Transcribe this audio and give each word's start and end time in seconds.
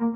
E 0.00 0.06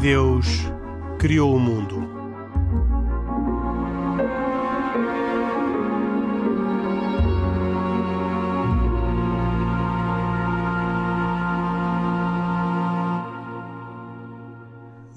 Deus 0.00 0.72
criou 1.18 1.54
o 1.54 1.60
mundo. 1.60 2.01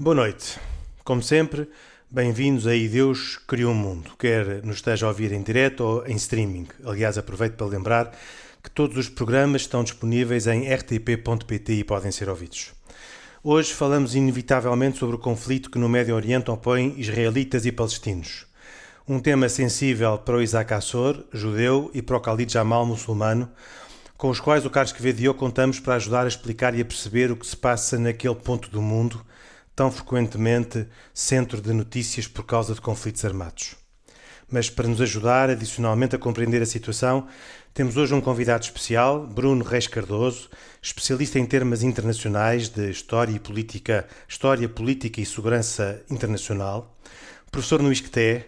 Boa 0.06 0.14
noite. 0.14 0.60
Como 1.04 1.24
sempre, 1.24 1.68
bem-vindos 2.12 2.68
a 2.68 2.76
E 2.76 2.88
Deus 2.88 3.40
Criou 3.48 3.72
o 3.72 3.76
Mundo, 3.76 4.12
quer 4.20 4.64
nos 4.64 4.76
esteja 4.76 5.08
a 5.08 5.10
ouvir 5.10 5.32
em 5.32 5.42
direto 5.42 5.84
ou 5.84 6.06
em 6.06 6.16
streaming. 6.16 6.68
Aliás, 6.86 7.18
aproveito 7.18 7.54
para 7.54 7.66
lembrar 7.66 8.16
que 8.62 8.70
todos 8.70 8.96
os 8.98 9.10
programas 9.10 9.64
estão 9.64 9.84
disponíveis 9.84 10.46
em 10.46 10.72
rtp.pt 10.72 11.74
e 11.74 11.84
podem 11.84 12.12
ser 12.12 12.30
ouvidos. 12.30 12.72
Hoje 13.44 13.74
falamos 13.74 14.14
inevitavelmente 14.14 15.00
sobre 15.00 15.16
o 15.16 15.20
conflito 15.20 15.72
que 15.72 15.80
no 15.80 15.90
Médio 15.90 16.14
Oriente 16.14 16.52
opõe 16.52 16.94
israelitas 17.00 17.66
e 17.66 17.72
palestinos. 17.72 18.46
Um 19.08 19.20
tema 19.20 19.50
sensível 19.50 20.20
para 20.20 20.38
o 20.38 20.42
Isaac 20.44 20.72
Assor, 20.72 21.26
judeu, 21.34 21.90
e 21.96 22.04
para 22.04 22.18
o 22.18 22.22
Khalid 22.22 22.54
Jamal, 22.54 22.86
muçulmano, 22.86 23.52
com 24.16 24.30
os 24.30 24.40
quais 24.40 24.68
o 24.68 24.70
Carlos 24.70 24.94
Quevedo 24.94 25.24
eu 25.24 25.34
contamos 25.34 25.80
para 25.80 25.96
ajudar 25.96 26.26
a 26.26 26.28
explicar 26.28 26.76
e 26.76 26.82
a 26.82 26.86
perceber 26.86 27.32
o 27.32 27.36
que 27.36 27.48
se 27.48 27.58
passa 27.58 27.98
naquele 27.98 28.36
ponto 28.36 28.70
do 28.70 28.84
mundo, 28.84 29.26
tão 29.76 29.92
frequentemente 29.92 30.88
centro 31.14 31.62
de 31.62 31.74
notícias 31.74 32.28
por 32.28 32.46
causa 32.46 32.74
de 32.74 32.82
conflitos 32.82 33.26
armados. 33.26 33.76
Mas 34.50 34.70
para 34.70 34.88
nos 34.88 35.02
ajudar 35.02 35.50
adicionalmente 35.50 36.16
a 36.16 36.20
compreender 36.20 36.62
a 36.62 36.66
situação, 36.66 37.28
temos 37.74 37.98
hoje 37.98 38.14
um 38.14 38.22
convidado 38.22 38.64
especial, 38.64 39.28
Bruno 39.28 39.66
Reis 39.66 39.88
Cardoso, 39.88 40.50
especialista 40.82 41.40
em 41.40 41.46
termos 41.46 41.84
internacionais 41.84 42.70
de 42.70 42.90
História 42.90 43.34
e 43.34 43.40
Política, 43.40 44.08
História, 44.28 44.70
Política 44.70 45.20
e 45.20 45.26
Segurança 45.26 46.02
Internacional, 46.10 46.96
professor 47.52 47.82
no 47.82 47.92
ISCTE, 47.92 48.46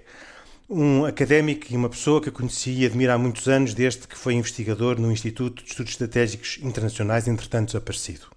um 0.69 1.05
académico 1.05 1.65
e 1.69 1.75
uma 1.75 1.89
pessoa 1.89 2.21
que 2.21 2.29
conheci 2.29 2.71
e 2.71 2.85
admiro 2.85 3.11
há 3.11 3.17
muitos 3.17 3.47
anos 3.47 3.73
desde 3.73 4.07
que 4.07 4.17
foi 4.17 4.33
investigador 4.33 4.99
no 4.99 5.11
Instituto 5.11 5.63
de 5.63 5.69
Estudos 5.71 5.93
Estratégicos 5.93 6.59
Internacionais, 6.61 7.27
entretanto 7.27 7.67
desaparecido. 7.67 8.36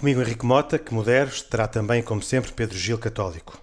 Comigo 0.00 0.22
Henrique 0.22 0.46
Mota, 0.46 0.78
que 0.78 0.94
modero, 0.94 1.30
terá 1.50 1.68
também, 1.68 2.02
como 2.02 2.22
sempre, 2.22 2.50
Pedro 2.52 2.78
Gil 2.78 2.96
Católico. 2.96 3.60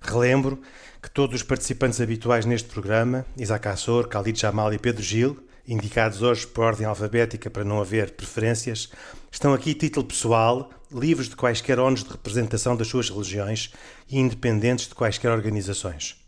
Relembro 0.00 0.58
que 1.02 1.10
todos 1.10 1.36
os 1.36 1.42
participantes 1.42 2.00
habituais 2.00 2.46
neste 2.46 2.70
programa, 2.70 3.26
Isaac 3.36 3.68
Assor, 3.68 4.08
Khalid 4.08 4.40
Jamal 4.40 4.72
e 4.72 4.78
Pedro 4.78 5.02
Gil, 5.02 5.46
indicados 5.68 6.22
hoje 6.22 6.46
por 6.46 6.64
ordem 6.64 6.86
alfabética 6.86 7.50
para 7.50 7.64
não 7.64 7.82
haver 7.82 8.12
preferências, 8.12 8.88
estão 9.30 9.52
aqui 9.52 9.74
título 9.74 10.06
pessoal, 10.06 10.70
livres 10.90 11.28
de 11.28 11.36
quaisquer 11.36 11.78
ónus 11.78 12.02
de 12.02 12.12
representação 12.12 12.74
das 12.74 12.88
suas 12.88 13.10
religiões 13.10 13.70
e 14.08 14.18
independentes 14.18 14.88
de 14.88 14.94
quaisquer 14.94 15.32
organizações. 15.32 16.23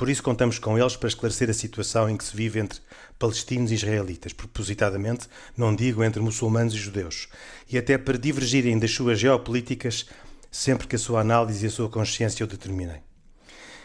Por 0.00 0.08
isso 0.08 0.22
contamos 0.22 0.58
com 0.58 0.78
eles 0.78 0.96
para 0.96 1.10
esclarecer 1.10 1.50
a 1.50 1.52
situação 1.52 2.08
em 2.08 2.16
que 2.16 2.24
se 2.24 2.34
vive 2.34 2.58
entre 2.58 2.80
palestinos 3.18 3.70
e 3.70 3.74
israelitas, 3.74 4.32
propositadamente, 4.32 5.28
não 5.54 5.76
digo 5.76 6.02
entre 6.02 6.22
muçulmanos 6.22 6.72
e 6.72 6.78
judeus, 6.78 7.28
e 7.68 7.76
até 7.76 7.98
para 7.98 8.16
divergirem 8.16 8.78
das 8.78 8.92
suas 8.92 9.20
geopolíticas 9.20 10.06
sempre 10.50 10.88
que 10.88 10.96
a 10.96 10.98
sua 10.98 11.20
análise 11.20 11.66
e 11.66 11.68
a 11.68 11.70
sua 11.70 11.90
consciência 11.90 12.44
o 12.44 12.48
determinem. 12.48 13.02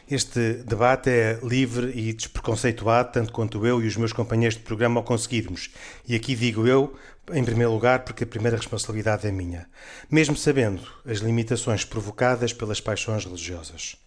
Este 0.10 0.64
debate 0.64 1.10
é 1.10 1.38
livre 1.44 1.92
e 1.94 2.14
despreconceituado, 2.14 3.12
tanto 3.12 3.34
quanto 3.34 3.68
eu 3.68 3.84
e 3.84 3.88
os 3.88 3.98
meus 3.98 4.14
companheiros 4.14 4.58
de 4.58 4.64
programa 4.64 5.02
o 5.02 5.04
conseguirmos. 5.04 5.70
E 6.08 6.16
aqui 6.16 6.34
digo 6.34 6.66
eu, 6.66 6.96
em 7.34 7.44
primeiro 7.44 7.74
lugar, 7.74 8.06
porque 8.06 8.24
a 8.24 8.28
primeira 8.28 8.56
responsabilidade 8.56 9.28
é 9.28 9.34
minha, 9.34 9.68
mesmo 10.10 10.38
sabendo 10.38 10.82
as 11.06 11.18
limitações 11.18 11.84
provocadas 11.84 12.54
pelas 12.54 12.80
paixões 12.80 13.26
religiosas. 13.26 13.98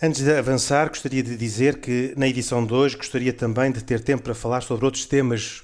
Antes 0.00 0.22
de 0.22 0.32
avançar, 0.32 0.88
gostaria 0.88 1.22
de 1.22 1.36
dizer 1.36 1.80
que 1.80 2.14
na 2.16 2.28
edição 2.28 2.64
de 2.64 2.72
hoje 2.72 2.96
gostaria 2.96 3.32
também 3.32 3.72
de 3.72 3.82
ter 3.82 4.00
tempo 4.00 4.22
para 4.22 4.34
falar 4.34 4.60
sobre 4.60 4.84
outros 4.84 5.06
temas 5.06 5.62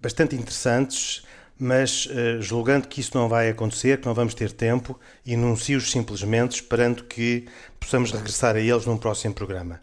bastante 0.00 0.34
interessantes 0.34 1.24
mas 1.58 2.06
uh, 2.06 2.42
julgando 2.42 2.88
que 2.88 3.00
isso 3.00 3.16
não 3.16 3.28
vai 3.28 3.48
acontecer, 3.48 4.00
que 4.00 4.06
não 4.06 4.14
vamos 4.14 4.34
ter 4.34 4.52
tempo, 4.52 4.98
enuncio-os 5.24 5.90
simplesmente, 5.90 6.56
esperando 6.56 7.04
que 7.04 7.46
possamos 7.78 8.10
regressar 8.10 8.56
a 8.56 8.60
eles 8.60 8.86
num 8.86 8.96
próximo 8.96 9.34
programa. 9.34 9.80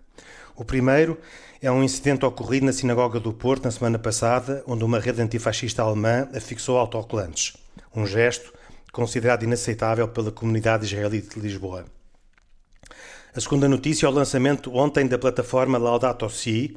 O 0.55 0.65
primeiro 0.65 1.17
é 1.61 1.71
um 1.71 1.83
incidente 1.83 2.25
ocorrido 2.25 2.65
na 2.65 2.73
Sinagoga 2.73 3.19
do 3.19 3.31
Porto 3.31 3.65
na 3.65 3.71
semana 3.71 3.97
passada, 3.97 4.63
onde 4.67 4.83
uma 4.83 4.99
rede 4.99 5.21
antifascista 5.21 5.81
alemã 5.81 6.27
afixou 6.35 6.77
autocolantes, 6.77 7.55
um 7.95 8.05
gesto 8.05 8.53
considerado 8.91 9.43
inaceitável 9.43 10.07
pela 10.07 10.31
comunidade 10.31 10.85
israelita 10.85 11.35
de 11.35 11.39
Lisboa. 11.39 11.85
A 13.33 13.39
segunda 13.39 13.65
notícia 13.69 14.05
é 14.05 14.09
o 14.09 14.11
lançamento 14.11 14.75
ontem 14.75 15.07
da 15.07 15.17
plataforma 15.17 15.77
Laudato 15.77 16.29
Si, 16.29 16.75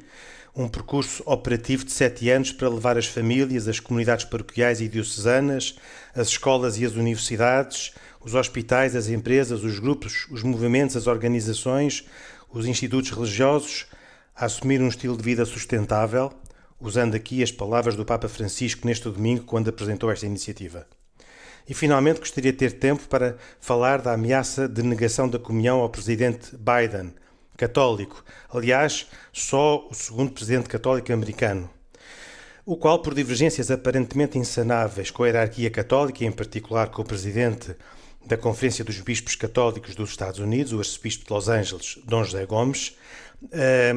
um 0.55 0.69
percurso 0.69 1.21
operativo 1.25 1.83
de 1.83 1.91
sete 1.91 2.29
anos 2.29 2.53
para 2.53 2.69
levar 2.69 2.97
as 2.97 3.07
famílias, 3.07 3.67
as 3.67 3.81
comunidades 3.81 4.23
paroquiais 4.23 4.79
e 4.79 4.87
diocesanas, 4.87 5.75
as 6.15 6.29
escolas 6.29 6.77
e 6.77 6.85
as 6.85 6.93
universidades, 6.93 7.91
os 8.21 8.35
hospitais, 8.35 8.95
as 8.95 9.09
empresas, 9.09 9.65
os 9.65 9.79
grupos, 9.79 10.27
os 10.31 10.43
movimentos, 10.43 10.95
as 10.95 11.07
organizações, 11.07 12.05
os 12.49 12.65
institutos 12.65 13.11
religiosos 13.11 13.85
a 14.33 14.45
assumir 14.45 14.81
um 14.81 14.87
estilo 14.87 15.17
de 15.17 15.23
vida 15.23 15.43
sustentável, 15.43 16.31
usando 16.79 17.15
aqui 17.15 17.43
as 17.43 17.51
palavras 17.51 17.97
do 17.97 18.05
Papa 18.05 18.29
Francisco 18.29 18.87
neste 18.87 19.09
domingo 19.09 19.43
quando 19.43 19.67
apresentou 19.67 20.09
esta 20.09 20.25
iniciativa. 20.25 20.87
E 21.67 21.73
finalmente 21.73 22.19
gostaria 22.19 22.51
de 22.51 22.57
ter 22.57 22.73
tempo 22.73 23.07
para 23.07 23.37
falar 23.59 24.01
da 24.01 24.13
ameaça 24.13 24.67
de 24.67 24.83
negação 24.83 25.27
da 25.27 25.39
comunhão 25.39 25.79
ao 25.79 25.89
presidente 25.89 26.55
Biden 26.55 27.13
católico. 27.57 28.23
Aliás, 28.49 29.07
só 29.33 29.87
o 29.89 29.93
segundo 29.93 30.31
presidente 30.31 30.69
católico 30.69 31.11
americano. 31.11 31.69
O 32.65 32.75
qual, 32.75 32.99
por 32.99 33.13
divergências 33.13 33.69
aparentemente 33.69 34.37
insanáveis 34.37 35.11
com 35.11 35.23
a 35.23 35.27
hierarquia 35.27 35.69
católica, 35.69 36.23
e 36.23 36.27
em 36.27 36.31
particular 36.31 36.89
com 36.89 37.01
o 37.01 37.05
presidente 37.05 37.75
da 38.25 38.35
Conferência 38.35 38.83
dos 38.83 38.99
Bispos 38.99 39.35
Católicos 39.35 39.93
dos 39.93 40.09
Estados 40.09 40.39
Unidos, 40.39 40.73
o 40.73 40.79
arcebispo 40.79 41.25
de 41.25 41.31
Los 41.31 41.47
Angeles, 41.47 41.99
Dom 42.05 42.23
José 42.23 42.45
Gomes, 42.45 42.97
eh, 43.51 43.93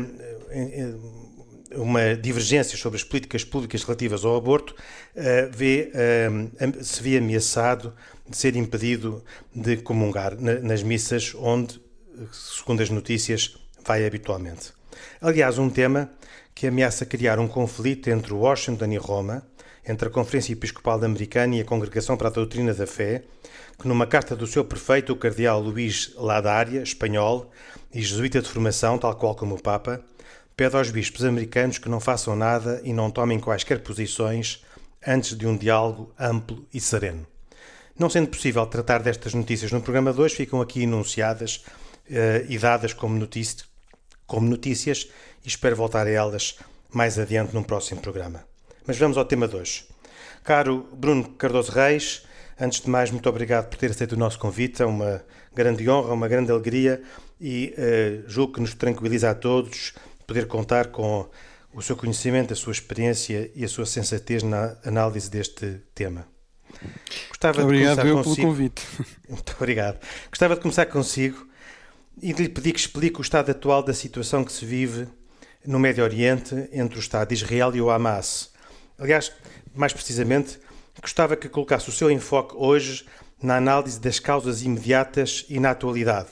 uma 1.75 2.15
divergência 2.15 2.77
sobre 2.79 2.97
as 2.97 3.05
políticas 3.05 3.45
públicas 3.45 3.83
relativas 3.83 4.25
ao 4.25 4.37
aborto, 4.37 4.75
eh, 5.15 5.49
vê, 5.53 5.91
eh, 5.95 6.31
se 6.83 7.03
vê 7.03 7.19
ameaçado 7.19 7.95
de 8.29 8.37
ser 8.37 8.57
impedido 8.57 9.23
de 9.55 9.77
comungar 9.79 10.37
nas 10.41 10.83
missas 10.83 11.35
onde 11.35 11.81
segundo 12.33 12.83
as 12.83 12.91
notícias, 12.91 13.57
vai 13.85 14.07
habitualmente. 14.07 14.73
Aliás, 15.21 15.59
um 15.59 15.71
tema 15.71 16.11
que 16.55 16.67
ameaça 16.67 17.07
criar 17.07 17.39
um 17.39 17.47
conflito 17.47 18.09
entre 18.11 18.33
Washington 18.33 18.87
e 18.87 18.97
Roma, 18.97 19.43
entre 19.87 20.09
a 20.09 20.11
Conferência 20.11 20.53
Episcopal 20.53 21.03
Americana 21.03 21.57
e 21.57 21.61
a 21.61 21.65
Congregação 21.65 22.17
para 22.17 22.29
a 22.29 22.33
Doutrina 22.33 22.75
da 22.75 22.87
Fé, 22.87 23.23
que 23.79 23.87
numa 23.87 24.07
carta 24.07 24.35
do 24.35 24.47
seu 24.47 24.65
prefeito, 24.65 25.13
o 25.13 25.17
cardeal 25.17 25.61
Luís 25.61 26.13
Ladaria, 26.17 26.83
espanhol 26.83 27.51
e 27.95 28.03
jesuíta 28.03 28.43
de 28.43 28.49
formação, 28.49 28.99
tal 28.99 29.15
qual 29.15 29.35
como 29.35 29.55
o 29.55 29.63
Papa, 29.63 30.05
pede 30.59 30.75
aos 30.75 30.91
bispos 30.91 31.25
americanos 31.25 31.79
que 31.79 31.89
não 31.89 32.01
façam 32.01 32.35
nada 32.35 32.81
e 32.83 32.93
não 32.93 33.13
tomem 33.13 33.39
quaisquer 33.39 33.79
posições 33.81 34.61
antes 35.07 35.39
de 35.39 35.47
um 35.47 35.57
diálogo 35.57 36.13
amplo 36.19 36.67
e 36.75 36.81
sereno. 36.81 37.25
Não 37.97 38.11
sendo 38.11 38.27
possível 38.27 38.67
tratar 38.67 39.01
destas 39.01 39.35
notícias 39.35 39.71
no 39.71 39.81
programa 39.81 40.13
2, 40.13 40.33
ficam 40.33 40.61
aqui 40.61 40.83
enunciadas 40.83 41.65
uh, 42.11 42.45
e 42.49 42.59
dadas 42.59 42.93
como, 42.93 43.25
como 44.27 44.49
notícias 44.49 45.09
e 45.45 45.49
espero 45.49 45.77
voltar 45.77 46.09
a 46.09 46.11
elas 46.11 46.57
mais 46.93 47.21
adiante 47.21 47.55
num 47.55 47.63
próximo 47.63 48.01
programa. 48.01 48.45
Mas 48.85 48.99
vamos 48.99 49.17
ao 49.17 49.25
tema 49.25 49.47
de 49.47 49.55
hoje. 49.55 49.85
Caro 50.43 50.89
Bruno 50.93 51.29
Cardoso 51.35 51.71
Reis, 51.71 52.25
antes 52.59 52.81
de 52.81 52.91
mais, 52.91 53.13
muito 53.13 53.29
obrigado 53.29 53.69
por 53.69 53.79
ter 53.79 53.93
aceito 53.93 54.15
o 54.15 54.19
nosso 54.19 54.41
convite. 54.41 54.83
É 54.83 54.87
uma 54.87 55.23
grande 55.55 55.89
honra, 55.89 56.13
uma 56.15 56.27
grande 56.27 56.51
alegria 56.51 57.01
e 57.41 57.73
uh, 57.79 58.29
julgo 58.29 58.55
que 58.55 58.61
nos 58.61 58.75
tranquiliza 58.75 59.31
a 59.31 59.35
todos 59.37 59.95
poder 60.29 60.47
contar 60.47 60.89
com 60.89 61.27
o 61.73 61.81
seu 61.81 61.97
conhecimento, 61.97 62.53
a 62.53 62.57
sua 62.57 62.73
experiência 62.73 63.51
e 63.55 63.65
a 63.65 63.69
sua 63.69 63.87
sensatez 63.87 64.43
na 64.43 64.77
análise 64.85 65.31
deste 65.31 65.81
tema. 65.95 66.29
Gostava 67.31 67.63
obrigado 67.63 67.97
de 67.97 68.03
começar 68.03 68.25
consigo... 68.25 68.37
pelo 68.37 68.49
convite. 68.49 68.83
Muito 69.27 69.55
obrigado. 69.57 69.99
Gostava 70.29 70.55
de 70.55 70.61
começar 70.61 70.85
consigo 70.85 71.49
e 72.21 72.35
de 72.35 72.43
lhe 72.43 72.49
pedir 72.51 72.73
que 72.73 72.79
explique 72.79 73.19
o 73.19 73.23
estado 73.23 73.51
atual 73.51 73.83
da 73.83 73.95
situação 73.95 74.45
que 74.45 74.53
se 74.53 74.67
vive 74.67 75.09
no 75.67 75.79
Médio 75.79 76.05
Oriente 76.05 76.69
entre 76.73 76.99
o 76.99 77.01
Estado 77.01 77.29
de 77.29 77.35
Israel 77.35 77.75
e 77.75 77.81
o 77.81 77.91
Hamas. 77.91 78.53
Aliás, 78.99 79.33
mais 79.75 79.95
precisamente, 79.95 80.59
gostava 81.01 81.37
que 81.37 81.49
colocasse 81.49 81.89
o 81.89 81.93
seu 81.93 82.11
enfoque 82.11 82.55
hoje 82.55 83.07
na 83.43 83.57
análise 83.57 83.99
das 83.99 84.19
causas 84.19 84.63
imediatas 84.63 85.47
e 85.49 85.59
na 85.59 85.71
atualidade, 85.71 86.31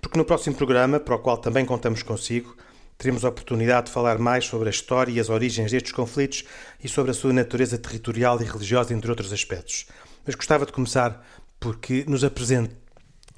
porque 0.00 0.16
no 0.16 0.24
próximo 0.24 0.56
programa, 0.56 0.98
para 0.98 1.16
o 1.16 1.18
qual 1.18 1.36
também 1.36 1.66
contamos 1.66 2.02
consigo, 2.02 2.56
teremos 2.96 3.24
a 3.24 3.28
oportunidade 3.28 3.86
de 3.86 3.92
falar 3.92 4.18
mais 4.18 4.46
sobre 4.46 4.68
a 4.68 4.70
história 4.70 5.12
e 5.12 5.20
as 5.20 5.28
origens 5.28 5.70
destes 5.70 5.92
conflitos 5.92 6.44
e 6.82 6.88
sobre 6.88 7.10
a 7.10 7.14
sua 7.14 7.32
natureza 7.32 7.76
territorial 7.78 8.40
e 8.40 8.44
religiosa, 8.44 8.94
entre 8.94 9.10
outros 9.10 9.32
aspectos. 9.32 9.86
Mas 10.24 10.34
gostava 10.34 10.64
de 10.64 10.72
começar 10.72 11.24
porque 11.58 12.04
nos, 12.06 12.24
apresent... 12.24 12.70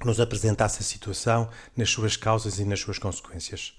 nos 0.03 0.19
apresentasse 0.19 0.81
a 0.81 0.85
situação 0.85 1.49
nas 1.75 1.89
suas 1.89 2.15
causas 2.15 2.59
e 2.59 2.65
nas 2.65 2.79
suas 2.79 2.99
consequências. 2.99 3.73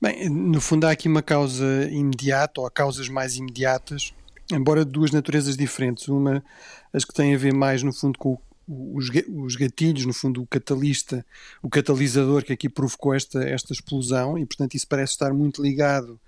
Bem, 0.00 0.28
no 0.28 0.60
fundo 0.60 0.86
há 0.86 0.90
aqui 0.90 1.08
uma 1.08 1.22
causa 1.22 1.88
imediata, 1.90 2.60
ou 2.60 2.70
causas 2.70 3.08
mais 3.08 3.36
imediatas, 3.36 4.12
embora 4.52 4.84
de 4.84 4.90
duas 4.90 5.10
naturezas 5.10 5.56
diferentes. 5.56 6.08
Uma, 6.08 6.44
as 6.92 7.04
que 7.04 7.14
têm 7.14 7.34
a 7.34 7.38
ver 7.38 7.54
mais, 7.54 7.82
no 7.82 7.92
fundo, 7.92 8.18
com 8.18 8.38
os, 8.66 9.10
os 9.28 9.56
gatilhos, 9.56 10.06
no 10.06 10.12
fundo, 10.12 10.42
o 10.42 10.46
catalista, 10.46 11.24
o 11.62 11.68
catalisador 11.68 12.44
que 12.44 12.52
aqui 12.52 12.68
provocou 12.68 13.14
esta, 13.14 13.42
esta 13.44 13.72
explosão, 13.72 14.38
e 14.38 14.46
portanto 14.46 14.74
isso 14.74 14.86
parece 14.88 15.12
estar 15.12 15.32
muito 15.32 15.62
ligado 15.62 16.20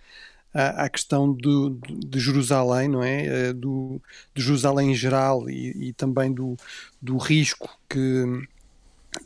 à, 0.52 0.84
à 0.84 0.88
questão 0.88 1.32
do, 1.32 1.70
de 1.70 2.20
Jerusalém, 2.20 2.88
não 2.88 3.02
é? 3.02 3.26
Eh, 3.26 3.52
do, 3.52 4.00
de 4.34 4.42
Jerusalém 4.42 4.92
em 4.92 4.94
geral 4.94 5.48
e, 5.50 5.88
e 5.88 5.92
também 5.92 6.32
do, 6.32 6.56
do 7.00 7.16
risco 7.16 7.68
que 7.88 8.46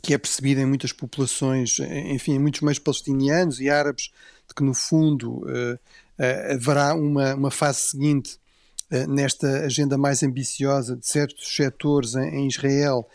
que 0.01 0.13
é 0.13 0.17
percebido 0.17 0.61
em 0.61 0.65
muitas 0.65 0.93
populações, 0.93 1.79
enfim, 1.79 2.35
em 2.35 2.39
muitos 2.39 2.61
meios 2.61 2.79
palestinianos 2.79 3.59
e 3.59 3.69
árabes, 3.69 4.11
de 4.47 4.55
que 4.55 4.63
no 4.63 4.73
fundo 4.73 5.39
uh, 5.39 5.73
uh, 5.73 6.53
haverá 6.53 6.93
uma, 6.93 7.35
uma 7.35 7.51
fase 7.51 7.79
seguinte 7.79 8.39
nesta 9.07 9.47
agenda 9.65 9.97
mais 9.97 10.21
ambiciosa 10.21 10.95
de 10.95 11.07
certos 11.07 11.55
setores 11.55 12.15
em, 12.15 12.47
Israel 12.47 13.07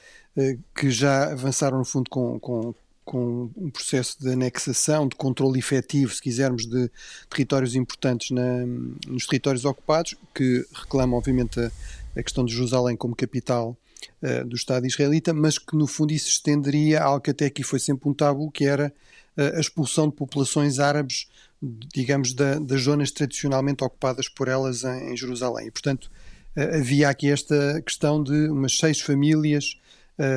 que 0.74 0.90
já 0.90 1.32
avançaram 1.32 1.78
no 1.78 1.84
fundo 1.84 2.10
com, 2.10 2.38
com, 2.38 2.74
com 3.04 3.50
um 3.56 3.70
processo 3.70 4.18
de 4.20 4.32
anexação, 4.32 5.08
de 5.08 5.16
controle 5.16 5.58
efetivo, 5.58 6.12
se 6.12 6.20
quisermos, 6.20 6.66
de 6.66 6.90
territórios 7.30 7.74
importantes 7.74 8.30
na, 8.30 8.66
nos 9.06 9.26
territórios 9.26 9.64
ocupados, 9.64 10.14
que 10.34 10.66
reclamam 10.74 11.18
obviamente 11.18 11.60
a, 11.60 11.70
a 12.16 12.22
questão 12.22 12.44
de 12.44 12.52
Jerusalém 12.52 12.96
como 12.96 13.16
capital 13.16 13.76
uh, 14.22 14.44
do 14.46 14.56
Estado 14.56 14.86
israelita, 14.86 15.32
mas 15.32 15.58
que 15.58 15.76
no 15.76 15.86
fundo 15.86 16.12
isso 16.12 16.28
estenderia 16.28 17.02
algo 17.02 17.20
que 17.20 17.30
até 17.30 17.46
aqui 17.46 17.62
foi 17.62 17.78
sempre 17.78 18.08
um 18.08 18.14
tabu, 18.14 18.50
que 18.50 18.64
era 18.64 18.92
a 19.36 19.60
expulsão 19.60 20.08
de 20.08 20.14
populações 20.14 20.78
árabes, 20.78 21.28
digamos, 21.62 22.34
da, 22.34 22.58
das 22.58 22.82
zonas 22.82 23.10
tradicionalmente 23.10 23.82
ocupadas 23.82 24.28
por 24.28 24.48
elas 24.48 24.84
em, 24.84 25.12
em 25.12 25.16
Jerusalém. 25.16 25.68
E, 25.68 25.70
portanto, 25.70 26.10
uh, 26.56 26.76
havia 26.76 27.08
aqui 27.08 27.30
esta 27.30 27.80
questão 27.82 28.22
de 28.22 28.48
umas 28.48 28.76
seis 28.76 29.00
famílias 29.00 29.78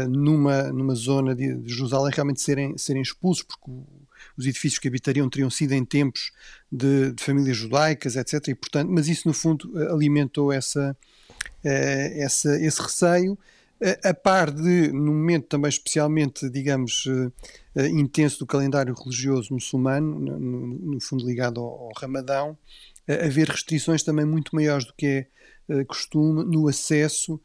numa, 0.09 0.63
numa 0.73 0.93
zona 0.93 1.33
de, 1.33 1.55
de, 1.55 1.73
Jerusalém 1.73 2.11
realmente 2.13 2.41
serem, 2.41 2.77
serem 2.77 3.01
expulsos, 3.01 3.43
porque 3.43 3.71
os 4.35 4.45
edifícios 4.45 4.77
que 4.77 4.89
habitariam 4.89 5.29
teriam 5.29 5.49
sido 5.49 5.71
em 5.71 5.85
tempos 5.85 6.31
de, 6.69 7.13
de 7.13 7.23
famílias 7.23 7.55
judaicas, 7.55 8.17
etc. 8.17 8.49
E, 8.49 8.55
portanto, 8.55 8.89
mas 8.91 9.07
isso, 9.07 9.25
no 9.25 9.33
fundo, 9.33 9.71
alimentou 9.89 10.51
essa, 10.51 10.97
essa, 11.63 12.59
esse 12.59 12.81
receio, 12.81 13.39
a 14.03 14.13
par 14.13 14.51
de, 14.51 14.91
num 14.91 15.13
momento 15.13 15.47
também 15.47 15.69
especialmente, 15.69 16.49
digamos, 16.49 17.05
uh, 17.05 17.31
intenso 17.81 18.39
do 18.39 18.45
calendário 18.45 18.93
religioso 18.93 19.53
muçulmano, 19.53 20.19
no, 20.19 20.67
no 20.93 20.99
fundo 20.99 21.25
ligado 21.25 21.59
ao, 21.61 21.87
ao 21.87 21.91
Ramadão, 21.95 22.57
haver 23.07 23.47
restrições 23.47 24.03
também 24.03 24.25
muito 24.25 24.55
maiores 24.55 24.85
do 24.85 24.93
que 24.93 25.27
é 25.69 25.83
costume 25.85 26.43
no 26.43 26.67
acesso 26.67 27.39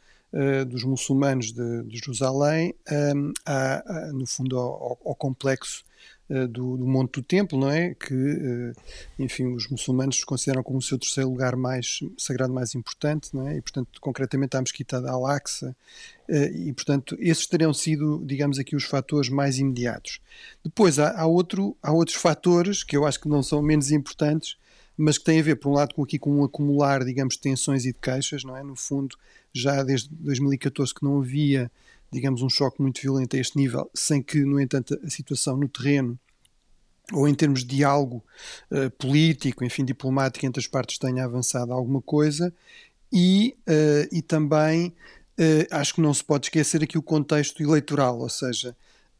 dos 0.66 0.82
muçulmanos 0.82 1.52
de, 1.52 1.84
de 1.84 1.96
Jerusalém, 1.96 2.74
um, 3.14 3.32
a, 3.46 3.82
a, 3.86 4.12
no 4.12 4.26
fundo, 4.26 4.58
ao, 4.58 4.98
ao 5.04 5.14
complexo 5.14 5.84
eh, 5.84 5.94
do, 6.28 6.76
do, 6.76 6.86
Monte 6.86 7.20
do 7.20 7.22
Templo, 7.22 7.58
não 7.58 7.70
é? 7.70 7.94
Que, 7.94 8.14
uh, 8.14 8.72
enfim, 9.18 9.54
os 9.54 9.68
muçulmanos 9.68 10.24
consideram 10.24 10.62
como 10.62 10.78
o 10.78 10.82
seu 10.82 10.98
terceiro 10.98 11.28
lugar 11.28 11.54
mais 11.54 12.00
sagrado, 12.16 12.52
mais 12.52 12.74
importante, 12.74 13.34
não 13.34 13.46
é? 13.46 13.58
E, 13.58 13.62
portanto, 13.62 14.00
concretamente 14.00 14.56
a 14.56 14.60
Mesquita 14.60 15.00
de 15.00 15.08
Al-Aqsa. 15.08 15.76
Uh, 16.28 16.56
e, 16.56 16.72
portanto, 16.72 17.16
esses 17.20 17.46
teriam 17.46 17.74
sido, 17.74 18.22
digamos 18.24 18.58
aqui, 18.58 18.74
os 18.74 18.84
fatores 18.84 19.28
mais 19.28 19.58
imediatos. 19.58 20.20
Depois, 20.64 20.98
há, 20.98 21.20
há, 21.20 21.26
outro, 21.26 21.76
há 21.82 21.92
outros 21.92 22.16
fatores 22.16 22.82
que 22.82 22.96
eu 22.96 23.04
acho 23.04 23.20
que 23.20 23.28
não 23.28 23.42
são 23.42 23.60
menos 23.60 23.90
importantes, 23.90 24.56
mas 24.96 25.18
que 25.18 25.24
têm 25.24 25.40
a 25.40 25.42
ver, 25.42 25.56
por 25.56 25.70
um 25.70 25.74
lado, 25.74 25.94
com 25.94 26.02
aqui 26.02 26.18
com 26.18 26.30
um 26.38 26.44
acumular, 26.44 27.04
digamos, 27.04 27.34
de 27.34 27.40
tensões 27.40 27.84
e 27.84 27.92
de 27.92 27.98
queixas, 27.98 28.44
não 28.44 28.56
é? 28.56 28.62
No 28.62 28.76
fundo, 28.76 29.16
já 29.52 29.82
desde 29.82 30.08
2014 30.10 30.94
que 30.94 31.04
não 31.04 31.20
havia 31.20 31.70
digamos, 32.14 32.42
um 32.42 32.48
choque 32.48 32.80
muito 32.80 33.00
violento 33.00 33.36
a 33.36 33.38
este 33.38 33.58
nível, 33.58 33.90
sem 33.94 34.22
que, 34.22 34.40
no 34.44 34.60
entanto, 34.60 34.98
a 35.04 35.10
situação 35.10 35.56
no 35.56 35.68
terreno 35.68 36.18
ou 37.12 37.28
em 37.28 37.34
termos 37.34 37.60
de 37.60 37.76
diálogo 37.76 38.24
uh, 38.70 38.90
político, 38.92 39.64
enfim, 39.64 39.84
diplomático 39.84 40.46
entre 40.46 40.60
as 40.60 40.66
partes 40.66 40.98
tenha 40.98 41.24
avançado 41.24 41.72
alguma 41.72 42.00
coisa. 42.00 42.52
E, 43.12 43.54
uh, 43.68 44.08
e 44.10 44.22
também 44.22 44.88
uh, 45.38 45.66
acho 45.70 45.94
que 45.94 46.00
não 46.00 46.14
se 46.14 46.24
pode 46.24 46.46
esquecer 46.46 46.82
aqui 46.82 46.96
o 46.96 47.02
contexto 47.02 47.62
eleitoral, 47.62 48.18
ou 48.18 48.28
seja, 48.28 48.74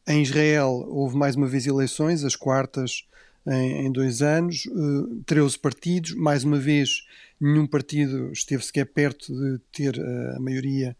em 0.07 0.21
Israel 0.21 0.85
houve 0.89 1.15
mais 1.15 1.35
uma 1.35 1.47
vez 1.47 1.67
eleições, 1.67 2.23
as 2.23 2.35
quartas 2.35 3.05
em, 3.47 3.85
em 3.85 3.91
dois 3.91 4.21
anos, 4.21 4.65
uh, 4.65 5.23
13 5.25 5.59
partidos, 5.59 6.13
mais 6.13 6.43
uma 6.43 6.57
vez 6.57 7.05
nenhum 7.39 7.67
partido 7.67 8.31
esteve 8.31 8.63
sequer 8.63 8.85
perto 8.85 9.33
de 9.33 9.59
ter 9.71 9.99
a 10.35 10.39
maioria 10.39 10.95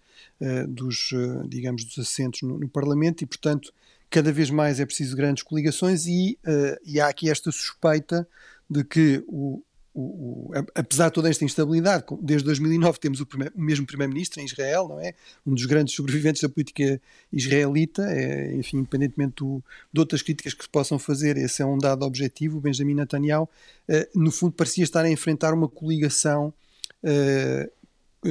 dos, 0.68 1.12
uh, 1.12 1.48
digamos, 1.48 1.86
dos 1.86 1.98
assentos 2.00 2.42
no, 2.42 2.60
no, 2.60 2.68
Parlamento 2.68 3.24
e, 3.24 3.25
portanto, 3.25 3.74
cada 4.10 4.31
vez 4.31 4.50
mais 4.50 4.80
é 4.80 4.86
preciso 4.86 5.16
grandes 5.16 5.44
coligações 5.44 6.06
e, 6.06 6.38
uh, 6.45 6.77
e 6.86 7.00
há 7.00 7.07
aqui 7.07 7.30
esta 7.30 7.51
suspeita 7.51 8.27
de 8.69 8.83
que 8.83 9.24
o, 9.27 9.63
o, 9.94 10.01
o, 10.01 10.51
apesar 10.74 11.07
de 11.07 11.13
toda 11.13 11.30
esta 11.30 11.45
instabilidade, 11.45 12.04
desde 12.22 12.45
2009 12.45 13.00
temos 13.00 13.22
o, 13.22 13.25
primeiro, 13.25 13.54
o 13.56 13.62
mesmo 13.62 13.86
primeiro-ministro 13.86 14.42
em 14.42 14.45
Israel, 14.45 14.89
não 14.89 15.00
é? 15.00 15.13
Um 15.45 15.54
dos 15.54 15.66
grandes 15.66 15.95
sobreviventes 15.95 16.42
da 16.42 16.50
política 16.50 17.01
israelita, 17.31 18.04
é, 18.12 18.56
enfim, 18.56 18.77
independentemente 18.77 19.36
do, 19.38 19.63
de 19.94 20.00
outras 20.00 20.22
críticas 20.22 20.54
que 20.54 20.63
se 20.63 20.69
possam 20.69 21.00
fazer, 21.00 21.38
esse 21.38 21.62
é 21.62 21.66
um 21.66 21.77
dado 21.77 22.04
objetivo. 22.04 22.57
O 22.57 22.62
Benjamin 22.62 22.95
Netanyahu, 22.95 23.48
no 24.13 24.31
fundo, 24.31 24.51
parecia 24.54 24.83
estar 24.83 25.06
a 25.06 25.10
enfrentar 25.10 25.54
uma 25.54 25.69
coligação 25.69 26.54
eh, 27.07 27.69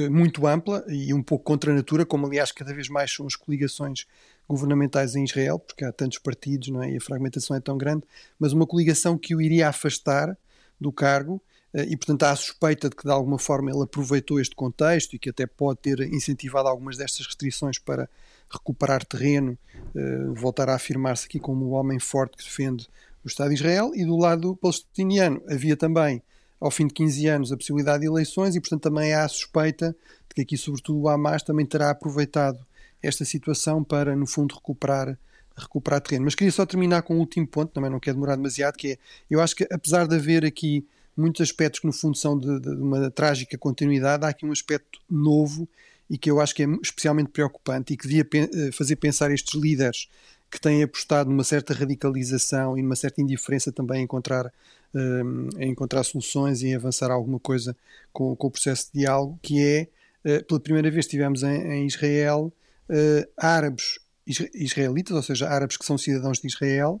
muito 0.09 0.45
ampla 0.45 0.83
e 0.87 1.13
um 1.13 1.23
pouco 1.23 1.43
contra 1.45 1.71
a 1.71 1.75
natura, 1.75 2.05
como 2.05 2.27
aliás 2.27 2.51
cada 2.51 2.73
vez 2.73 2.89
mais 2.89 3.13
são 3.13 3.25
as 3.25 3.35
coligações 3.35 4.05
governamentais 4.47 5.15
em 5.15 5.23
Israel, 5.23 5.57
porque 5.57 5.83
há 5.83 5.91
tantos 5.91 6.19
partidos 6.19 6.69
não 6.69 6.83
é? 6.83 6.91
e 6.91 6.97
a 6.97 7.01
fragmentação 7.01 7.55
é 7.55 7.59
tão 7.59 7.77
grande, 7.77 8.03
mas 8.39 8.53
uma 8.53 8.67
coligação 8.67 9.17
que 9.17 9.35
o 9.35 9.41
iria 9.41 9.69
afastar 9.69 10.37
do 10.79 10.91
cargo 10.91 11.41
eh, 11.73 11.87
e, 11.89 11.97
portanto, 11.97 12.23
há 12.23 12.31
a 12.31 12.35
suspeita 12.35 12.89
de 12.89 12.95
que 12.95 13.03
de 13.03 13.11
alguma 13.11 13.37
forma 13.37 13.69
ele 13.69 13.83
aproveitou 13.83 14.39
este 14.39 14.55
contexto 14.55 15.15
e 15.15 15.19
que 15.19 15.29
até 15.29 15.45
pode 15.45 15.79
ter 15.79 15.99
incentivado 16.01 16.67
algumas 16.67 16.97
destas 16.97 17.25
restrições 17.25 17.77
para 17.77 18.09
recuperar 18.49 19.03
terreno, 19.03 19.57
eh, 19.95 20.25
voltar 20.33 20.69
a 20.69 20.75
afirmar-se 20.75 21.25
aqui 21.25 21.39
como 21.39 21.65
o 21.65 21.69
homem 21.71 21.99
forte 21.99 22.37
que 22.37 22.43
defende 22.43 22.87
o 23.23 23.27
Estado 23.27 23.49
de 23.49 23.55
Israel. 23.55 23.91
E 23.93 24.05
do 24.05 24.15
lado 24.15 24.55
palestiniano 24.55 25.43
havia 25.49 25.75
também 25.75 26.21
ao 26.59 26.71
fim 26.71 26.87
de 26.87 26.93
15 26.93 27.27
anos 27.27 27.51
a 27.51 27.57
possibilidade 27.57 28.01
de 28.01 28.07
eleições 28.07 28.55
e, 28.55 28.59
portanto, 28.59 28.81
também 28.81 29.13
há 29.13 29.23
a 29.23 29.27
suspeita 29.27 29.95
de 30.29 30.35
que 30.35 30.41
aqui, 30.41 30.57
sobretudo, 30.57 30.99
o 30.99 31.09
Hamas 31.09 31.43
também 31.43 31.65
terá 31.65 31.89
aproveitado 31.89 32.59
esta 33.01 33.23
situação 33.23 33.83
para, 33.83 34.15
no 34.15 34.25
fundo, 34.25 34.55
recuperar, 34.55 35.17
recuperar 35.55 36.01
terreno. 36.01 36.25
Mas 36.25 36.35
queria 36.35 36.51
só 36.51 36.65
terminar 36.65 37.03
com 37.03 37.15
um 37.15 37.19
último 37.19 37.47
ponto, 37.47 37.71
também 37.71 37.89
não 37.89 37.99
quero 37.99 38.15
demorar 38.15 38.35
demasiado, 38.35 38.75
que 38.75 38.93
é, 38.93 38.97
eu 39.29 39.39
acho 39.41 39.55
que 39.55 39.67
apesar 39.71 40.07
de 40.07 40.15
haver 40.15 40.45
aqui 40.45 40.85
muitos 41.15 41.41
aspectos 41.41 41.79
que, 41.79 41.87
no 41.87 41.93
fundo, 41.93 42.17
são 42.17 42.37
de, 42.37 42.59
de 42.59 42.69
uma 42.69 43.09
trágica 43.11 43.57
continuidade, 43.57 44.25
há 44.25 44.29
aqui 44.29 44.45
um 44.45 44.51
aspecto 44.51 44.99
novo 45.09 45.67
e 46.09 46.17
que 46.17 46.29
eu 46.29 46.39
acho 46.39 46.53
que 46.53 46.63
é 46.63 46.67
especialmente 46.83 47.29
preocupante 47.29 47.93
e 47.93 47.97
que 47.97 48.07
devia 48.07 48.27
eh, 48.33 48.71
fazer 48.71 48.95
pensar 48.97 49.31
estes 49.31 49.59
líderes 49.59 50.07
que 50.51 50.61
têm 50.61 50.83
apostado 50.83 51.29
numa 51.29 51.43
certa 51.43 51.73
radicalização 51.73 52.77
e 52.77 52.81
numa 52.81 52.95
certa 52.95 53.21
indiferença 53.21 53.71
também 53.71 54.01
a 54.01 54.03
encontrar 54.03 54.51
um, 54.95 55.49
a 55.57 55.65
encontrar 55.65 56.03
soluções 56.03 56.63
e 56.63 56.73
avançar 56.73 57.11
alguma 57.11 57.39
coisa 57.39 57.75
com, 58.11 58.35
com, 58.35 58.47
o 58.47 58.51
processo 58.51 58.87
de 58.93 59.01
diálogo, 59.01 59.37
que 59.41 59.61
é, 59.61 59.87
uh, 60.23 60.43
pela 60.45 60.59
primeira 60.59 60.89
vez 60.89 61.05
tivemos 61.05 61.43
em, 61.43 61.61
em 61.73 61.85
Israel 61.85 62.51
uh, 62.89 63.29
árabes 63.37 63.99
israelitas, 64.25 65.15
ou 65.15 65.21
seja, 65.21 65.47
árabes 65.47 65.77
que 65.77 65.85
são 65.85 65.97
cidadãos 65.97 66.39
de 66.39 66.47
Israel, 66.47 66.99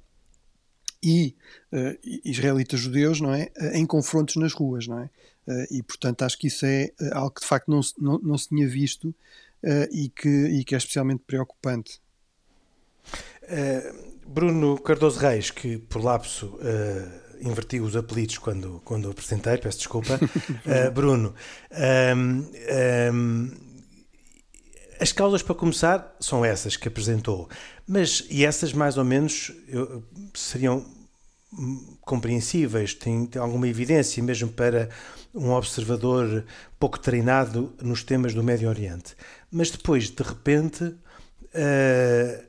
e 1.05 1.35
uh, 1.71 1.97
israelitas 2.25 2.79
judeus, 2.79 3.21
não 3.21 3.33
é? 3.33 3.51
Uh, 3.57 3.77
em 3.77 3.85
confrontos 3.85 4.35
nas 4.37 4.53
ruas, 4.53 4.87
não 4.87 4.99
é? 4.99 5.09
Uh, 5.47 5.67
e 5.69 5.83
portanto 5.83 6.23
acho 6.23 6.37
que 6.39 6.47
isso 6.47 6.65
é 6.65 6.91
algo 7.11 7.31
que 7.31 7.41
de 7.41 7.47
facto 7.47 7.69
não, 7.69 7.79
não, 7.99 8.19
não 8.19 8.37
se 8.37 8.49
tinha 8.49 8.67
visto 8.67 9.13
e, 9.91 10.09
que, 10.09 10.29
e 10.29 10.63
que 10.63 10.75
é 10.75 10.77
especialmente 10.77 11.23
preocupante. 11.25 11.99
Bruno 14.27 14.79
Cardoso 14.79 15.19
Reis, 15.19 15.49
que 15.49 15.79
por 15.79 16.03
lapso 16.03 16.59
inverti 17.41 17.79
os 17.79 17.95
apelidos 17.95 18.37
quando, 18.37 18.81
quando 18.83 19.09
apresentei, 19.09 19.57
peço 19.57 19.79
desculpa. 19.79 20.15
uh, 20.15 20.91
Bruno, 20.93 21.33
um, 22.15 22.45
um, 23.13 23.51
as 24.99 25.11
causas, 25.11 25.41
para 25.41 25.55
começar, 25.55 26.15
são 26.19 26.45
essas 26.45 26.77
que 26.77 26.87
apresentou. 26.87 27.49
Mas, 27.87 28.25
e 28.29 28.45
essas, 28.45 28.73
mais 28.73 28.97
ou 28.97 29.03
menos, 29.03 29.51
seriam 30.33 30.85
compreensíveis, 32.01 32.93
têm 32.93 33.29
alguma 33.39 33.67
evidência, 33.67 34.21
mesmo 34.21 34.49
para 34.49 34.89
um 35.33 35.51
observador 35.51 36.45
pouco 36.79 36.99
treinado 36.99 37.73
nos 37.81 38.03
temas 38.03 38.33
do 38.33 38.43
Médio 38.43 38.69
Oriente. 38.69 39.15
Mas 39.51 39.69
depois, 39.69 40.09
de 40.09 40.23
repente, 40.23 40.83
uh, 40.83 42.45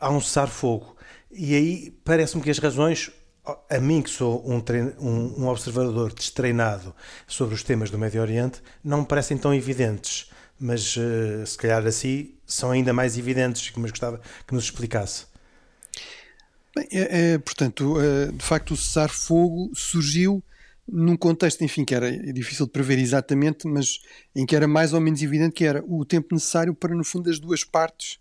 há 0.00 0.10
um 0.10 0.20
cessar-fogo. 0.20 0.96
E 1.30 1.54
aí 1.54 1.90
parece-me 2.04 2.42
que 2.42 2.50
as 2.50 2.58
razões, 2.58 3.10
a 3.68 3.78
mim 3.80 4.02
que 4.02 4.10
sou 4.10 4.42
um, 4.48 4.60
trein, 4.60 4.92
um, 4.98 5.42
um, 5.42 5.46
observador 5.48 6.12
destreinado 6.12 6.94
sobre 7.26 7.54
os 7.54 7.62
temas 7.62 7.90
do 7.90 7.98
Médio 7.98 8.20
Oriente, 8.20 8.62
não 8.82 9.00
me 9.00 9.06
parecem 9.06 9.36
tão 9.36 9.54
evidentes. 9.54 10.30
Mas 10.58 10.94
uh, 10.96 11.46
se 11.46 11.56
calhar 11.56 11.86
assim 11.86 12.34
são 12.46 12.70
ainda 12.70 12.92
mais 12.92 13.16
evidentes, 13.16 13.72
mas 13.76 13.90
gostava 13.90 14.20
que 14.46 14.54
nos 14.54 14.64
explicasse. 14.64 15.24
Bem, 16.74 16.86
é, 16.92 17.32
é, 17.32 17.38
portanto, 17.38 18.00
é, 18.00 18.30
de 18.30 18.44
facto, 18.44 18.74
o 18.74 18.76
cessar-fogo 18.76 19.70
surgiu 19.74 20.42
num 20.86 21.16
contexto, 21.16 21.62
enfim, 21.62 21.84
que 21.84 21.94
era 21.94 22.10
difícil 22.32 22.66
de 22.66 22.72
prever 22.72 22.98
exatamente, 22.98 23.66
mas 23.66 24.00
em 24.34 24.44
que 24.44 24.54
era 24.54 24.68
mais 24.68 24.92
ou 24.92 25.00
menos 25.00 25.22
evidente 25.22 25.54
que 25.54 25.64
era 25.64 25.82
o 25.86 26.04
tempo 26.04 26.34
necessário 26.34 26.74
para, 26.74 26.94
no 26.94 27.04
fundo, 27.04 27.30
as 27.30 27.38
duas 27.38 27.64
partes, 27.64 28.19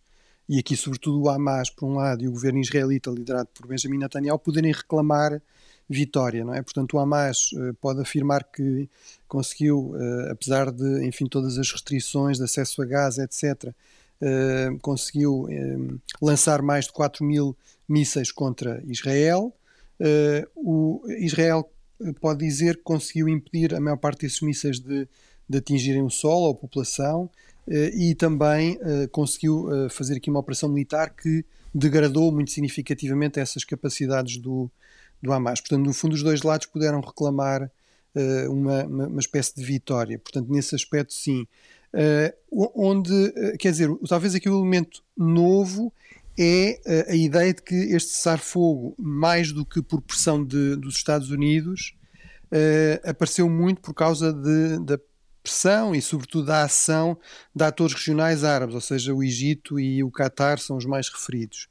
e 0.50 0.58
aqui 0.58 0.76
sobretudo 0.76 1.22
o 1.22 1.30
Hamas, 1.30 1.70
por 1.70 1.88
um 1.88 1.94
lado, 1.94 2.24
e 2.24 2.28
o 2.28 2.32
governo 2.32 2.60
israelita, 2.60 3.12
liderado 3.12 3.50
por 3.54 3.68
Benjamin 3.68 4.00
Netanyahu, 4.00 4.40
poderem 4.40 4.72
reclamar 4.72 5.40
vitória, 5.88 6.44
não 6.44 6.56
é? 6.56 6.62
Portanto, 6.64 6.96
o 6.96 7.00
Hamas 7.00 7.52
uh, 7.54 7.74
pode 7.76 8.02
afirmar 8.02 8.44
que 8.44 8.90
conseguiu, 9.28 9.92
uh, 9.92 10.32
apesar 10.32 10.72
de, 10.72 11.06
enfim, 11.06 11.28
todas 11.28 11.60
as 11.60 11.72
restrições 11.72 12.38
de 12.38 12.44
acesso 12.44 12.82
a 12.82 12.86
gás, 12.86 13.20
etc., 13.20 13.68
uh, 13.68 14.80
conseguiu 14.82 15.48
lançar 16.20 16.64
mais 16.64 16.86
de 16.86 16.94
4 16.94 17.24
mil 17.24 17.56
mísseis 17.88 18.32
contra 18.32 18.84
Israel. 18.88 19.54
o 20.56 21.04
Israel 21.20 21.70
pode 22.20 22.40
dizer 22.40 22.78
que 22.78 22.84
conseguiu 22.84 23.28
impedir 23.28 23.76
a 23.76 23.80
maior 23.80 23.98
parte 23.98 24.22
desses 24.22 24.42
mísseis 24.42 24.80
de, 24.80 25.08
de 25.48 25.58
atingirem 25.58 26.04
o 26.04 26.10
solo 26.10 26.46
ou 26.46 26.52
a 26.52 26.56
população 26.56 27.30
e 27.70 28.16
também 28.16 28.80
conseguiu 29.12 29.68
fazer 29.90 30.18
aqui 30.18 30.30
uma 30.30 30.40
operação 30.40 30.70
militar 30.70 31.14
que 31.16 31.46
degradou 31.74 32.32
muito 32.32 32.52
significativamente 32.52 33.40
essas 33.40 33.64
capacidades 33.64 34.38
do, 34.38 34.70
do 35.22 35.32
Hamas. 35.32 35.62
Portanto, 35.62 35.86
no 35.86 35.94
fundo, 35.94 36.14
os 36.14 36.24
dois 36.24 36.42
lados 36.42 36.66
puderam 36.66 37.00
reclamar 37.00 37.70
uma, 38.50 38.84
uma, 38.86 39.20
espécie 39.20 39.56
de 39.56 39.64
vitória. 39.64 40.18
Portanto, 40.18 40.52
nesse 40.52 40.74
aspecto, 40.76 41.14
sim. 41.14 41.48
Onde, 42.52 43.34
quer 43.60 43.72
dizer, 43.72 43.90
talvez 44.08 44.36
aqui 44.36 44.50
o 44.50 44.60
elemento 44.60 45.04
novo 45.16 45.94
é 46.38 47.06
a 47.10 47.16
ideia 47.16 47.54
de 47.54 47.62
que 47.62 47.76
este 47.76 48.12
cessar-fogo, 48.12 48.96
mais 48.98 49.52
do 49.52 49.66
que 49.66 49.82
por 49.82 50.02
pressão 50.02 50.44
de, 50.44 50.76
dos 50.76 50.96
Estados 50.96 51.30
Unidos, 51.30 51.94
apareceu 53.04 53.50
muito 53.50 53.82
por 53.82 53.94
causa 53.94 54.34
de, 54.34 54.80
da 54.86 54.98
pressão 55.42 55.96
e, 55.96 56.02
sobretudo, 56.02 56.46
da 56.46 56.64
ação 56.64 57.18
de 57.56 57.64
atores 57.64 57.94
regionais 57.94 58.44
árabes, 58.44 58.76
ou 58.76 58.82
seja, 58.82 59.14
o 59.14 59.24
Egito 59.24 59.80
e 59.80 60.04
o 60.04 60.12
Qatar 60.12 60.60
são 60.60 60.78
os 60.78 60.86
mais 60.86 61.10
referidos. 61.10 61.68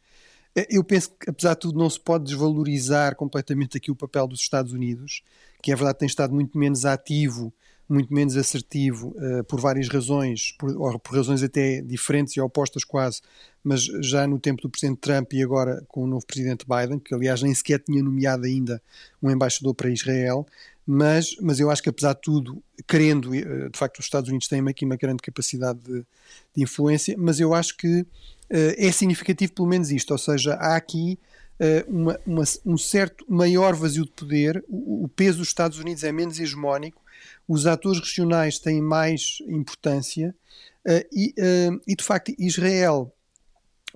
Eh, 0.54 0.66
eu 0.70 0.82
penso 0.82 1.10
que, 1.10 1.30
apesar 1.30 1.54
de 1.54 1.60
tudo, 1.60 1.78
não 1.78 1.88
se 1.88 2.00
pode 2.00 2.24
desvalorizar 2.24 3.14
completamente 3.14 3.76
aqui 3.76 3.90
o 3.90 3.96
papel 3.96 4.26
dos 4.26 4.40
Estados 4.40 4.72
Unidos, 4.72 5.22
que 5.62 5.72
é 5.72 5.76
verdade 5.76 5.98
tem 5.98 6.06
estado 6.06 6.34
muito 6.34 6.58
menos 6.58 6.84
ativo, 6.84 7.52
muito 7.88 8.12
menos 8.12 8.36
assertivo, 8.36 9.14
uh, 9.16 9.42
por 9.44 9.60
várias 9.60 9.88
razões, 9.88 10.52
por, 10.58 10.76
ou 10.76 10.98
por 10.98 11.16
razões 11.16 11.42
até 11.42 11.80
diferentes 11.80 12.36
e 12.36 12.40
opostas 12.40 12.84
quase, 12.84 13.22
mas 13.64 13.84
já 14.02 14.26
no 14.26 14.38
tempo 14.38 14.60
do 14.62 14.68
Presidente 14.68 14.98
Trump 15.00 15.32
e 15.32 15.42
agora 15.42 15.82
com 15.88 16.04
o 16.04 16.06
novo 16.06 16.26
Presidente 16.26 16.66
Biden, 16.66 16.98
que 16.98 17.14
aliás 17.14 17.40
nem 17.40 17.54
sequer 17.54 17.78
tinha 17.78 18.02
nomeado 18.02 18.44
ainda 18.44 18.82
um 19.22 19.30
embaixador 19.30 19.74
para 19.74 19.90
Israel, 19.90 20.46
mas, 20.90 21.36
mas 21.42 21.60
eu 21.60 21.70
acho 21.70 21.82
que 21.82 21.90
apesar 21.90 22.14
de 22.14 22.22
tudo, 22.22 22.62
querendo, 22.86 23.34
eh, 23.34 23.68
de 23.68 23.78
facto 23.78 23.98
os 23.98 24.06
Estados 24.06 24.30
Unidos 24.30 24.48
têm 24.48 24.66
aqui 24.66 24.86
uma 24.86 24.96
grande 24.96 25.20
capacidade 25.22 25.78
de, 25.80 26.00
de 26.56 26.62
influência, 26.62 27.14
mas 27.18 27.38
eu 27.38 27.52
acho 27.52 27.76
que 27.76 28.06
eh, 28.48 28.86
é 28.86 28.90
significativo 28.90 29.52
pelo 29.52 29.68
menos 29.68 29.90
isto, 29.90 30.12
ou 30.12 30.16
seja, 30.16 30.54
há 30.54 30.76
aqui 30.76 31.18
eh, 31.60 31.84
uma, 31.86 32.18
uma, 32.24 32.42
um 32.64 32.78
certo 32.78 33.22
maior 33.28 33.74
vazio 33.74 34.06
de 34.06 34.12
poder, 34.12 34.64
o, 34.66 35.04
o, 35.04 35.08
peso 35.08 35.38
dos 35.38 35.48
Estados 35.48 35.78
Unidos 35.78 36.02
é 36.04 36.10
menos 36.10 36.40
hegemónico, 36.40 37.02
os 37.46 37.66
atores 37.66 38.00
regionais 38.00 38.58
têm 38.58 38.80
mais 38.80 39.42
importância. 39.46 40.34
Uh, 40.86 41.04
e, 41.12 41.34
uh, 41.38 41.80
e, 41.86 41.94
de 41.94 42.02
facto, 42.02 42.32
Israel 42.38 43.12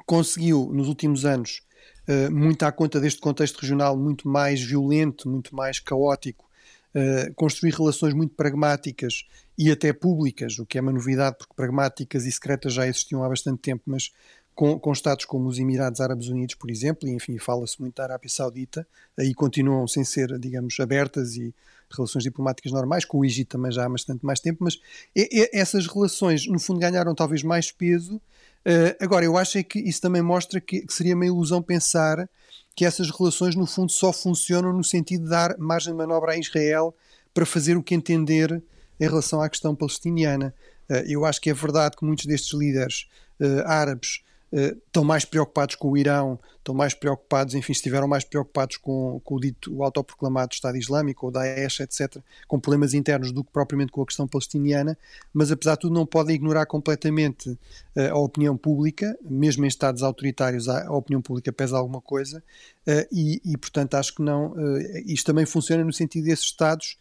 conseguiu 0.04 0.70
nos 0.74 0.88
últimos 0.88 1.24
anos, 1.24 1.62
uh, 2.06 2.30
muito 2.30 2.64
à 2.64 2.72
conta 2.72 3.00
deste 3.00 3.20
contexto 3.20 3.60
regional 3.60 3.96
muito 3.96 4.28
mais 4.28 4.60
violento, 4.60 5.26
muito 5.26 5.56
mais 5.56 5.80
caótico, 5.80 6.50
construir 7.36 7.72
relações 7.72 8.12
muito 8.12 8.34
pragmáticas 8.34 9.24
e 9.56 9.70
até 9.70 9.92
públicas, 9.92 10.58
o 10.58 10.66
que 10.66 10.78
é 10.78 10.80
uma 10.80 10.92
novidade, 10.92 11.36
porque 11.38 11.54
pragmáticas 11.54 12.24
e 12.24 12.32
secretas 12.32 12.74
já 12.74 12.86
existiam 12.86 13.22
há 13.24 13.28
bastante 13.28 13.60
tempo, 13.60 13.82
mas 13.86 14.10
com, 14.54 14.78
com 14.78 14.92
Estados 14.92 15.24
como 15.24 15.48
os 15.48 15.58
Emirados 15.58 16.00
Árabes 16.00 16.28
Unidos, 16.28 16.54
por 16.54 16.70
exemplo, 16.70 17.08
e 17.08 17.12
enfim, 17.12 17.38
fala-se 17.38 17.80
muito 17.80 17.96
da 17.96 18.04
Arábia 18.04 18.28
Saudita, 18.28 18.86
aí 19.18 19.32
continuam 19.34 19.86
sem 19.86 20.04
ser, 20.04 20.38
digamos, 20.38 20.78
abertas 20.78 21.36
e 21.36 21.54
relações 21.90 22.24
diplomáticas 22.24 22.72
normais, 22.72 23.04
com 23.04 23.18
o 23.18 23.24
Egito 23.24 23.50
também 23.50 23.70
já 23.70 23.84
há 23.84 23.88
bastante 23.88 24.24
mais 24.24 24.40
tempo, 24.40 24.64
mas 24.64 24.78
essas 25.52 25.86
relações, 25.86 26.46
no 26.46 26.58
fundo, 26.58 26.80
ganharam 26.80 27.14
talvez 27.14 27.42
mais 27.42 27.70
peso. 27.70 28.16
Uh, 28.16 28.94
agora, 29.00 29.24
eu 29.24 29.36
acho 29.36 29.58
é 29.58 29.62
que 29.62 29.78
isso 29.78 30.00
também 30.00 30.22
mostra 30.22 30.60
que, 30.60 30.82
que, 30.82 30.92
seria 30.92 31.14
uma 31.14 31.26
ilusão 31.26 31.60
pensar 31.60 32.28
que 32.74 32.84
essas 32.84 33.10
relações, 33.10 33.54
no 33.54 33.66
fundo, 33.66 33.92
só 33.92 34.12
funcionam 34.12 34.72
no 34.72 34.84
sentido 34.84 35.24
de 35.24 35.30
dar 35.30 35.56
margem 35.58 35.92
de 35.92 35.98
manobra 35.98 36.32
a 36.32 36.38
Israel 36.38 36.94
para 37.34 37.46
fazer 37.46 37.76
o 37.76 37.82
que 37.82 37.94
entender 37.94 38.62
em 38.98 39.04
relação 39.04 39.40
à 39.40 39.48
questão 39.48 39.74
palestiniana. 39.74 40.54
Uh, 40.88 41.04
eu 41.06 41.24
acho 41.24 41.40
que 41.40 41.50
é 41.50 41.54
verdade 41.54 41.96
que 41.96 42.04
muitos 42.04 42.26
destes 42.26 42.52
líderes 42.52 43.08
uh, 43.40 43.66
árabes 43.66 44.22
uh, 44.52 44.78
estão 44.86 45.04
mais 45.04 45.24
preocupados 45.24 45.74
com 45.74 45.90
o 45.90 45.96
Irão, 45.96 46.38
estão 46.58 46.74
mais 46.74 46.94
preocupados, 46.94 47.54
enfim, 47.54 47.72
estiveram 47.72 48.06
mais 48.06 48.24
preocupados 48.24 48.76
com, 48.76 49.20
com 49.24 49.34
o 49.34 49.40
dito 49.40 49.74
o 49.74 49.82
autoproclamado 49.82 50.54
Estado 50.54 50.76
Islâmico, 50.76 51.26
ou 51.26 51.32
Daesh, 51.32 51.80
etc., 51.80 52.18
com 52.46 52.60
problemas 52.60 52.94
internos 52.94 53.32
do 53.32 53.42
que 53.42 53.50
propriamente 53.50 53.90
com 53.90 54.02
a 54.02 54.06
questão 54.06 54.28
palestiniana, 54.28 54.96
mas 55.32 55.50
apesar 55.50 55.74
de 55.74 55.80
tudo 55.80 55.94
não 55.94 56.06
podem 56.06 56.36
ignorar 56.36 56.66
completamente 56.66 57.50
uh, 57.50 57.58
a 58.10 58.18
opinião 58.18 58.56
pública, 58.56 59.16
mesmo 59.22 59.64
em 59.64 59.68
Estados 59.68 60.02
autoritários 60.02 60.68
a, 60.68 60.86
a 60.86 60.92
opinião 60.92 61.22
pública 61.22 61.52
pesa 61.52 61.76
alguma 61.76 62.00
coisa, 62.00 62.42
uh, 62.86 63.06
e, 63.10 63.40
e, 63.44 63.56
portanto 63.56 63.94
acho 63.94 64.14
que 64.14 64.22
não, 64.22 64.54
isto 65.06 65.26
também 65.26 65.46
funciona 65.46 65.84
no 65.84 65.92
sentido 65.92 66.24
desses 66.24 66.44
Estados 66.44 66.96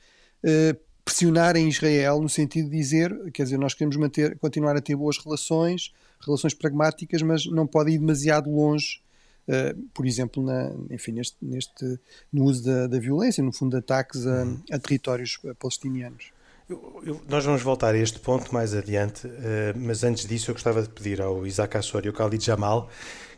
pressionarem 1.12 1.68
Israel 1.68 2.22
no 2.22 2.30
sentido 2.30 2.70
de 2.70 2.78
dizer, 2.78 3.14
quer 3.32 3.44
dizer, 3.44 3.58
nós 3.58 3.74
queremos 3.74 3.98
manter, 3.98 4.38
continuar 4.40 4.78
a 4.78 4.82
ter 4.82 4.96
boas 4.96 5.18
relações, 5.18 5.94
relações 6.26 6.54
pragmáticas, 6.54 7.22
mas 7.22 7.46
não 7.46 7.68
pode 7.68 7.92
ir 7.92 7.98
demasiado 7.98 8.50
longe, 8.50 9.02
uh, 9.48 9.78
por 9.94 10.06
exemplo, 10.06 10.42
na, 10.42 10.72
enfim, 10.90 11.12
neste, 11.12 11.36
neste, 11.42 12.00
no 12.32 12.46
uso 12.46 12.64
da, 12.64 12.88
da 12.88 12.98
violência, 12.98 13.44
no 13.44 13.52
fundo, 13.52 13.72
de 13.72 13.78
ataques 13.78 14.26
a, 14.26 14.44
a 14.72 14.80
territórios 14.80 15.38
palestinianos. 15.60 16.32
Eu, 16.72 17.04
eu, 17.06 17.22
nós 17.28 17.44
vamos 17.44 17.62
voltar 17.62 17.94
a 17.94 17.98
este 17.98 18.18
ponto 18.18 18.54
mais 18.54 18.74
adiante, 18.74 19.28
uh, 19.28 19.32
mas 19.76 20.06
antes 20.06 20.26
disso 20.26 20.52
eu 20.52 20.56
gostava 20.56 20.82
de 20.82 20.88
pedir 20.88 21.22
ao 21.22 21.46
Isaac 21.46 21.76
Assor 21.76 22.06
e 22.06 22.08
ao 22.08 22.14
Khalid 22.14 22.46
Jamal 22.46 22.90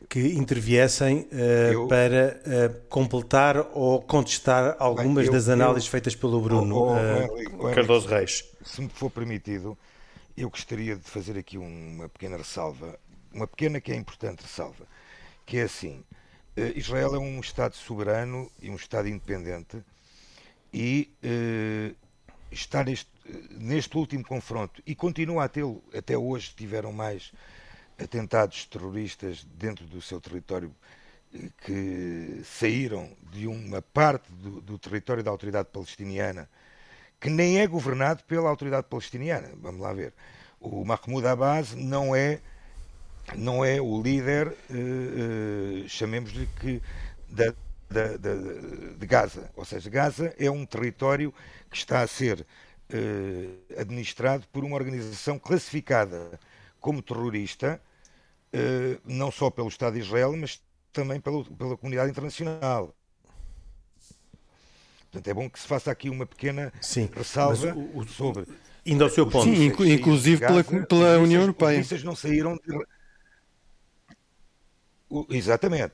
que 0.07 0.19
interviessem 0.19 1.27
uh, 1.31 1.35
eu, 1.71 1.87
para 1.87 2.39
uh, 2.45 2.87
completar 2.89 3.57
ou 3.73 3.99
contestar 4.03 4.75
algumas 4.77 5.25
eu, 5.25 5.31
das 5.33 5.49
análises 5.49 5.89
feitas 5.89 6.13
pelo 6.13 6.39
Bruno 6.39 6.75
oh, 6.75 6.91
oh, 6.91 7.69
oh, 7.69 7.73
Cardoso 7.73 8.07
Reis. 8.07 8.45
Se 8.63 8.81
me 8.81 8.89
for 8.89 9.09
permitido, 9.09 9.75
eu 10.37 10.47
gostaria 10.51 10.95
de 10.95 11.09
fazer 11.09 11.35
aqui 11.35 11.57
uma 11.57 12.07
pequena 12.09 12.37
ressalva, 12.37 12.99
uma 13.33 13.47
pequena 13.47 13.81
que 13.81 13.91
é 13.91 13.95
importante 13.95 14.43
ressalva, 14.43 14.85
que 15.43 15.57
é 15.57 15.63
assim, 15.63 16.03
Israel 16.75 17.15
é 17.15 17.17
um 17.19 17.39
Estado 17.39 17.75
soberano 17.75 18.47
e 18.61 18.69
um 18.69 18.75
Estado 18.75 19.07
independente 19.07 19.83
e 20.71 21.09
está 22.53 22.83
neste, 22.83 23.09
neste 23.51 23.97
último 23.97 24.23
confronto 24.23 24.81
e 24.85 24.95
continua 24.95 25.45
a 25.45 25.49
tê-lo, 25.49 25.83
até 25.93 26.17
hoje 26.17 26.53
tiveram 26.55 26.91
mais 26.91 27.31
atentados 27.97 28.65
terroristas 28.65 29.45
dentro 29.55 29.85
do 29.85 30.01
seu 30.01 30.19
território 30.21 30.73
eh, 31.33 31.49
que 31.65 32.41
saíram 32.45 33.09
de 33.31 33.47
uma 33.47 33.81
parte 33.81 34.31
do, 34.31 34.61
do, 34.61 34.77
território 34.77 35.23
da 35.23 35.31
autoridade 35.31 35.69
palestiniana 35.71 36.49
que 37.19 37.29
nem 37.29 37.59
é 37.59 37.67
governado 37.67 38.21
pela 38.25 38.49
autoridade 38.49 38.87
palestiniana. 38.89 39.49
Vamos 39.61 39.79
lá 39.79 39.93
ver. 39.93 40.13
O 40.59 40.83
Mahmoud 40.83 41.25
Abbas 41.25 41.73
não 41.73 42.13
é 42.13 42.41
não 43.37 43.63
é 43.63 43.79
o 43.81 44.01
líder, 44.01 44.47
uh, 44.47 45.85
uh, 45.85 45.87
chamemos-lhe 45.87 46.45
que 46.59 46.81
da, 47.29 47.53
da, 47.93 48.17
da, 48.17 48.33
de 48.97 49.05
Gaza. 49.05 49.49
Ou 49.55 49.63
seja, 49.63 49.89
Gaza 49.89 50.33
é 50.37 50.49
um 50.49 50.65
território 50.65 51.33
que 51.69 51.77
está 51.77 52.01
a 52.01 52.07
ser 52.07 52.41
uh, 52.41 53.79
administrado 53.79 54.45
por 54.51 54.63
uma 54.63 54.75
organização 54.75 55.37
classificada 55.37 56.39
como 56.79 57.01
terrorista, 57.01 57.79
uh, 58.53 59.01
não 59.05 59.31
só 59.31 59.49
pelo 59.49 59.67
Estado 59.67 59.93
de 59.93 59.99
Israel, 59.99 60.35
mas 60.35 60.61
também 60.91 61.19
pelo, 61.19 61.45
pela 61.45 61.77
comunidade 61.77 62.09
internacional. 62.11 62.93
Portanto, 65.03 65.27
é 65.27 65.33
bom 65.33 65.49
que 65.49 65.59
se 65.59 65.67
faça 65.67 65.91
aqui 65.91 66.09
uma 66.09 66.25
pequena 66.25 66.73
Sim, 66.81 67.07
ressalva 67.15 67.73
o, 67.75 67.99
o, 67.99 68.07
sobre. 68.07 68.47
Indo 68.83 69.03
ao 69.03 69.09
seu 69.09 69.29
ponto. 69.29 69.45
Sim, 69.45 69.67
inclusive 69.93 70.45
pela, 70.45 70.63
pela 70.63 71.19
União 71.19 71.41
Europeia. 71.41 71.79
Os 71.79 72.03
não 72.03 72.15
saíram 72.15 72.55
de... 72.55 72.85
Exatamente. 75.29 75.93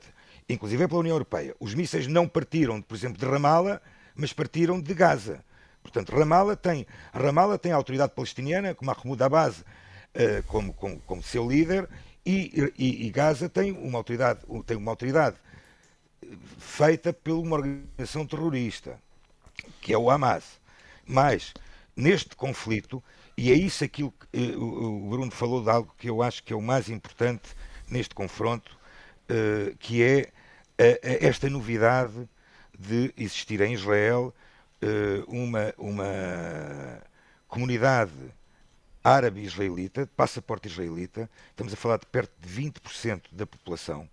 Inclusive 0.52 0.84
é 0.84 0.88
pela 0.88 1.00
União 1.00 1.14
Europeia. 1.14 1.54
Os 1.60 1.74
mísseis 1.74 2.06
não 2.06 2.28
partiram, 2.28 2.82
por 2.82 2.94
exemplo, 2.94 3.18
de 3.18 3.24
Ramallah, 3.24 3.80
mas 4.14 4.32
partiram 4.32 4.80
de 4.80 4.92
Gaza. 4.94 5.44
Portanto, 5.82 6.14
Ramallah 6.14 6.56
tem, 6.56 6.86
Ramallah 7.12 7.58
tem 7.58 7.72
a 7.72 7.76
autoridade 7.76 8.12
palestiniana, 8.14 8.74
com 8.74 8.84
Mahmoud 8.84 9.22
Abbas 9.22 9.60
uh, 9.60 10.42
como, 10.46 10.72
como, 10.74 10.98
como, 11.00 11.22
seu 11.22 11.48
líder, 11.48 11.88
e, 12.26 12.72
e, 12.76 13.06
e, 13.06 13.10
Gaza 13.10 13.48
tem 13.48 13.72
uma 13.72 13.98
autoridade, 13.98 14.40
tem 14.66 14.76
uma 14.76 14.90
autoridade 14.90 15.36
feita 16.58 17.12
por 17.12 17.32
uma 17.32 17.56
organização 17.56 18.26
terrorista 18.26 18.98
que 19.80 19.92
é 19.92 19.98
o 19.98 20.10
Hamas. 20.10 20.60
Mas, 21.06 21.52
neste 21.96 22.36
conflito, 22.36 23.02
e 23.36 23.50
é 23.50 23.54
isso 23.54 23.84
aquilo 23.84 24.12
que 24.12 24.50
eh, 24.52 24.56
o 24.56 25.08
Bruno 25.08 25.30
falou 25.30 25.62
de 25.62 25.70
algo 25.70 25.94
que 25.98 26.08
eu 26.08 26.22
acho 26.22 26.42
que 26.42 26.52
é 26.52 26.56
o 26.56 26.62
mais 26.62 26.88
importante 26.88 27.50
neste 27.88 28.14
confronto, 28.14 28.76
eh, 29.28 29.74
que 29.78 30.02
é 30.02 30.30
esta 31.02 31.50
novidade 31.50 32.26
de 32.78 33.12
existir 33.16 33.60
em 33.60 33.74
Israel 33.74 34.34
eh, 34.80 35.22
uma, 35.28 35.74
uma 35.76 37.02
comunidade 37.46 38.12
árabe-israelita, 39.04 40.06
de 40.06 40.10
passaporte 40.12 40.68
israelita, 40.68 41.28
estamos 41.50 41.74
a 41.74 41.76
falar 41.76 41.98
de 41.98 42.06
perto 42.06 42.32
de 42.40 42.48
20% 42.48 43.22
da 43.32 43.46
população, 43.46 44.08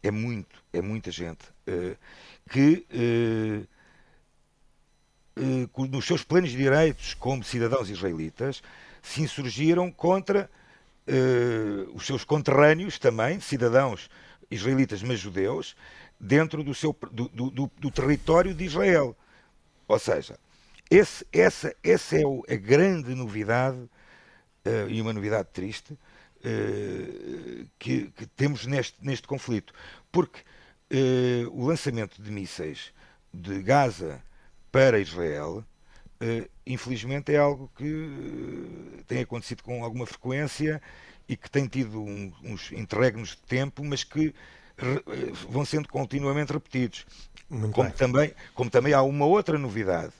é 0.00 0.12
muito, 0.12 0.62
é 0.72 0.80
muita 0.80 1.10
gente, 1.10 1.44
que 2.48 2.86
eh, 2.92 3.66
nos 5.90 6.04
seus 6.04 6.22
planos 6.22 6.50
de 6.50 6.56
direitos 6.56 7.14
como 7.14 7.42
cidadãos 7.42 7.90
israelitas, 7.90 8.62
se 9.00 9.22
insurgiram 9.22 9.90
contra 9.90 10.48
os 11.94 12.06
seus 12.06 12.22
conterrâneos 12.22 12.98
também, 12.98 13.40
cidadãos 13.40 14.08
israelitas 14.52 15.02
mas 15.02 15.18
judeus, 15.18 15.74
dentro 16.22 16.62
do, 16.62 16.72
seu, 16.72 16.96
do, 17.10 17.28
do, 17.28 17.70
do 17.78 17.90
território 17.90 18.54
de 18.54 18.64
Israel. 18.64 19.16
Ou 19.88 19.98
seja, 19.98 20.38
esse, 20.88 21.26
essa, 21.32 21.74
essa 21.82 22.16
é 22.16 22.24
o, 22.24 22.44
a 22.48 22.54
grande 22.54 23.14
novidade, 23.14 23.78
uh, 23.78 24.88
e 24.88 25.02
uma 25.02 25.12
novidade 25.12 25.48
triste, 25.52 25.92
uh, 25.92 27.66
que, 27.78 28.12
que, 28.12 28.26
temos 28.36 28.64
neste, 28.66 28.96
neste 29.04 29.26
conflito. 29.26 29.74
Porque 30.10 30.40
o 31.50 31.66
lançamento 31.66 32.20
de 32.20 32.30
mísseis 32.30 32.92
de 33.32 33.62
Gaza 33.62 34.22
para 34.70 34.98
Israel, 34.98 35.64
uh, 36.22 36.50
infelizmente 36.66 37.34
é 37.34 37.38
algo 37.38 37.70
que 37.76 37.84
uh, 37.84 39.04
tem 39.06 39.20
acontecido 39.20 39.62
com 39.62 39.84
alguma 39.84 40.06
frequência 40.06 40.80
e 41.28 41.36
que 41.36 41.50
tem 41.50 41.66
tido 41.66 42.02
um, 42.02 42.32
uns 42.42 42.72
interregnos 42.72 43.30
de 43.30 43.42
tempo, 43.42 43.84
mas 43.84 44.02
que 44.02 44.28
uh, 44.28 44.34
vão 45.48 45.64
sendo 45.64 45.88
continuamente 45.88 46.52
repetidos. 46.52 47.06
como 47.72 47.90
também, 47.92 48.34
como 48.54 48.70
também 48.70 48.92
há 48.92 49.02
uma 49.02 49.26
outra 49.26 49.58
novidade, 49.58 50.12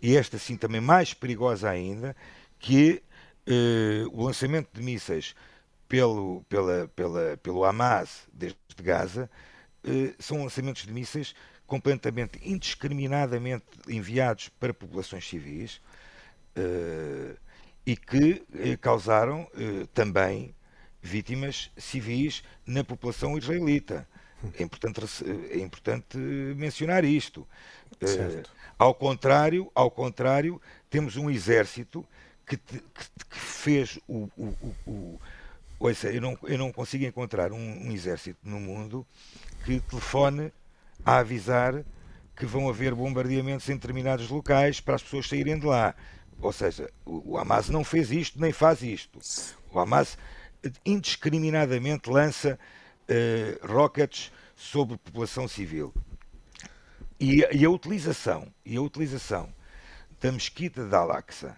e 0.00 0.16
esta 0.16 0.38
sim 0.38 0.56
também 0.56 0.80
mais 0.80 1.14
perigosa 1.14 1.70
ainda, 1.70 2.14
que 2.58 3.02
é 3.46 4.04
o 4.12 4.24
lançamento 4.24 4.68
de 4.72 4.82
mísseis 4.82 5.34
pelo, 5.88 6.42
pela, 6.48 6.88
pela, 6.88 7.36
pelo 7.36 7.64
Hamas 7.64 8.22
desde 8.32 8.58
Gaza 8.82 9.30
são 10.18 10.42
lançamentos 10.42 10.84
de 10.84 10.92
mísseis 10.92 11.32
completamente 11.66 12.38
indiscriminadamente 12.42 13.64
enviados 13.88 14.48
para 14.48 14.72
populações 14.72 15.28
civis 15.28 15.80
uh, 16.56 17.36
e 17.84 17.96
que 17.96 18.44
uh, 18.50 18.78
causaram 18.80 19.42
uh, 19.42 19.86
também 19.88 20.54
vítimas 21.06 21.70
civis 21.76 22.42
na 22.66 22.84
população 22.84 23.36
israelita. 23.38 24.06
É 24.58 24.62
importante, 24.62 25.00
é 25.50 25.58
importante 25.58 26.16
mencionar 26.16 27.04
isto. 27.04 27.46
ao 28.78 28.94
contrário, 28.94 29.70
ao 29.74 29.90
contrário, 29.90 30.60
temos 30.90 31.16
um 31.16 31.30
exército 31.30 32.06
que, 32.46 32.56
que, 32.56 32.78
que 32.78 33.38
fez 33.38 33.98
o, 34.06 34.28
o, 34.36 34.44
o, 34.44 34.90
o 34.90 35.20
Ouça, 35.78 36.10
eu 36.10 36.22
não, 36.22 36.38
eu 36.44 36.56
não 36.56 36.72
consigo 36.72 37.04
encontrar 37.04 37.52
um, 37.52 37.58
um 37.58 37.92
exército 37.92 38.38
no 38.42 38.58
mundo 38.58 39.06
que 39.64 39.78
telefone 39.80 40.50
a 41.04 41.18
avisar 41.18 41.84
que 42.34 42.46
vão 42.46 42.68
haver 42.68 42.94
bombardeamentos 42.94 43.68
em 43.68 43.74
determinados 43.74 44.28
locais 44.30 44.80
para 44.80 44.94
as 44.94 45.02
pessoas 45.02 45.28
saírem 45.28 45.58
de 45.58 45.66
lá. 45.66 45.94
Ou 46.40 46.52
seja, 46.52 46.90
o 47.04 47.36
Hamas 47.36 47.68
não 47.68 47.84
fez 47.84 48.10
isto 48.10 48.40
nem 48.40 48.52
faz 48.52 48.82
isto. 48.82 49.18
O 49.70 49.78
Hamas 49.78 50.16
indiscriminadamente 50.84 52.10
lança 52.10 52.58
uh, 53.08 53.66
rockets 53.66 54.32
sobre 54.54 54.94
a 54.94 54.98
população 54.98 55.46
civil. 55.46 55.92
E, 57.18 57.46
e, 57.52 57.64
a 57.64 57.70
utilização, 57.70 58.52
e 58.64 58.76
a 58.76 58.82
utilização 58.82 59.52
da 60.20 60.30
mesquita 60.30 60.84
de 60.84 60.94
Al-Aqsa 60.94 61.56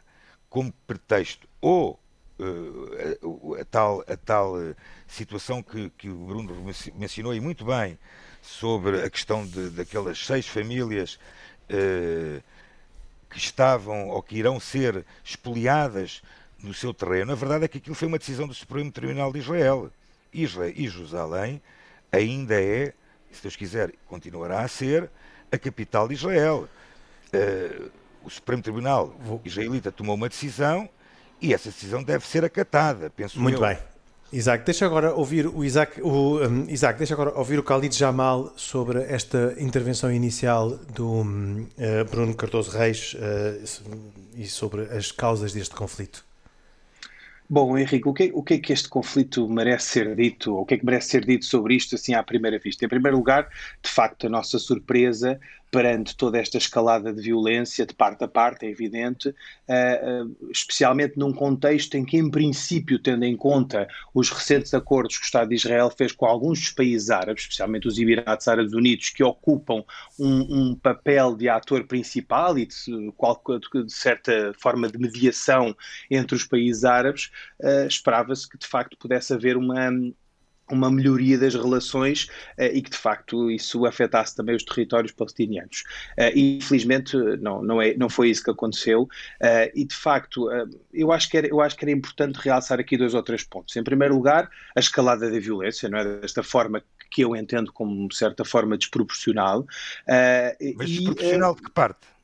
como 0.49 0.73
pretexto 0.87 1.49
ou 1.61 1.99
uh, 2.39 3.55
a, 3.57 3.61
a, 3.61 3.65
tal, 3.65 4.05
a 4.07 4.17
tal 4.17 4.57
uh, 4.57 4.77
situação 5.07 5.63
que, 5.63 5.91
que 5.91 6.09
o 6.09 6.27
Bruno 6.27 6.55
mencionou 6.95 7.35
e 7.35 7.41
muito 7.41 7.65
bem 7.65 7.99
sobre 8.41 9.03
a 9.03 9.11
questão 9.11 9.45
de, 9.45 9.71
daquelas 9.71 10.25
seis 10.25 10.47
famílias 10.47 11.19
eh, 11.69 12.41
que 13.29 13.37
estavam 13.37 14.09
ou 14.09 14.23
que 14.23 14.37
irão 14.37 14.59
ser 14.59 15.05
expoliadas 15.23 16.23
no 16.63 16.75
seu 16.75 16.93
terreno. 16.93 17.33
A 17.33 17.35
verdade 17.35 17.65
é 17.65 17.69
que 17.69 17.79
aquilo 17.79 17.95
foi 17.95 18.09
uma 18.09 18.19
decisão 18.19 18.47
do 18.47 18.55
Supremo 18.55 18.91
Tribunal 18.91 19.33
de 19.33 19.39
Israel. 19.39 19.91
Israel 20.33 20.73
e 20.77 20.89
Jerusalém 20.89 21.63
ainda 22.13 22.61
é, 22.61 22.93
se 23.31 23.43
Deus 23.43 23.57
quiser, 23.57 23.93
continuará 24.07 24.61
a 24.61 24.69
ser 24.69 25.11
a 25.51 25.59
capital 25.59 26.09
de 26.09 26.15
Israel. 26.15 26.69
Uh, 27.33 27.91
o 28.25 28.31
Supremo 28.31 28.63
Tribunal 28.63 29.15
israelita 29.45 29.93
tomou 29.93 30.15
uma 30.15 30.29
decisão 30.29 30.89
e 31.41 31.55
essa 31.55 31.71
decisão 31.71 32.03
deve 32.03 32.27
ser 32.27 32.45
acatada, 32.45 33.11
penso 33.11 33.41
Muito 33.41 33.57
eu. 33.57 33.69
bem. 33.69 33.79
Isaac, 34.31 34.63
deixa 34.63 34.85
agora 34.85 35.15
ouvir 35.15 35.47
o 35.47 35.65
Isaac, 35.65 36.03
o, 36.03 36.47
um, 36.47 36.69
Isaac, 36.69 36.99
deixa 36.99 37.15
agora 37.15 37.33
ouvir 37.39 37.59
o 37.59 37.63
Khalid 37.63 37.97
Jamal 37.97 38.53
sobre 38.57 39.03
esta 39.05 39.55
intervenção 39.59 40.13
inicial 40.13 40.71
do 40.71 41.11
um, 41.11 41.67
uh, 41.79 42.05
Bruno 42.11 42.35
Cardoso 42.35 42.71
Reis 42.71 43.15
uh, 43.15 43.89
e 44.37 44.47
sobre 44.47 44.83
as 44.95 45.11
causas 45.11 45.55
deste 45.55 45.75
conflito. 45.75 46.28
Bom, 47.51 47.79
Henrique, 47.79 48.07
o 48.07 48.13
que, 48.13 48.31
o 48.35 48.43
que 48.43 48.55
é 48.55 48.59
que 48.59 48.73
este 48.75 48.89
conflito 48.91 49.49
merece 49.49 49.87
ser 49.87 50.15
dito? 50.15 50.55
O 50.55 50.67
que 50.67 50.75
é 50.75 50.79
que 50.79 50.85
merece 50.85 51.09
ser 51.09 51.25
dito 51.25 51.47
sobre 51.47 51.75
isto 51.75 51.95
assim 51.95 52.13
à 52.13 52.23
primeira 52.23 52.59
vista? 52.59 52.85
Em 52.85 52.89
primeiro 52.89 53.17
lugar, 53.17 53.49
de 53.83 53.91
facto, 53.91 54.27
a 54.27 54.31
nossa 54.31 54.59
surpresa 54.59 55.41
perante 55.71 56.17
toda 56.17 56.39
esta 56.39 56.57
escalada 56.57 57.13
de 57.13 57.21
violência 57.21 57.85
de 57.85 57.95
parte 57.95 58.25
a 58.25 58.29
parte, 58.29 58.67
é 58.67 58.71
evidente, 58.71 59.29
uh, 59.29 60.25
uh, 60.25 60.51
especialmente 60.51 61.19
num 61.19 61.33
contexto 61.33 61.97
em 61.97 62.05
que, 62.05 62.17
em 62.17 62.31
princípio, 62.31 62.99
tendo 62.99 63.25
em 63.25 63.37
conta 63.37 63.87
os 64.15 64.31
recentes 64.31 64.73
acordos 64.73 65.19
que 65.19 65.25
o 65.25 65.27
Estado 65.27 65.49
de 65.49 65.57
Israel 65.57 65.91
fez 65.91 66.13
com 66.13 66.27
alguns 66.27 66.61
dos 66.61 66.71
países 66.71 67.11
árabes, 67.11 67.43
especialmente 67.43 67.87
os 67.87 67.99
Emirados 67.99 68.49
Árabes 68.49 68.73
Unidos, 68.73 69.11
que 69.11 69.23
ocupam 69.23 69.85
um, 70.19 70.71
um 70.71 70.75
papel 70.75 71.37
de 71.37 71.49
ator 71.49 71.85
principal 71.85 72.59
e 72.59 72.67
de, 72.67 72.75
de, 73.85 73.93
certa 73.93 74.53
forma 74.59 74.89
de 74.89 74.99
mediação 74.99 75.77
entre 76.11 76.37
os 76.37 76.45
países 76.45 76.85
árabes, 76.85 77.31
uh, 77.61 77.87
esperava-se 77.87 78.49
que 78.49 78.59
de 78.59 78.67
facto 78.67 78.97
pudesse 78.97 79.35
haver 79.35 79.57
uma 79.57 79.91
uma 80.71 80.91
melhoria 80.91 81.39
das 81.39 81.55
relações 81.55 82.25
uh, 82.59 82.65
e 82.73 82.83
que 82.83 82.91
de 82.91 82.97
facto 82.97 83.51
isso 83.51 83.87
afetasse 83.87 84.35
também 84.37 84.55
os 84.55 84.65
territórios 84.65 85.13
palestinianos. 85.13 85.85
Uh, 86.19 86.33
e 86.35 86.57
infelizmente 86.59 87.17
não, 87.41 87.63
não, 87.63 87.81
é, 87.83 87.95
não 87.95 88.09
foi 88.09 88.31
isso 88.31 88.43
que 88.43 88.51
aconteceu 88.51 89.03
uh, 89.03 89.71
e 89.75 89.85
de 89.85 89.95
facto 89.95 90.49
eu, 90.93 91.13
acho 91.13 91.29
que 91.29 91.39
era, 91.39 91.47
eu 91.47 91.61
acho 91.61 91.77
que 91.77 91.85
era 91.85 91.93
importante 91.93 92.37
realçar 92.37 92.79
aqui 92.81 92.97
dois 92.97 93.15
ou 93.15 93.23
três 93.23 93.43
pontos. 93.45 93.77
Em 93.77 93.83
primeiro 93.83 94.15
lugar, 94.15 94.51
a 94.75 94.81
escalada 94.81 95.31
da 95.31 95.39
violência, 95.39 95.89
não 95.89 95.99
é? 95.99 96.05
desta 96.21 96.43
forma 96.43 96.83
que 97.11 97.23
eu 97.23 97.35
entendo 97.35 97.73
como 97.73 98.09
de 98.09 98.17
certa 98.17 98.45
forma 98.45 98.77
desproporcional. 98.77 99.67
Mas 100.77 100.91
desproporcional 100.91 101.55
de 101.55 101.63
que 101.63 101.71
parte? 101.71 102.18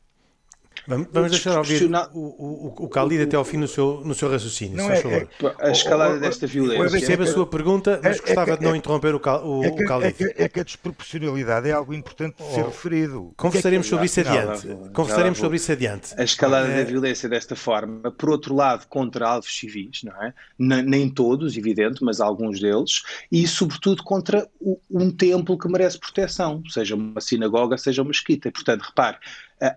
Vamos, 0.86 1.08
vamos 1.10 1.30
deixar 1.30 1.56
ouvir 1.56 1.90
o, 2.12 2.18
o, 2.18 2.84
o 2.84 2.88
Khalid 2.88 3.22
até 3.22 3.36
ao 3.36 3.44
fim 3.44 3.56
no 3.56 3.66
seu, 3.66 4.02
no 4.04 4.14
seu 4.14 4.30
raciocínio, 4.30 4.76
não 4.76 4.90
é, 4.90 4.98
é, 4.98 5.28
a 5.58 5.70
escalada 5.70 6.18
desta 6.18 6.46
violência. 6.46 6.82
Eu 6.82 6.90
percebo 6.90 7.22
a 7.22 7.26
sua 7.26 7.46
pergunta, 7.46 8.00
mas 8.02 8.20
gostava 8.20 8.56
de 8.56 8.64
não 8.64 8.76
interromper 8.76 9.14
o, 9.14 9.18
o, 9.18 9.60
o 9.60 9.76
Khalid. 9.86 10.14
É 10.36 10.48
que, 10.48 10.60
a 10.60 10.62
desproporcionalidade 10.62 11.68
é 11.68 11.72
algo 11.72 11.94
importante 11.94 12.36
de 12.36 12.54
ser 12.54 12.62
oh, 12.62 12.66
referido. 12.66 13.32
Conversaremos 13.36 13.86
sobre 13.86 14.06
isso 14.06 14.20
adiante. 14.20 14.68
Conversaremos 14.92 15.38
sobre 15.38 15.56
isso 15.56 15.72
adiante. 15.72 16.14
A 16.18 16.24
escalada 16.24 16.68
da 16.68 16.84
violência 16.84 17.28
desta 17.28 17.56
forma, 17.56 18.10
por 18.10 18.30
outro 18.30 18.54
lado, 18.54 18.86
contra 18.88 19.28
alvos 19.28 19.56
civis, 19.56 20.02
não 20.04 20.22
é? 20.22 20.34
Nem 20.58 21.08
todos, 21.08 21.56
evidente, 21.56 22.04
mas 22.04 22.20
alguns 22.20 22.60
deles, 22.60 23.02
e 23.32 23.46
sobretudo 23.46 24.02
contra 24.02 24.46
um 24.90 25.10
templo 25.10 25.58
que 25.58 25.68
merece 25.68 25.98
proteção, 25.98 26.62
seja 26.68 26.94
uma 26.94 27.20
sinagoga, 27.20 27.78
seja 27.78 28.02
uma 28.02 28.08
mesquita. 28.08 28.50
Portanto, 28.50 28.82
repare, 28.82 29.16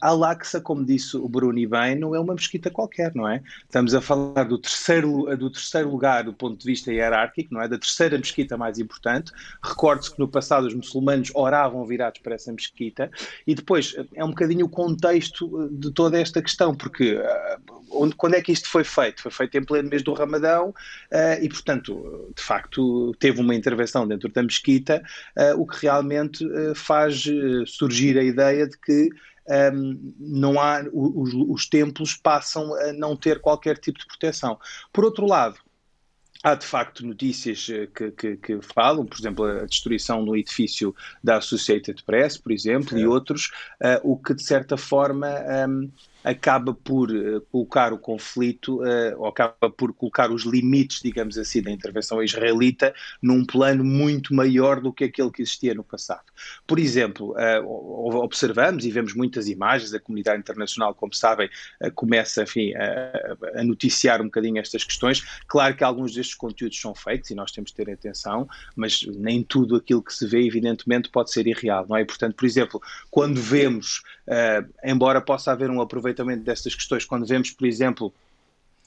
a 0.02 0.10
Al-Aqsa, 0.10 0.60
como 0.60 0.84
disse 0.84 1.15
o 1.15 1.28
Bruni 1.30 1.65
bem, 1.65 1.95
não 1.95 2.13
é 2.13 2.19
uma 2.19 2.34
mesquita 2.34 2.69
qualquer, 2.69 3.13
não 3.15 3.28
é? 3.28 3.41
Estamos 3.63 3.93
a 3.95 4.02
falar 4.02 4.43
do 4.43 4.58
terceiro, 4.58 5.36
do 5.38 5.50
terceiro 5.50 5.89
lugar 5.89 6.23
do 6.23 6.34
ponto 6.34 6.58
de 6.58 6.65
vista 6.65 6.91
hierárquico, 6.91 7.54
não 7.54 7.62
é? 7.62 7.67
Da 7.67 7.78
terceira 7.78 8.17
mesquita 8.17 8.58
mais 8.58 8.80
importante. 8.80 9.32
Recorde-se 9.63 10.13
que 10.13 10.19
no 10.19 10.28
passado 10.28 10.67
os 10.67 10.73
muçulmanos 10.73 11.32
oravam 11.34 11.86
virados 11.86 12.19
para 12.21 12.36
essa 12.36 12.52
mesquita 12.52 13.10
e 13.45 13.56
depois 13.56 13.95
é 14.13 14.23
um 14.23 14.30
bocadinho 14.30 14.65
o 14.65 14.69
contexto 14.69 15.69
de 15.71 15.91
toda 15.91 16.19
esta 16.19 16.41
questão, 16.41 16.76
porque 16.76 17.15
uh, 17.15 17.84
onde, 17.91 18.15
quando 18.15 18.34
é 18.34 18.41
que 18.41 18.52
isto 18.52 18.67
foi 18.67 18.84
feito? 18.84 19.21
Foi 19.21 19.32
feito 19.32 19.58
em 19.58 19.63
pleno 19.63 19.89
mês 19.89 20.04
do 20.04 20.13
Ramadão 20.13 20.69
uh, 20.69 21.41
e, 21.41 21.47
portanto, 21.47 22.30
de 22.36 22.43
facto, 22.43 23.15
teve 23.19 23.39
uma 23.39 23.56
intervenção 23.56 24.08
dentro 24.08 24.30
da 24.30 24.43
mesquita, 24.43 25.02
o 25.58 25.65
que 25.65 25.84
realmente 25.84 26.45
faz 26.76 27.23
surgir 27.65 28.17
a 28.17 28.23
ideia 28.23 28.67
de 28.67 28.78
que 28.78 29.10
um, 29.48 30.14
não 30.20 30.60
há, 30.60 30.84
os, 30.92 31.34
os 31.34 31.68
templos 31.68 32.16
passam 32.16 32.74
a 32.76 32.94
não 32.94 33.16
ter 33.16 33.40
qualquer 33.40 33.78
tipo 33.78 34.00
de 34.00 34.06
proteção. 34.06 34.60
Por 34.92 35.06
outro 35.06 35.26
lado, 35.26 35.58
Há 36.44 36.54
de 36.54 36.66
facto 36.66 37.06
notícias 37.06 37.68
eh, 37.68 37.88
que, 37.88 38.12
que, 38.12 38.38
que, 38.38 38.62
falam, 38.62 39.06
por 39.06 39.18
exemplo, 39.18 39.46
a 39.46 39.66
destruição 39.66 40.24
do 40.24 40.36
edifício 40.36 40.96
da 41.24 41.38
Associated 41.38 42.04
Press, 42.04 42.38
por 42.38 42.52
exemplo, 42.52 42.98
e 42.98 43.08
outros, 43.08 43.52
uh, 43.82 44.00
o 44.04 44.16
que 44.16 44.36
de 44.36 44.44
certa 44.44 44.78
forma 44.78 45.28
um, 45.68 45.90
acaba 46.28 46.74
por 46.74 47.10
uh, 47.10 47.40
colocar 47.50 47.94
o 47.94 47.98
conflito, 47.98 48.82
uh, 48.82 49.18
ou 49.18 49.28
acaba 49.28 49.70
por 49.70 49.94
colocar 49.94 50.30
os 50.30 50.44
limites, 50.44 51.02
digamos 51.02 51.38
assim, 51.38 51.62
da 51.62 51.72
intervenção 51.72 52.22
israelita 52.22 52.94
num 53.22 53.46
plano 53.46 53.82
muito 53.82 54.34
maior 54.34 54.82
do 54.82 54.92
que 54.92 55.06
aquele 55.06 55.32
que 55.32 55.42
existia 55.42 55.74
no 55.74 55.86
passado. 55.86 56.26
Por 56.66 56.80
exemplo, 56.80 57.34
uh, 57.34 58.18
observamos 58.18 58.84
e 58.84 58.92
vemos 58.92 59.13
muitas 59.13 59.48
imagens, 59.48 59.94
a 59.94 60.00
comunidade 60.02 60.40
internacional, 60.40 60.94
como 60.94 61.13
sabem, 61.16 61.50
começa 61.96 62.44
enfim, 62.44 62.74
a, 62.76 63.63
noticiar 63.63 64.22
um 64.22 64.26
bocadinho 64.26 64.60
estas 64.60 64.84
questões. 64.84 65.24
Claro 65.48 65.76
que 65.78 65.84
alguns 65.84 66.13
destes 66.13 66.36
conteúdos 66.36 66.80
são 66.80 66.94
feitos 66.94 67.30
e 67.30 67.36
nós 67.36 67.52
temos 67.52 67.72
de 67.72 67.78
ter 67.78 67.90
atenção, 67.90 68.50
mas 68.76 69.06
nem 69.16 69.44
tudo 69.44 69.78
aquilo 69.78 70.04
que 70.04 70.13
se 70.13 70.28
vê, 70.28 70.46
evidentemente, 70.46 71.10
pode 71.10 71.32
ser 71.32 71.48
irreal, 71.48 71.86
não 71.88 71.96
é? 71.96 72.04
Portanto, 72.04 72.36
por 72.36 72.46
exemplo, 72.46 72.82
quando 73.10 73.42
vemos, 73.42 74.02
embora 74.84 75.22
possa 75.22 75.52
haver 75.52 75.70
um 75.70 75.82
aproveitamento 75.82 76.44
destas 76.44 76.76
questões 76.76 77.06
quando 77.06 77.26
vemos, 77.26 77.52
por 77.52 77.66
exemplo, 77.66 78.13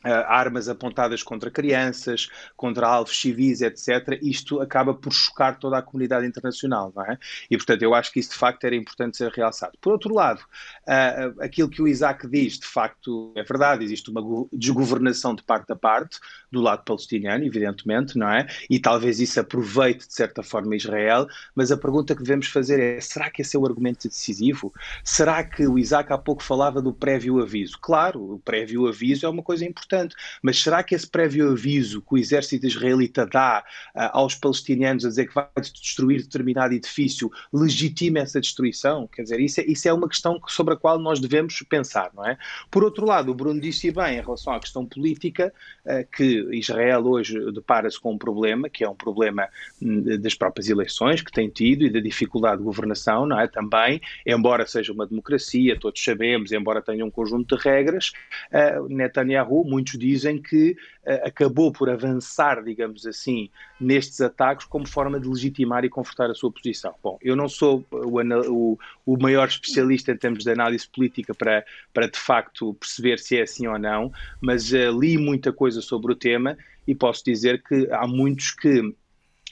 armas 0.02 0.68
apontadas 0.68 1.22
contra 1.22 1.50
crianças, 1.50 2.28
contra 2.56 2.86
alvos 2.86 3.20
civis, 3.20 3.60
etc., 3.60 4.18
isto 4.22 4.60
acaba 4.60 4.94
por 4.94 5.12
chocar 5.12 5.58
toda 5.58 5.78
a 5.78 5.82
comunidade 5.82 6.26
internacional, 6.26 6.92
não 6.94 7.04
é? 7.04 7.18
E, 7.50 7.56
portanto, 7.56 7.82
eu 7.82 7.94
acho 7.94 8.12
que 8.12 8.20
isso 8.20 8.30
de 8.30 8.36
facto 8.36 8.64
era 8.64 8.74
importante 8.74 9.16
ser 9.16 9.30
realçado. 9.30 9.72
Por 9.80 9.92
outro 9.92 10.14
lado, 10.14 10.40
uh, 10.40 11.42
aquilo 11.42 11.68
que 11.68 11.82
o 11.82 11.88
Isaac 11.88 12.26
diz, 12.28 12.58
de 12.58 12.66
facto, 12.66 13.32
é 13.36 13.42
verdade, 13.42 13.84
existe 13.84 14.10
uma 14.10 14.22
desgovernação 14.52 15.34
de 15.34 15.42
parte 15.42 15.72
a 15.72 15.76
parte, 15.76 16.18
do 16.50 16.60
lado 16.60 16.82
palestiniano, 16.84 17.44
evidentemente, 17.44 18.18
não 18.18 18.28
é? 18.28 18.46
E 18.68 18.80
talvez 18.80 19.20
isso 19.20 19.38
aproveite, 19.38 20.06
de 20.06 20.14
certa 20.14 20.42
forma, 20.42 20.74
Israel, 20.74 21.26
mas 21.54 21.70
a 21.70 21.76
pergunta 21.76 22.14
que 22.14 22.22
devemos 22.22 22.46
fazer 22.48 22.80
é: 22.80 23.00
será 23.00 23.30
que 23.30 23.42
esse 23.42 23.56
é 23.56 23.60
o 23.60 23.66
argumento 23.66 24.08
decisivo? 24.08 24.72
Será 25.04 25.44
que 25.44 25.66
o 25.66 25.78
Isaac 25.78 26.12
há 26.12 26.18
pouco 26.18 26.42
falava 26.42 26.82
do 26.82 26.92
prévio 26.92 27.40
aviso? 27.40 27.78
Claro, 27.80 28.34
o 28.34 28.38
prévio 28.38 28.88
aviso 28.88 29.26
é 29.26 29.28
uma 29.28 29.42
coisa 29.42 29.64
importante 29.64 29.89
importante. 29.90 30.14
Mas 30.42 30.62
será 30.62 30.82
que 30.82 30.94
esse 30.94 31.06
prévio 31.06 31.50
aviso 31.50 32.00
que 32.00 32.14
o 32.14 32.18
exército 32.18 32.66
israelita 32.66 33.26
dá 33.26 33.64
uh, 33.94 34.00
aos 34.12 34.34
palestinianos 34.34 35.04
a 35.04 35.08
dizer 35.08 35.26
que 35.26 35.34
vai 35.34 35.48
destruir 35.60 36.22
determinado 36.22 36.72
edifício 36.72 37.30
legitima 37.52 38.20
essa 38.20 38.40
destruição? 38.40 39.08
Quer 39.08 39.22
dizer, 39.22 39.40
isso 39.40 39.60
é, 39.60 39.64
isso 39.64 39.88
é 39.88 39.92
uma 39.92 40.08
questão 40.08 40.40
sobre 40.46 40.74
a 40.74 40.76
qual 40.76 40.98
nós 40.98 41.20
devemos 41.20 41.62
pensar, 41.68 42.10
não 42.14 42.26
é? 42.26 42.38
Por 42.70 42.84
outro 42.84 43.04
lado, 43.04 43.30
o 43.32 43.34
Bruno 43.34 43.60
disse 43.60 43.90
bem 43.90 44.18
em 44.18 44.20
relação 44.20 44.52
à 44.52 44.60
questão 44.60 44.86
política 44.86 45.52
uh, 45.84 46.06
que 46.16 46.48
Israel 46.52 47.06
hoje 47.06 47.52
depara-se 47.52 48.00
com 48.00 48.12
um 48.12 48.18
problema, 48.18 48.68
que 48.68 48.84
é 48.84 48.88
um 48.88 48.94
problema 48.94 49.48
hum, 49.82 50.18
das 50.20 50.34
próprias 50.34 50.68
eleições 50.68 51.22
que 51.22 51.32
tem 51.32 51.48
tido 51.48 51.84
e 51.84 51.90
da 51.90 52.00
dificuldade 52.00 52.58
de 52.58 52.64
governação, 52.64 53.26
não 53.26 53.40
é? 53.40 53.46
Também, 53.48 54.00
embora 54.26 54.66
seja 54.66 54.92
uma 54.92 55.06
democracia, 55.06 55.78
todos 55.78 56.02
sabemos, 56.02 56.52
embora 56.52 56.80
tenha 56.80 57.04
um 57.04 57.10
conjunto 57.10 57.56
de 57.56 57.62
regras, 57.62 58.12
uh, 58.52 58.88
Netanyahu, 58.88 59.64
muito 59.64 59.79
muitos 59.80 59.98
dizem 59.98 60.40
que 60.40 60.72
uh, 61.06 61.26
acabou 61.26 61.72
por 61.72 61.88
avançar, 61.88 62.62
digamos 62.62 63.06
assim, 63.06 63.48
nestes 63.80 64.20
ataques 64.20 64.66
como 64.66 64.86
forma 64.86 65.18
de 65.18 65.26
legitimar 65.26 65.84
e 65.84 65.88
confortar 65.88 66.30
a 66.30 66.34
sua 66.34 66.52
posição. 66.52 66.94
Bom, 67.02 67.18
eu 67.22 67.34
não 67.34 67.48
sou 67.48 67.84
o, 67.90 68.20
o, 68.50 68.78
o 69.06 69.16
maior 69.20 69.48
especialista 69.48 70.12
em 70.12 70.16
termos 70.16 70.44
de 70.44 70.50
análise 70.50 70.86
política 70.86 71.34
para, 71.34 71.64
para 71.92 72.06
de 72.08 72.18
facto 72.18 72.74
perceber 72.74 73.18
se 73.18 73.38
é 73.38 73.42
assim 73.42 73.66
ou 73.66 73.78
não, 73.78 74.12
mas 74.40 74.70
uh, 74.72 74.98
li 74.98 75.16
muita 75.16 75.52
coisa 75.52 75.80
sobre 75.80 76.12
o 76.12 76.16
tema 76.16 76.56
e 76.86 76.94
posso 76.94 77.24
dizer 77.24 77.62
que 77.62 77.88
há 77.90 78.06
muitos 78.06 78.50
que 78.50 78.94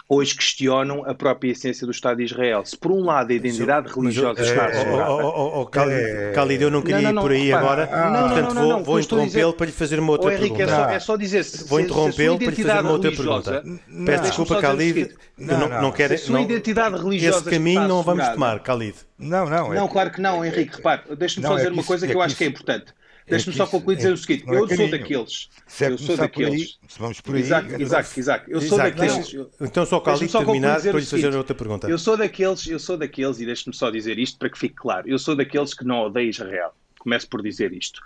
hoje 0.09 0.35
questionam 0.35 1.05
a 1.05 1.15
própria 1.15 1.51
essência 1.51 1.87
do 1.87 1.91
Estado 1.91 2.17
de 2.17 2.25
Israel. 2.25 2.65
Se 2.65 2.77
por 2.77 2.91
um 2.91 3.05
lado 3.05 3.31
a 3.31 3.35
identidade 3.35 3.93
religiosa 3.93 4.41
está 4.43 4.67
assegurada... 4.67 5.13
Oh, 5.13 5.67
Khalid, 5.67 6.63
eu 6.63 6.71
não 6.71 6.81
queria 6.81 7.11
ir 7.11 7.15
por 7.15 7.31
aí 7.31 7.53
agora, 7.53 7.87
portanto 7.87 8.55
vou, 8.55 8.85
vou 8.85 9.01
interrompê-lo 9.01 9.53
para 9.53 9.67
lhe 9.67 9.73
fazer 9.73 10.01
uma 10.01 10.13
outra 10.13 10.35
Henrique, 10.35 10.57
pergunta. 10.57 10.81
É 10.81 10.85
só, 10.85 10.91
é 10.91 11.01
só 11.01 11.17
dizer... 11.17 11.45
Se, 11.45 11.65
vou 11.65 11.81
interrompê-lo 11.81 12.39
para 12.39 12.51
lhe 12.51 12.63
fazer 12.63 12.81
uma 12.81 12.93
outra 12.93 13.13
pergunta. 13.13 13.65
Peço 14.07 14.23
desculpa, 14.23 14.61
Khalid, 14.61 15.15
não, 15.37 15.69
não, 15.69 15.83
não 15.83 15.93
quero... 15.93 16.17
Se 16.17 16.35
a 16.35 16.41
identidade 16.41 16.97
religiosa 16.97 17.41
Esse 17.41 17.51
caminho 17.51 17.87
não 17.87 18.03
vamos 18.03 18.27
tomar, 18.29 18.59
Khalid. 18.61 18.97
Não, 19.19 19.49
não. 19.49 19.75
Não, 19.75 19.89
claro 19.89 20.11
que 20.11 20.21
não, 20.21 20.45
Henrique, 20.45 20.77
repare, 20.77 21.03
deixa-me 21.17 21.47
só 21.47 21.57
dizer 21.57 21.73
uma 21.73 21.85
coisa 21.85 22.07
que 22.07 22.15
eu 22.15 22.23
acho 22.23 22.35
que 22.35 22.45
é 22.45 22.47
importante. 22.47 22.87
Deixa-me 23.29 23.57
só 23.57 23.67
concluir 23.67 23.97
dizer 23.97 24.13
o 24.13 24.17
seguinte: 24.17 24.45
eu 24.47 24.69
sou 24.69 24.91
daqueles. 24.91 25.49
Eu 25.81 25.99
sou 25.99 26.17
daqueles. 26.17 26.79
vamos 26.99 27.21
por 27.21 27.35
aí. 27.35 27.43
Isaac, 27.43 27.83
Isaac, 27.83 28.21
Isaac. 28.21 28.51
Eu 28.51 28.61
sou 28.61 28.79
daqueles. 28.79 29.35
Então 29.61 29.87
só 29.87 30.01
Cali 30.01 30.29
terminar 30.29 30.81
para 30.81 30.99
lhe 30.99 31.07
fazer 31.07 31.35
outra 31.35 31.55
pergunta. 31.55 31.89
Eu 31.89 31.99
sou 31.99 32.17
daqueles, 32.17 32.67
eu 32.67 32.79
sou 32.79 32.97
daqueles, 32.97 33.41
e 33.41 33.47
deixe-me 33.47 33.75
só 33.75 33.91
dizer 33.91 34.19
isto 34.19 34.39
para 34.39 34.51
que 34.51 34.59
fique 34.59 34.75
claro: 34.75 35.09
eu 35.09 35.19
sou 35.19 35.37
daqueles 35.37 35.75
que 35.75 35.85
não 35.85 36.03
odeiam 36.03 36.31
Israel. 36.31 36.73
Começo 36.99 37.29
por 37.29 37.43
dizer 37.43 37.73
isto. 37.73 38.01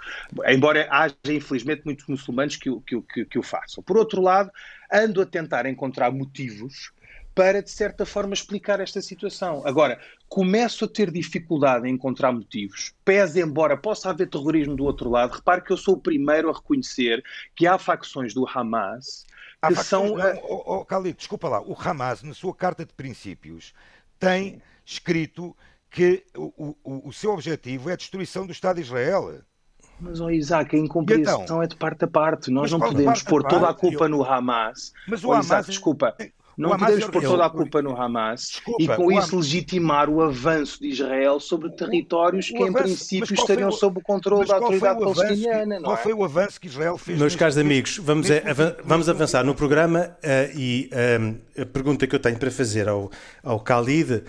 Embora 0.47 0.87
haja, 0.91 1.17
infelizmente, 1.29 1.83
muitos 1.85 2.07
muçulmanos 2.07 2.57
que, 2.57 2.71
que, 2.87 3.01
que, 3.01 3.25
que 3.25 3.39
o 3.39 3.43
façam. 3.43 3.83
Por 3.83 3.97
outro 3.97 4.21
lado, 4.21 4.51
ando 4.93 5.23
a 5.23 5.27
tentar 5.27 5.65
encontrar 5.65 6.13
motivos 6.13 6.93
para, 7.35 7.63
de 7.63 7.71
certa 7.71 8.05
forma, 8.05 8.35
explicar 8.35 8.81
esta 8.81 9.01
situação. 9.01 9.63
Agora, 9.65 9.99
começo 10.29 10.85
a 10.85 10.89
ter 10.89 11.11
dificuldade 11.11 11.89
em 11.89 11.95
encontrar 11.95 12.33
motivos, 12.33 12.93
pese 13.05 13.41
embora 13.41 13.77
possa 13.77 14.11
haver 14.11 14.29
terrorismo 14.29 14.77
do 14.77 14.85
outro 14.85 15.11
lado, 15.11 15.35
repare 15.35 15.63
que 15.63 15.73
eu 15.73 15.77
sou 15.77 15.95
o 15.95 16.01
primeiro 16.01 16.51
a 16.51 16.53
reconhecer 16.53 17.23
que 17.55 17.67
há 17.67 17.79
facções 17.79 18.35
do 18.35 18.47
Hamas 18.47 19.27
que 19.69 19.75
são... 19.77 20.15
Oh, 20.43 20.81
oh, 20.81 20.85
Khalid, 20.85 21.17
desculpa 21.17 21.49
lá, 21.49 21.63
o 21.63 21.77
Hamas, 21.79 22.23
na 22.23 22.35
sua 22.35 22.55
carta 22.55 22.85
de 22.85 22.93
princípios, 22.93 23.73
tem 24.19 24.61
escrito 24.85 25.57
que 25.89 26.25
o, 26.37 26.75
o, 26.83 27.09
o 27.09 27.13
seu 27.13 27.33
objetivo 27.33 27.89
é 27.89 27.93
a 27.93 27.97
destruição 27.97 28.45
do 28.45 28.53
Estado 28.53 28.77
de 28.77 28.83
Israel. 28.83 29.41
Mas, 30.01 30.21
oh 30.21 30.31
Isaac, 30.31 30.75
a 30.75 30.79
incompreensão 30.79 31.45
então? 31.45 31.63
é 31.63 31.67
de 31.67 31.77
parte 31.77 32.05
a 32.05 32.09
parte. 32.09 32.51
Nós 32.51 32.73
não 32.73 32.81
podemos 32.81 33.23
pôr 33.23 33.45
toda 33.45 33.69
a 33.69 33.75
culpa 33.75 34.07
eu... 34.07 34.09
no 34.09 34.25
Hamas. 34.25 34.93
Mas 35.07 35.23
o 35.23 35.29
oh, 35.29 35.33
Hamas, 35.33 35.47
Isaac, 35.47 35.67
desculpa, 35.69 36.17
não 36.57 36.77
podemos 36.77 37.05
pôr 37.07 37.23
toda 37.23 37.47
a 37.47 37.51
culpa 37.51 37.81
no 37.81 37.97
Hamas 37.97 38.41
Desculpa, 38.43 38.83
e 38.83 38.89
com 38.89 39.13
isso 39.13 39.37
legitimar 39.37 40.09
o 40.09 40.23
avanço 40.23 40.81
de 40.81 40.89
Israel 40.89 41.41
sobre 41.41 41.71
territórios 41.71 42.49
que, 42.49 42.63
em 42.63 42.73
princípio, 42.73 43.35
estariam 43.35 43.69
o... 43.69 43.73
sob 43.73 43.99
o 43.99 44.03
controle 44.03 44.47
da 44.47 44.57
autoridade 44.57 44.99
palestiniana. 45.01 45.81
Qual 45.81 45.97
foi 45.97 46.13
o 46.13 46.25
avanço 46.25 46.61
que 46.61 46.67
Israel 46.67 46.99
fez? 46.99 47.19
Meus 47.19 47.37
caros 47.37 47.57
amigos, 47.59 47.99
vamos, 47.99 48.29
vamos 48.85 49.09
avançar 49.09 49.45
no 49.45 49.55
programa 49.55 50.17
uh, 50.23 50.59
e 50.59 50.89
eh, 50.93 51.63
a 51.63 51.67
pergunta 51.67 52.07
que 52.07 52.15
eu 52.15 52.21
tenho 52.21 52.39
para 52.39 52.51
fazer 52.51 52.89
ao, 52.89 53.11
ao 53.43 53.59
Khalid, 53.59 54.13
uh, 54.13 54.23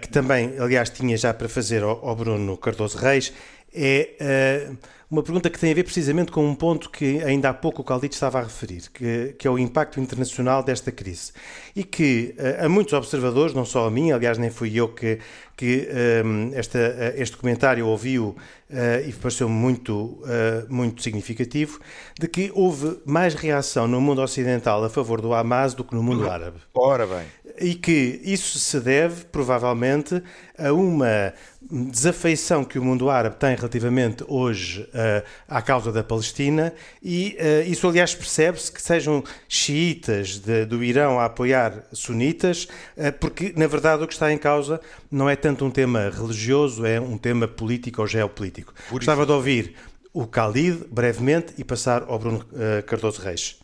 que 0.00 0.08
também, 0.08 0.58
aliás, 0.58 0.90
tinha 0.90 1.16
já 1.16 1.32
para 1.32 1.48
fazer 1.48 1.82
ao, 1.82 2.06
ao 2.06 2.16
Bruno 2.16 2.56
Cardoso 2.56 2.98
Reis, 2.98 3.32
é 3.78 4.68
uh, 4.70 4.76
uma 5.08 5.22
pergunta 5.22 5.48
que 5.48 5.58
tem 5.58 5.70
a 5.70 5.74
ver 5.74 5.84
precisamente 5.84 6.32
com 6.32 6.44
um 6.46 6.54
ponto 6.54 6.90
que 6.90 7.22
ainda 7.22 7.48
há 7.48 7.54
pouco 7.54 7.80
o 7.80 7.84
Caldito 7.84 8.14
estava 8.14 8.40
a 8.40 8.42
referir, 8.42 8.90
que, 8.92 9.36
que 9.38 9.46
é 9.46 9.50
o 9.50 9.58
impacto 9.58 10.00
internacional 10.00 10.62
desta 10.62 10.90
crise. 10.90 11.32
E 11.76 11.84
que 11.84 12.34
uh, 12.36 12.66
a 12.66 12.68
muitos 12.68 12.92
observadores, 12.92 13.54
não 13.54 13.64
só 13.64 13.86
a 13.86 13.90
mim, 13.90 14.10
aliás, 14.10 14.36
nem 14.36 14.50
fui 14.50 14.74
eu 14.74 14.88
que, 14.88 15.20
que 15.56 15.88
um, 16.24 16.50
esta, 16.52 17.14
este 17.16 17.36
comentário 17.36 17.86
ouviu 17.86 18.36
uh, 18.70 19.08
e 19.08 19.12
pareceu 19.12 19.48
muito, 19.48 20.20
muito 20.68 21.02
significativo, 21.02 21.80
de 22.18 22.26
que 22.26 22.50
houve 22.52 22.98
mais 23.06 23.34
reação 23.34 23.86
no 23.86 24.00
mundo 24.00 24.20
ocidental 24.20 24.82
a 24.84 24.90
favor 24.90 25.20
do 25.20 25.32
Hamas 25.32 25.74
do 25.74 25.84
que 25.84 25.94
no 25.94 26.02
mundo 26.02 26.28
árabe. 26.28 26.58
Ora 26.74 27.06
bem. 27.06 27.24
E 27.60 27.74
que 27.74 28.20
isso 28.22 28.58
se 28.58 28.78
deve, 28.78 29.24
provavelmente, 29.24 30.22
a 30.56 30.72
uma 30.72 31.32
desafeição 31.70 32.64
que 32.64 32.78
o 32.78 32.84
mundo 32.84 33.10
árabe 33.10 33.36
tem 33.36 33.54
relativamente 33.54 34.24
hoje 34.26 34.82
uh, 34.82 35.26
à 35.46 35.60
causa 35.60 35.92
da 35.92 36.02
Palestina 36.02 36.72
e 37.02 37.36
uh, 37.38 37.70
isso 37.70 37.86
aliás 37.86 38.14
percebe-se 38.14 38.72
que 38.72 38.80
sejam 38.80 39.22
xiitas 39.46 40.38
de, 40.38 40.64
do 40.64 40.82
Irão 40.82 41.20
a 41.20 41.26
apoiar 41.26 41.84
sunitas 41.92 42.64
uh, 42.96 43.12
porque 43.20 43.52
na 43.54 43.66
verdade 43.66 44.02
o 44.02 44.06
que 44.06 44.14
está 44.14 44.32
em 44.32 44.38
causa 44.38 44.80
não 45.10 45.28
é 45.28 45.36
tanto 45.36 45.64
um 45.64 45.70
tema 45.70 46.10
religioso 46.10 46.86
é 46.86 46.98
um 46.98 47.18
tema 47.18 47.46
político 47.46 48.00
ou 48.00 48.06
geopolítico. 48.06 48.72
Gostava 48.90 49.26
de 49.26 49.32
ouvir 49.32 49.74
o 50.12 50.24
Khalid 50.24 50.86
brevemente 50.90 51.52
e 51.58 51.64
passar 51.64 52.04
ao 52.08 52.18
Bruno 52.18 52.44
Cardoso 52.86 53.20
Reis. 53.20 53.60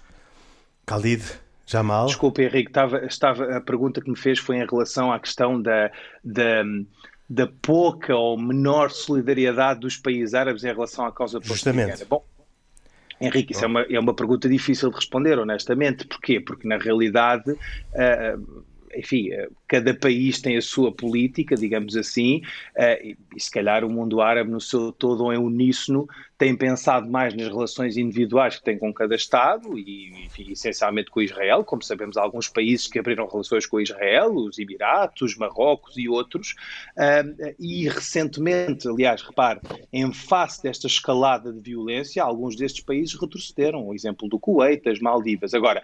Khalid 0.87 1.23
Jamal. 1.67 2.07
Desculpe 2.07 2.43
Henrique, 2.43 2.69
estava, 2.69 3.05
estava, 3.07 3.57
a 3.57 3.61
pergunta 3.61 4.01
que 4.01 4.11
me 4.11 4.17
fez 4.17 4.39
foi 4.39 4.57
em 4.57 4.67
relação 4.67 5.11
à 5.11 5.19
questão 5.19 5.61
da, 5.61 5.91
da 6.23 6.63
da 7.29 7.47
pouca 7.47 8.15
ou 8.15 8.39
menor 8.39 8.91
solidariedade 8.91 9.81
dos 9.81 9.97
países 9.97 10.35
árabes 10.35 10.65
em 10.65 10.69
relação 10.69 11.07
à 11.07 11.13
causa 11.13 11.41
palestiniana. 11.41 11.97
Bom, 12.09 12.25
Henrique, 13.21 13.53
isso 13.53 13.65
é 13.65 13.67
uma, 13.67 13.83
é 13.83 13.99
uma 13.99 14.15
pergunta 14.15 14.49
difícil 14.49 14.91
de 14.91 14.97
responder, 14.97 15.39
honestamente. 15.39 16.07
Porquê? 16.07 16.41
Porque, 16.41 16.67
na 16.69 16.77
realidade, 16.77 17.51
uh, 17.53 18.65
enfim, 18.97 19.33
uh, 19.33 19.51
cada 19.69 19.95
país 19.95 20.41
tem 20.41 20.57
a 20.57 20.63
sua 20.63 20.93
política, 20.93 21.55
digamos 21.55 21.97
assim, 21.97 22.43
uh, 22.77 23.17
e, 23.35 23.41
se 23.41 23.51
calhar 23.51 23.85
o 23.85 23.91
mundo 23.91 24.21
árabe 24.21 24.51
no 24.51 24.61
seu 24.61 24.93
todo 24.93 25.33
é 25.33 25.39
uníssono 25.39 26.09
tem 26.37 26.57
pensado 26.57 27.09
mais 27.09 27.33
nas 27.35 27.47
relações 27.47 27.97
individuais 27.97 28.57
que 28.59 28.65
tem 28.65 28.79
com 28.79 28.93
cada 28.93 29.15
Estado 29.15 29.79
e, 29.79 30.27
enfim, 30.27 30.51
essencialmente 30.51 31.11
com 31.11 31.23
Israel, 31.23 31.65
como 31.65 31.83
sabemos, 31.83 32.17
alguns 32.17 32.49
países 32.49 32.89
que 32.89 32.99
abriram 32.99 33.27
relações 33.27 33.67
com 33.67 33.81
Israel, 33.81 34.35
os 34.35 34.59
Emiratos, 34.59 35.37
Marrocos 35.37 35.97
e 35.97 36.09
outros, 36.09 36.55
uh, 36.97 37.55
e 37.59 37.89
recentemente, 37.89 38.89
aliás, 38.89 39.23
repare, 39.23 39.61
em 39.93 40.13
face 40.13 40.63
desta 40.63 40.87
escalada 40.87 41.53
de 41.53 41.61
violência, 41.61 42.23
alguns 42.23 42.57
destes 42.57 42.85
países 42.85 43.19
retrocederam, 43.19 43.87
o 43.87 43.95
exemplo 43.95 44.29
do 44.29 44.39
Kuwait, 44.39 44.83
das 44.83 44.99
Maldivas. 44.99 45.55
Agora, 45.55 45.83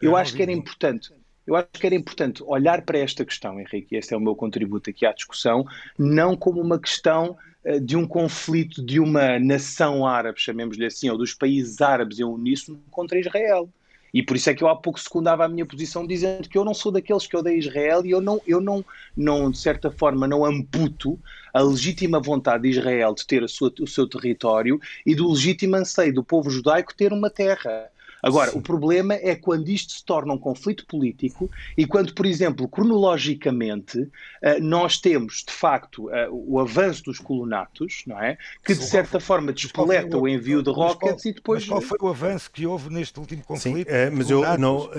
eu 0.00 0.16
acho 0.16 0.34
que 0.34 0.42
era 0.42 0.52
importante 0.52 1.12
eu 1.48 1.56
acho 1.56 1.66
que 1.72 1.86
era 1.86 1.94
importante 1.94 2.42
olhar 2.46 2.82
para 2.82 2.98
esta 2.98 3.24
questão, 3.24 3.58
Henrique, 3.58 3.94
e 3.94 3.98
esse 3.98 4.12
é 4.12 4.16
o 4.16 4.20
meu 4.20 4.36
contributo 4.36 4.90
aqui 4.90 5.06
à 5.06 5.12
discussão, 5.12 5.64
não 5.98 6.36
como 6.36 6.60
uma 6.60 6.78
questão 6.78 7.38
eh, 7.64 7.80
de 7.80 7.96
um 7.96 8.06
conflito 8.06 8.84
de 8.84 9.00
uma 9.00 9.38
nação 9.38 10.06
árabe, 10.06 10.38
chamemos-lhe 10.38 10.84
assim, 10.84 11.08
ou 11.08 11.16
dos 11.16 11.32
países 11.32 11.80
árabes 11.80 12.18
em 12.18 12.24
uníssono 12.24 12.78
contra 12.90 13.18
Israel. 13.18 13.66
E 14.12 14.22
por 14.22 14.36
isso 14.36 14.50
é 14.50 14.54
que 14.54 14.62
eu 14.62 14.68
há 14.68 14.76
pouco 14.76 15.00
secundava 15.00 15.46
a 15.46 15.48
minha 15.48 15.64
posição 15.64 16.06
dizendo 16.06 16.48
que 16.50 16.58
eu 16.58 16.64
não 16.64 16.74
sou 16.74 16.92
daqueles 16.92 17.26
que 17.26 17.36
odeio 17.36 17.58
Israel 17.58 18.04
e 18.04 18.10
eu 18.10 18.20
não, 18.20 18.40
eu 18.46 18.60
não, 18.60 18.84
não 19.16 19.50
de 19.50 19.58
certa 19.58 19.90
forma, 19.90 20.28
não 20.28 20.44
amputo 20.44 21.18
a 21.52 21.62
legítima 21.62 22.20
vontade 22.20 22.64
de 22.64 22.78
Israel 22.78 23.14
de 23.14 23.26
ter 23.26 23.48
sua, 23.48 23.72
o 23.80 23.86
seu 23.86 24.06
território 24.06 24.78
e 25.04 25.14
do 25.14 25.30
legítimo 25.30 25.76
anseio 25.76 26.12
do 26.12 26.24
povo 26.24 26.50
judaico 26.50 26.94
ter 26.94 27.10
uma 27.10 27.30
terra. 27.30 27.90
Agora, 28.22 28.50
Sim. 28.50 28.58
o 28.58 28.62
problema 28.62 29.14
é 29.14 29.34
quando 29.34 29.68
isto 29.68 29.92
se 29.92 30.04
torna 30.04 30.32
um 30.34 30.38
conflito 30.38 30.86
político 30.86 31.50
e 31.76 31.86
quando, 31.86 32.14
por 32.14 32.26
exemplo, 32.26 32.68
cronologicamente, 32.68 34.08
eh, 34.42 34.60
nós 34.60 34.98
temos, 34.98 35.44
de 35.46 35.52
facto, 35.52 36.10
eh, 36.10 36.28
o 36.30 36.58
avanço 36.58 37.04
dos 37.04 37.18
colonatos, 37.18 38.02
não 38.06 38.20
é? 38.20 38.36
Que, 38.64 38.74
de 38.74 38.84
certa 38.84 39.20
forma, 39.20 39.52
despoleta 39.52 40.16
o 40.16 40.26
envio 40.26 40.62
de 40.62 40.70
rockets 40.70 41.24
e 41.24 41.32
depois... 41.32 41.60
Mas 41.60 41.68
qual 41.68 41.80
foi 41.80 41.98
o 42.00 42.08
avanço 42.08 42.50
que 42.50 42.66
houve 42.66 42.90
neste 42.90 43.18
último 43.18 43.42
conflito? 43.44 43.88
Sim, 43.88 43.94
é, 43.94 44.10
mas 44.10 44.30
eu 44.30 44.42
não, 44.58 44.90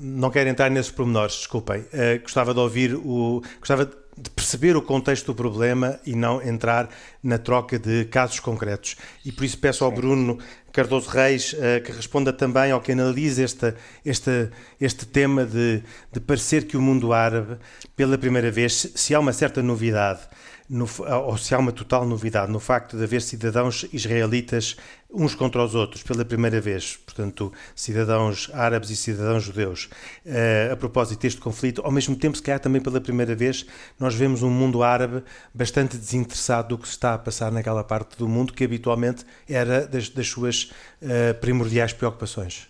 não 0.00 0.30
quero 0.30 0.48
entrar 0.48 0.70
nesses 0.70 0.90
pormenores, 0.90 1.36
desculpem. 1.36 1.84
Gostava 2.22 2.52
de 2.52 2.60
ouvir 2.60 2.94
o... 2.94 3.42
Gostava 3.58 3.86
de 3.86 4.05
perceber 4.34 4.76
o 4.76 4.82
contexto 4.82 5.26
do 5.26 5.34
problema 5.34 6.00
e 6.06 6.14
não 6.14 6.42
entrar 6.42 6.88
na 7.22 7.38
troca 7.38 7.78
de 7.78 8.04
casos 8.06 8.40
concretos. 8.40 8.96
E 9.24 9.30
por 9.30 9.44
isso 9.44 9.58
peço 9.58 9.84
ao 9.84 9.90
Bruno 9.90 10.38
Cardoso 10.72 11.08
Reis 11.08 11.52
uh, 11.52 11.82
que 11.84 11.92
responda 11.92 12.32
também 12.32 12.70
ao 12.70 12.80
que 12.80 12.92
analise 12.92 13.42
este, 13.42 13.74
este, 14.04 14.48
este 14.80 15.06
tema 15.06 15.44
de, 15.44 15.82
de 16.12 16.20
parecer 16.20 16.66
que 16.66 16.76
o 16.76 16.80
mundo 16.80 17.12
árabe, 17.12 17.56
pela 17.94 18.16
primeira 18.16 18.50
vez, 18.50 18.92
se 18.94 19.14
há 19.14 19.20
uma 19.20 19.32
certa 19.32 19.62
novidade 19.62 20.20
no, 20.68 20.88
ou 21.24 21.36
se 21.38 21.54
há 21.54 21.58
uma 21.58 21.72
total 21.72 22.06
novidade 22.06 22.50
no 22.50 22.60
facto 22.60 22.96
de 22.96 23.04
haver 23.04 23.22
cidadãos 23.22 23.86
israelitas 23.92 24.76
uns 25.12 25.34
contra 25.34 25.64
os 25.64 25.74
outros 25.74 26.02
pela 26.02 26.24
primeira 26.24 26.60
vez, 26.60 26.96
portanto, 26.96 27.52
cidadãos 27.74 28.50
árabes 28.52 28.90
e 28.90 28.96
cidadãos 28.96 29.44
judeus, 29.44 29.88
uh, 30.26 30.72
a 30.72 30.76
propósito 30.76 31.22
deste 31.22 31.40
conflito, 31.40 31.80
ao 31.82 31.90
mesmo 31.90 32.16
tempo, 32.16 32.36
se 32.36 32.42
calhar 32.42 32.60
também 32.60 32.80
pela 32.80 33.00
primeira 33.00 33.34
vez, 33.34 33.64
nós 33.98 34.14
vemos 34.14 34.42
um 34.42 34.50
mundo 34.50 34.82
árabe 34.82 35.22
bastante 35.54 35.96
desinteressado 35.96 36.68
do 36.68 36.78
que 36.78 36.86
se 36.86 36.94
está 36.94 37.14
a 37.14 37.18
passar 37.18 37.50
naquela 37.52 37.84
parte 37.84 38.18
do 38.18 38.28
mundo 38.28 38.52
que 38.52 38.64
habitualmente 38.64 39.24
era 39.48 39.86
das, 39.86 40.08
das 40.08 40.28
suas 40.28 40.72
uh, 41.00 41.34
primordiais 41.40 41.92
preocupações. 41.92 42.68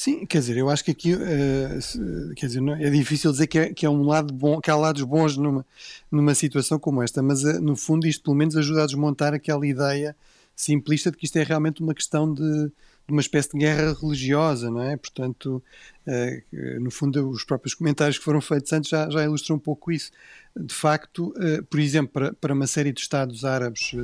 Sim, 0.00 0.24
quer 0.24 0.38
dizer, 0.38 0.56
eu 0.56 0.70
acho 0.70 0.82
que 0.82 0.92
aqui 0.92 1.12
uh, 1.12 2.34
quer 2.34 2.46
dizer, 2.46 2.66
é 2.80 2.88
difícil 2.88 3.30
dizer 3.32 3.46
que, 3.46 3.58
é, 3.58 3.74
que, 3.74 3.84
é, 3.84 3.90
um 3.90 4.02
lado 4.02 4.32
bom, 4.32 4.58
que 4.58 4.70
há 4.70 4.74
lados 4.74 5.02
bons 5.02 5.36
numa, 5.36 5.66
numa 6.10 6.34
situação 6.34 6.78
como 6.78 7.02
esta, 7.02 7.22
mas 7.22 7.44
uh, 7.44 7.60
no 7.60 7.76
fundo 7.76 8.06
isto 8.06 8.24
pelo 8.24 8.34
menos 8.34 8.56
ajuda 8.56 8.82
a 8.82 8.86
desmontar 8.86 9.34
aquela 9.34 9.66
ideia 9.66 10.16
simplista 10.56 11.10
de 11.10 11.18
que 11.18 11.26
isto 11.26 11.36
é 11.36 11.42
realmente 11.42 11.82
uma 11.82 11.92
questão 11.92 12.32
de, 12.32 12.40
de 12.40 12.72
uma 13.10 13.20
espécie 13.20 13.50
de 13.50 13.58
guerra 13.58 13.92
religiosa, 13.92 14.70
não 14.70 14.80
é? 14.80 14.96
Portanto, 14.96 15.62
uh, 16.06 16.80
no 16.80 16.90
fundo, 16.90 17.28
os 17.28 17.44
próprios 17.44 17.74
comentários 17.74 18.16
que 18.16 18.24
foram 18.24 18.40
feitos 18.40 18.72
antes 18.72 18.88
já, 18.88 19.10
já 19.10 19.22
ilustram 19.22 19.56
um 19.56 19.60
pouco 19.60 19.92
isso. 19.92 20.10
De 20.56 20.74
facto, 20.74 21.34
por 21.68 21.78
exemplo, 21.78 22.10
para, 22.10 22.32
para 22.32 22.54
uma 22.54 22.66
série 22.66 22.90
de 22.90 23.02
Estados 23.02 23.44
árabes 23.44 23.94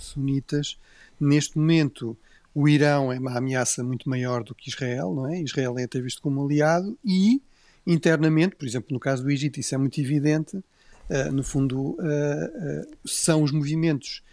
sunitas, 0.00 0.76
neste 1.18 1.56
momento 1.56 2.14
o 2.56 2.66
Irão 2.66 3.12
é 3.12 3.18
uma 3.18 3.36
ameaça 3.36 3.84
muito 3.84 4.08
maior 4.08 4.42
do 4.42 4.54
que 4.54 4.70
Israel, 4.70 5.14
não 5.14 5.28
é? 5.28 5.42
Israel 5.42 5.78
é 5.78 5.84
até 5.84 6.00
visto 6.00 6.22
como 6.22 6.42
aliado 6.42 6.98
e 7.04 7.42
internamente, 7.86 8.56
por 8.56 8.66
exemplo, 8.66 8.94
no 8.94 8.98
caso 8.98 9.22
do 9.22 9.30
Egito, 9.30 9.60
isso 9.60 9.74
é 9.74 9.78
muito 9.78 10.00
evidente. 10.00 10.56
Uh, 10.56 11.30
no 11.32 11.44
fundo, 11.44 11.78
uh, 11.78 11.96
uh, 11.98 12.98
são 13.04 13.42
os 13.42 13.52
movimentos 13.52 14.24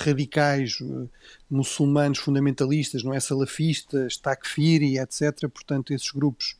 radicais 0.00 0.76
muçulmanos 1.50 2.18
fundamentalistas, 2.18 3.02
não 3.02 3.14
é? 3.14 3.20
Salafistas, 3.20 4.18
Takfiri, 4.18 4.98
etc. 4.98 5.48
Portanto, 5.48 5.94
esses 5.94 6.10
grupos 6.10 6.58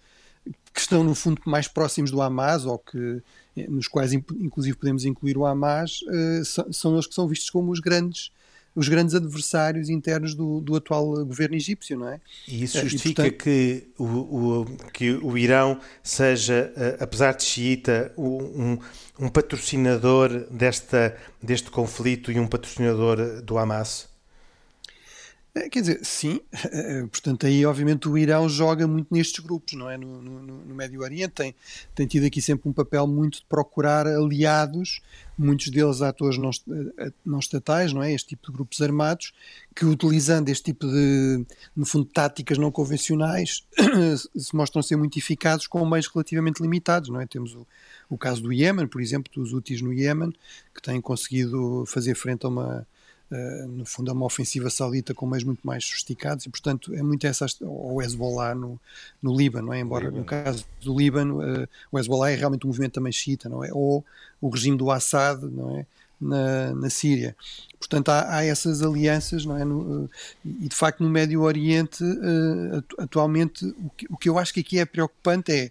que 0.72 0.80
estão, 0.80 1.04
no 1.04 1.14
fundo, 1.14 1.42
mais 1.44 1.68
próximos 1.68 2.10
do 2.10 2.22
Hamas, 2.22 2.64
ou 2.64 2.78
que, 2.78 3.22
nos 3.68 3.86
quais, 3.86 4.14
inclusive, 4.14 4.78
podemos 4.78 5.04
incluir 5.04 5.36
o 5.36 5.44
Hamas, 5.44 6.00
são, 6.46 6.72
são 6.72 6.94
eles 6.94 7.06
que 7.06 7.14
são 7.14 7.28
vistos 7.28 7.50
como 7.50 7.70
os 7.70 7.80
grandes 7.80 8.30
os 8.74 8.88
grandes 8.88 9.14
adversários 9.14 9.88
internos 9.88 10.34
do, 10.34 10.60
do 10.60 10.76
atual 10.76 11.24
governo 11.24 11.56
egípcio, 11.56 11.98
não 11.98 12.08
é? 12.08 12.20
E 12.48 12.64
isso 12.64 12.78
justifica 12.80 13.26
e, 13.26 13.30
portanto... 13.30 13.44
que, 13.44 13.88
o, 13.98 14.04
o, 14.04 14.66
que 14.92 15.10
o 15.12 15.36
Irão 15.36 15.78
seja, 16.02 16.72
eh, 16.76 16.96
apesar 17.00 17.34
de 17.34 17.44
xiita, 17.44 18.12
um, 18.16 18.78
um 19.18 19.28
patrocinador 19.28 20.46
desta, 20.50 21.16
deste 21.42 21.70
conflito 21.70 22.32
e 22.32 22.40
um 22.40 22.46
patrocinador 22.46 23.42
do 23.42 23.58
Hamas? 23.58 24.11
É, 25.54 25.68
quer 25.68 25.80
dizer, 25.80 26.00
sim, 26.02 26.40
é, 26.72 27.02
portanto, 27.02 27.46
aí 27.46 27.66
obviamente 27.66 28.08
o 28.08 28.16
Irão 28.16 28.48
joga 28.48 28.86
muito 28.86 29.12
nestes 29.12 29.44
grupos, 29.44 29.74
não 29.74 29.90
é? 29.90 29.98
No, 29.98 30.22
no, 30.22 30.42
no, 30.42 30.74
Médio 30.74 31.02
Oriente 31.02 31.32
tem, 31.32 31.54
tem 31.94 32.06
tido 32.06 32.24
aqui 32.24 32.40
sempre 32.40 32.70
um 32.70 32.72
papel 32.72 33.06
muito 33.06 33.40
de 33.40 33.44
procurar 33.44 34.06
aliados, 34.06 35.02
muitos 35.36 35.68
deles 35.68 36.00
atores 36.00 36.38
não, 36.38 36.50
não 37.22 37.38
estatais, 37.38 37.92
não 37.92 38.02
é? 38.02 38.14
Este 38.14 38.30
tipo 38.30 38.46
de 38.46 38.52
grupos 38.54 38.80
armados, 38.80 39.34
que 39.76 39.84
utilizando 39.84 40.48
este 40.48 40.64
tipo 40.72 40.86
de, 40.86 41.44
no 41.76 41.84
fundo, 41.84 42.06
táticas 42.06 42.56
não 42.56 42.70
convencionais, 42.70 43.62
se 44.34 44.56
mostram 44.56 44.80
ser 44.80 44.96
muito 44.96 45.18
eficazes 45.18 45.66
com 45.66 45.84
meios 45.84 46.06
relativamente 46.06 46.62
limitados, 46.62 47.10
não 47.10 47.20
é? 47.20 47.26
Temos 47.26 47.54
o, 47.54 47.66
o 48.08 48.16
caso 48.16 48.40
do 48.40 48.54
Iémen, 48.54 48.86
por 48.86 49.02
exemplo, 49.02 49.30
dos 49.34 49.52
úteis 49.52 49.82
no 49.82 49.92
Iémen, 49.92 50.32
que 50.74 50.80
têm 50.80 50.98
conseguido 50.98 51.84
fazer 51.86 52.14
frente 52.14 52.46
a 52.46 52.48
uma 52.48 52.86
no 53.68 53.84
fundo 53.86 54.10
é 54.10 54.14
uma 54.14 54.26
ofensiva 54.26 54.68
saudita 54.68 55.14
com 55.14 55.26
meios 55.26 55.44
muito 55.44 55.66
mais 55.66 55.84
sofisticados 55.84 56.44
e 56.44 56.50
portanto 56.50 56.94
é 56.94 57.02
muito 57.02 57.26
essa 57.26 57.46
ou 57.62 58.02
Hezbollah 58.02 58.54
no, 58.54 58.78
no 59.22 59.34
Líbano, 59.34 59.72
é? 59.72 59.80
embora 59.80 60.04
Líbano. 60.04 60.20
no 60.20 60.24
caso 60.26 60.66
do 60.80 60.96
Líbano 60.96 61.40
uh, 61.40 61.68
o 61.90 61.98
Hezbollah 61.98 62.30
é 62.30 62.34
realmente 62.34 62.66
um 62.66 62.68
movimento 62.68 62.92
também 62.92 63.12
xiita, 63.12 63.48
não 63.48 63.64
é? 63.64 63.70
ou 63.72 64.04
o 64.40 64.48
regime 64.48 64.76
do 64.76 64.90
Assad 64.90 65.42
não 65.44 65.78
é? 65.78 65.86
na, 66.22 66.74
na 66.74 66.90
Síria. 66.90 67.36
Portanto, 67.78 68.10
há, 68.10 68.36
há, 68.36 68.44
essas 68.44 68.80
alianças, 68.80 69.44
não 69.44 69.58
é? 69.58 69.64
No, 69.64 70.08
e 70.44 70.68
de 70.68 70.74
facto, 70.74 71.02
no 71.02 71.10
Médio 71.10 71.42
Oriente, 71.42 72.04
atualmente, 72.96 73.66
o 73.66 73.90
que, 73.90 74.06
o 74.08 74.16
que 74.16 74.28
eu 74.28 74.38
acho 74.38 74.54
que 74.54 74.60
aqui 74.60 74.78
é 74.78 74.84
preocupante 74.84 75.50
é 75.50 75.70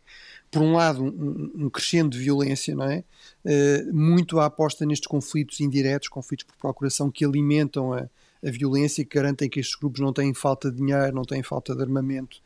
por 0.51 0.61
um 0.61 0.73
lado, 0.73 1.01
um, 1.01 1.65
um 1.65 1.69
crescendo 1.69 2.09
de 2.09 2.19
violência, 2.19 2.75
não 2.75 2.83
é? 2.83 3.03
Uh, 3.45 3.93
muito 3.93 4.37
a 4.39 4.45
aposta 4.45 4.85
nestes 4.85 5.07
conflitos 5.07 5.61
indiretos, 5.61 6.09
conflitos 6.09 6.45
por 6.45 6.55
procuração, 6.57 7.09
que 7.09 7.23
alimentam 7.23 7.93
a, 7.93 8.01
a 8.45 8.51
violência, 8.51 9.05
que 9.05 9.15
garantem 9.15 9.49
que 9.49 9.61
estes 9.61 9.75
grupos 9.75 10.01
não 10.01 10.11
têm 10.11 10.33
falta 10.33 10.69
de 10.69 10.77
dinheiro, 10.77 11.15
não 11.15 11.23
têm 11.23 11.41
falta 11.41 11.73
de 11.73 11.81
armamento. 11.81 12.37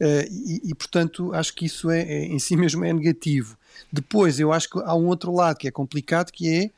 Uh, 0.00 0.22
e, 0.30 0.70
e, 0.70 0.74
portanto, 0.76 1.34
acho 1.34 1.52
que 1.52 1.66
isso 1.66 1.90
é, 1.90 2.02
é, 2.02 2.24
em 2.26 2.38
si 2.38 2.54
mesmo 2.56 2.84
é 2.84 2.92
negativo. 2.92 3.58
Depois, 3.92 4.38
eu 4.38 4.52
acho 4.52 4.70
que 4.70 4.78
há 4.78 4.94
um 4.94 5.06
outro 5.06 5.34
lado 5.34 5.56
que 5.56 5.66
é 5.66 5.70
complicado, 5.72 6.30
que 6.30 6.48
é 6.48 6.70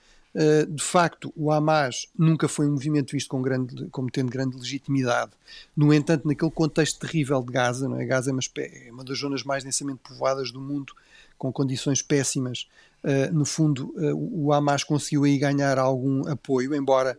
de 0.69 0.83
facto, 0.83 1.33
o 1.37 1.51
Hamas 1.51 2.07
nunca 2.17 2.47
foi 2.47 2.67
um 2.69 2.73
movimento 2.73 3.13
visto 3.13 3.29
com 3.29 3.43
grande, 3.43 3.87
como 3.91 4.11
tendo 4.11 4.31
grande 4.31 4.57
legitimidade. 4.57 5.33
No 5.77 5.93
entanto, 5.93 6.27
naquele 6.27 6.51
contexto 6.51 7.01
terrível 7.01 7.43
de 7.43 7.53
Gaza, 7.53 7.89
não 7.89 7.99
é? 7.99 8.05
Gaza 8.05 8.31
é 8.31 8.33
uma, 8.33 8.41
é 8.57 8.93
uma 8.93 9.05
das 9.05 9.19
zonas 9.19 9.43
mais 9.43 9.65
densamente 9.65 10.01
povoadas 10.09 10.53
do 10.53 10.61
mundo, 10.61 10.93
com 11.37 11.53
condições 11.53 12.01
péssimas. 12.01 12.69
Uh, 13.03 13.35
no 13.35 13.45
fundo, 13.45 13.93
uh, 13.97 14.47
o 14.47 14.53
Hamas 14.53 14.85
conseguiu 14.85 15.25
aí 15.25 15.39
ganhar 15.39 15.79
algum 15.79 16.29
apoio, 16.29 16.75
embora 16.75 17.19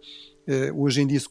hoje 0.76 1.02
em 1.02 1.08
dia 1.08 1.20
se 1.20 1.30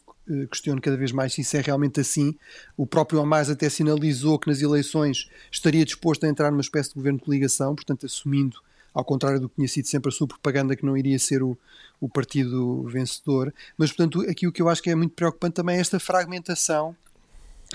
questione 0.49 0.81
cada 0.81 0.97
vez 0.97 1.11
mais 1.11 1.33
se 1.33 1.41
isso 1.41 1.55
é 1.55 1.61
realmente 1.61 1.99
assim. 1.99 2.35
O 2.75 2.87
próprio 2.87 3.19
Hamas 3.19 3.49
até 3.49 3.69
sinalizou 3.69 4.39
que 4.39 4.47
nas 4.47 4.61
eleições 4.61 5.29
estaria 5.51 5.85
disposto 5.85 6.23
a 6.23 6.29
entrar 6.29 6.49
numa 6.49 6.61
espécie 6.61 6.89
de 6.89 6.95
governo 6.95 7.19
de 7.19 7.25
coligação, 7.25 7.75
portanto, 7.75 8.05
assumindo 8.05 8.57
ao 8.93 9.03
contrário 9.03 9.39
do 9.39 9.49
que 9.49 9.55
tinha 9.55 9.67
sido 9.67 9.87
sempre 9.87 10.09
a 10.09 10.11
sua 10.11 10.27
propaganda, 10.27 10.75
que 10.75 10.85
não 10.85 10.97
iria 10.97 11.17
ser 11.17 11.43
o, 11.43 11.57
o 11.99 12.09
partido 12.09 12.83
vencedor. 12.83 13.53
Mas, 13.77 13.91
portanto, 13.91 14.21
aqui 14.29 14.47
o 14.47 14.51
que 14.51 14.61
eu 14.61 14.69
acho 14.69 14.81
que 14.81 14.89
é 14.89 14.95
muito 14.95 15.13
preocupante 15.13 15.55
também 15.55 15.77
é 15.77 15.79
esta 15.79 15.99
fragmentação 15.99 16.95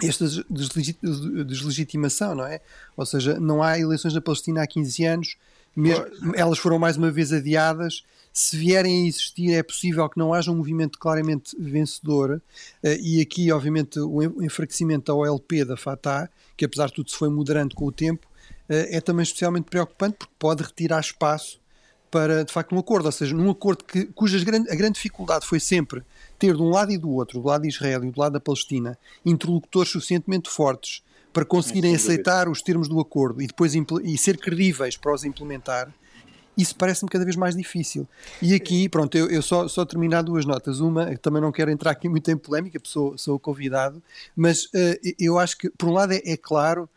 esta 0.02 0.26
deslegitimação, 1.46 2.34
não 2.34 2.44
é? 2.44 2.60
Ou 2.94 3.06
seja, 3.06 3.40
não 3.40 3.62
há 3.62 3.78
eleições 3.78 4.12
na 4.12 4.20
Palestina 4.20 4.62
há 4.62 4.66
15 4.66 5.04
anos, 5.06 5.36
mesmo, 5.76 6.06
elas 6.34 6.58
foram 6.58 6.78
mais 6.78 6.96
uma 6.96 7.10
vez 7.10 7.32
adiadas. 7.32 8.02
Se 8.32 8.56
vierem 8.56 9.04
a 9.04 9.08
existir, 9.08 9.52
é 9.52 9.62
possível 9.62 10.08
que 10.08 10.18
não 10.18 10.32
haja 10.32 10.50
um 10.50 10.56
movimento 10.56 10.98
claramente 10.98 11.54
vencedor. 11.58 12.40
Eh, 12.82 12.98
e 13.00 13.20
aqui, 13.20 13.52
obviamente, 13.52 13.98
o 14.00 14.42
enfraquecimento 14.42 15.06
da 15.06 15.14
OLP 15.14 15.64
da 15.64 15.76
Fatah, 15.76 16.30
que 16.56 16.64
apesar 16.64 16.86
de 16.86 16.94
tudo 16.94 17.10
se 17.10 17.16
foi 17.16 17.28
moderando 17.28 17.74
com 17.74 17.86
o 17.86 17.92
tempo, 17.92 18.26
é 18.68 19.00
também 19.00 19.22
especialmente 19.22 19.64
preocupante 19.64 20.16
porque 20.18 20.34
pode 20.38 20.62
retirar 20.62 21.00
espaço 21.00 21.60
para, 22.10 22.44
de 22.44 22.52
facto, 22.52 22.74
um 22.74 22.78
acordo. 22.78 23.06
Ou 23.06 23.12
seja, 23.12 23.34
num 23.34 23.50
acordo 23.50 23.84
que, 23.84 24.06
cuja 24.06 24.42
grande, 24.44 24.70
a 24.70 24.74
grande 24.74 24.94
dificuldade 24.94 25.46
foi 25.46 25.60
sempre 25.60 26.02
ter 26.38 26.54
de 26.54 26.62
um 26.62 26.70
lado 26.70 26.92
e 26.92 26.98
do 26.98 27.10
outro, 27.10 27.40
do 27.40 27.46
lado 27.46 27.62
de 27.62 27.68
Israel 27.68 28.04
e 28.04 28.10
do 28.10 28.20
lado 28.20 28.32
da 28.32 28.40
Palestina, 28.40 28.98
interlocutores 29.24 29.90
suficientemente 29.90 30.48
fortes 30.48 31.02
para 31.32 31.44
conseguirem 31.44 31.94
aceitar 31.94 32.48
os 32.48 32.62
termos 32.62 32.88
do 32.88 32.98
acordo 32.98 33.42
e 33.42 33.46
depois 33.46 33.74
e 33.74 34.16
ser 34.16 34.38
credíveis 34.38 34.96
para 34.96 35.12
os 35.12 35.22
implementar, 35.22 35.92
isso 36.56 36.74
parece-me 36.74 37.10
cada 37.10 37.24
vez 37.24 37.36
mais 37.36 37.54
difícil. 37.54 38.08
E 38.40 38.54
aqui, 38.54 38.88
pronto, 38.88 39.14
eu, 39.18 39.28
eu 39.28 39.42
só, 39.42 39.68
só 39.68 39.84
terminar 39.84 40.22
duas 40.22 40.46
notas. 40.46 40.80
Uma, 40.80 41.14
também 41.18 41.42
não 41.42 41.52
quero 41.52 41.70
entrar 41.70 41.90
aqui 41.90 42.08
muito 42.08 42.30
em 42.30 42.36
polémica, 42.36 42.80
sou, 42.82 43.18
sou 43.18 43.38
convidado, 43.38 44.02
mas 44.34 44.64
uh, 44.64 45.14
eu 45.20 45.38
acho 45.38 45.58
que, 45.58 45.68
por 45.68 45.90
um 45.90 45.92
lado, 45.92 46.14
é, 46.14 46.22
é 46.24 46.36
claro 46.36 46.88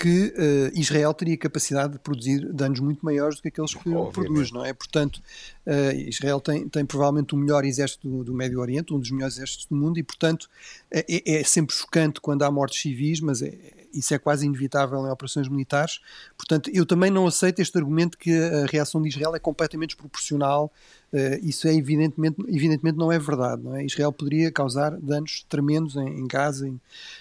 que 0.00 0.32
uh, 0.34 0.80
Israel 0.80 1.12
teria 1.12 1.36
capacidade 1.36 1.92
de 1.92 1.98
produzir 1.98 2.50
danos 2.54 2.80
muito 2.80 3.04
maiores 3.04 3.36
do 3.36 3.42
que 3.42 3.48
aqueles 3.48 3.74
que 3.74 3.90
Obviamente. 3.90 4.12
produz, 4.14 4.50
não 4.50 4.64
é? 4.64 4.72
Portanto, 4.72 5.20
uh, 5.66 5.94
Israel 6.08 6.40
tem, 6.40 6.66
tem 6.70 6.86
provavelmente 6.86 7.34
o 7.34 7.36
melhor 7.36 7.66
exército 7.66 8.08
do, 8.08 8.24
do, 8.24 8.32
Médio 8.32 8.60
Oriente, 8.60 8.94
um 8.94 8.98
dos 8.98 9.10
melhores 9.10 9.36
exércitos 9.36 9.66
do 9.66 9.76
mundo, 9.76 9.98
e 9.98 10.02
portanto 10.02 10.48
é, 10.90 11.04
é 11.40 11.44
sempre 11.44 11.76
chocante 11.76 12.18
quando 12.18 12.42
há 12.44 12.50
mortes 12.50 12.80
civis, 12.80 13.20
mas 13.20 13.42
é, 13.42 13.52
isso 13.92 14.14
é 14.14 14.18
quase 14.18 14.46
inevitável 14.46 15.06
em 15.06 15.10
operações 15.10 15.48
militares. 15.48 16.00
Portanto, 16.34 16.70
eu 16.72 16.86
também 16.86 17.10
não 17.10 17.26
aceito 17.26 17.60
este 17.60 17.76
argumento 17.76 18.16
que 18.16 18.32
a 18.32 18.64
reação 18.66 19.02
de 19.02 19.08
Israel 19.10 19.34
é 19.34 19.38
completamente 19.38 19.90
desproporcional. 19.90 20.72
Uh, 21.12 21.38
isso 21.42 21.66
é 21.66 21.74
evidentemente, 21.74 22.36
evidentemente 22.48 22.96
não 22.96 23.10
é 23.10 23.18
verdade. 23.18 23.62
Não 23.62 23.76
é? 23.76 23.84
Israel 23.84 24.12
poderia 24.12 24.50
causar 24.50 24.96
danos 24.96 25.44
tremendos 25.48 25.96
em, 25.96 26.20
em 26.20 26.26
Gaza, 26.26 26.68
em, 26.68 26.80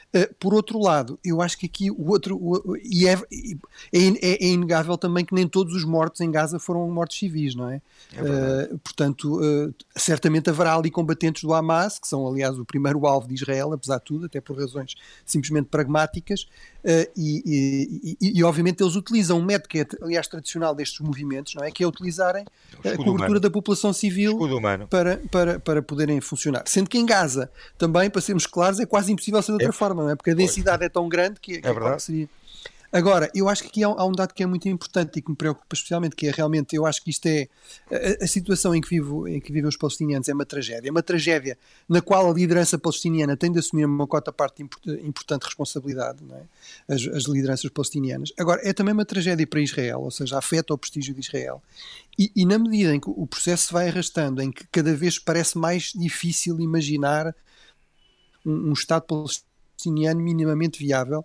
Uh, 0.10 0.34
por 0.40 0.56
outro 0.56 0.80
lado, 0.80 1.20
eu 1.24 1.40
acho 1.40 1.56
que 1.56 1.68
aqui 1.68 1.92
o 1.92 2.10
outro. 2.10 2.36
O, 2.36 2.76
e 2.78 3.08
é, 3.08 3.14
é, 3.14 4.44
é, 4.44 4.48
inegável 4.48 4.98
também 4.98 5.24
que 5.24 5.36
nem 5.36 5.48
todos 5.48 5.76
os 5.76 5.84
mortos 5.84 6.20
em 6.22 6.32
Gaza 6.32 6.58
foram 6.58 6.90
mortos 6.90 7.20
civis, 7.20 7.54
não 7.54 7.70
é? 7.70 7.80
é 8.14 8.74
uh, 8.74 8.80
portanto, 8.80 9.40
uh, 9.40 9.72
certamente 9.96 10.50
haverá 10.50 10.74
ali 10.76 10.90
combatentes 10.90 11.44
do 11.44 11.54
Hamas, 11.54 12.00
que 12.00 12.08
são, 12.08 12.28
aliás, 12.28 12.58
o 12.58 12.66
primeiro 12.66 13.06
alvo 13.06 13.28
de 13.28 13.36
Israel, 13.36 13.72
apesar 13.72 14.00
de 14.00 14.06
tudo, 14.06 14.26
até 14.26 14.42
por 14.42 14.58
razões 14.58 14.96
simplesmente 15.24 15.68
pragmáticas, 15.68 16.48
e, 17.16 18.18
e, 18.20 18.40
e, 18.40 18.44
obviamente 18.44 18.82
eles 18.82 18.96
utilizam 18.96 19.38
um 19.38 19.44
método 19.44 19.68
que 19.68 19.80
é, 19.82 19.88
aliás, 20.02 20.28
tradicional 20.28 20.74
destes 20.74 21.02
movimentos, 21.02 21.54
não 21.54 21.64
é? 21.64 21.72
Que 21.72 21.84
é 21.84 21.88
utilizarem 21.88 22.46
a 22.80 22.96
cobertura 22.96 23.12
humano. 23.12 23.40
da 23.40 23.52
população 23.52 23.79
civil 23.94 24.38
para, 24.90 25.18
para, 25.32 25.60
para 25.60 25.82
poderem 25.82 26.20
funcionar. 26.22 26.64
Sendo 26.66 26.90
que 26.90 26.98
em 26.98 27.06
Gaza, 27.06 27.50
também, 27.78 28.10
para 28.10 28.22
sermos 28.22 28.46
claros, 28.46 28.80
é 28.80 28.86
quase 28.86 29.12
impossível 29.12 29.42
ser 29.42 29.48
de 29.48 29.54
outra 29.54 29.72
forma 29.72 30.04
não 30.04 30.12
é? 30.12 30.16
Porque 30.16 30.32
a 30.32 30.36
densidade 30.36 30.84
é 30.84 30.90
tão 30.90 31.08
grande 31.08 31.40
que, 31.40 31.62
que 31.62 31.68
é 31.68 31.74
verdade. 31.74 32.04
seria. 32.04 32.30
Agora, 32.92 33.30
eu 33.36 33.48
acho 33.48 33.64
que 33.64 33.70
aqui 33.70 33.84
há, 33.84 33.88
há, 33.88 34.06
um 34.06 34.12
dado 34.12 34.34
que 34.34 34.42
é 34.42 34.46
muito 34.46 34.68
importante 34.68 35.20
e 35.20 35.22
que 35.22 35.30
me 35.30 35.36
preocupa 35.36 35.74
especialmente, 35.74 36.16
que 36.16 36.28
é 36.28 36.32
realmente, 36.32 36.76
eu 36.76 36.86
acho 36.86 37.04
que 37.04 37.12
isto 37.12 37.26
é 37.28 37.48
a, 37.92 38.24
a, 38.24 38.28
situação 38.28 38.74
em 38.74 38.82
que, 38.82 38.90
vivo, 38.90 39.28
em 39.28 39.40
que 39.40 39.52
vivem 39.52 39.68
os 39.68 39.78
palestinianos 39.78 40.28
é 40.28 40.34
uma 40.34 40.46
tragédia, 40.46 40.90
é 40.90 40.92
uma 40.92 41.04
tragédia 41.04 41.58
na 41.88 42.02
qual 42.02 42.30
a 42.30 42.34
liderança 42.34 42.80
palestiniana 42.80 43.38
tem 43.38 43.52
de 43.52 43.60
assumir 43.60 43.86
uma 43.86 44.08
cota 44.08 44.32
parte 44.32 44.64
importante 44.64 45.44
responsabilidade, 45.44 46.24
não 46.24 46.36
é? 46.36 46.44
as, 46.88 47.06
as 47.08 47.24
lideranças 47.26 47.70
palestinianas. 47.70 48.34
Agora, 48.40 48.60
é 48.64 48.74
também 48.74 48.94
uma 48.94 49.06
tragédia 49.06 49.46
para 49.46 49.62
Israel, 49.62 50.02
ou 50.02 50.12
seja, 50.12 50.38
afeta 50.38 50.74
o 50.74 50.78
prestígio 50.78 51.14
de 51.14 51.20
Israel. 51.20 51.62
E, 52.18 52.32
e 52.36 52.46
na 52.46 52.58
medida 52.58 52.94
em 52.94 53.00
que 53.00 53.10
o 53.10 53.28
processo 53.28 53.68
se 53.68 53.74
vai 53.74 53.88
arrastando, 53.88 54.42
em 54.42 54.52
que 54.52 54.66
cada 54.72 54.96
vez 54.96 55.20
parece 55.20 55.58
mais 55.58 55.94
difícil 55.96 56.60
imaginar 56.60 57.36
um, 58.46 58.70
um 58.70 58.74
Estado 58.74 59.04
palestiniano 59.04 60.22
minimamente 60.22 60.80
viável, 60.80 61.24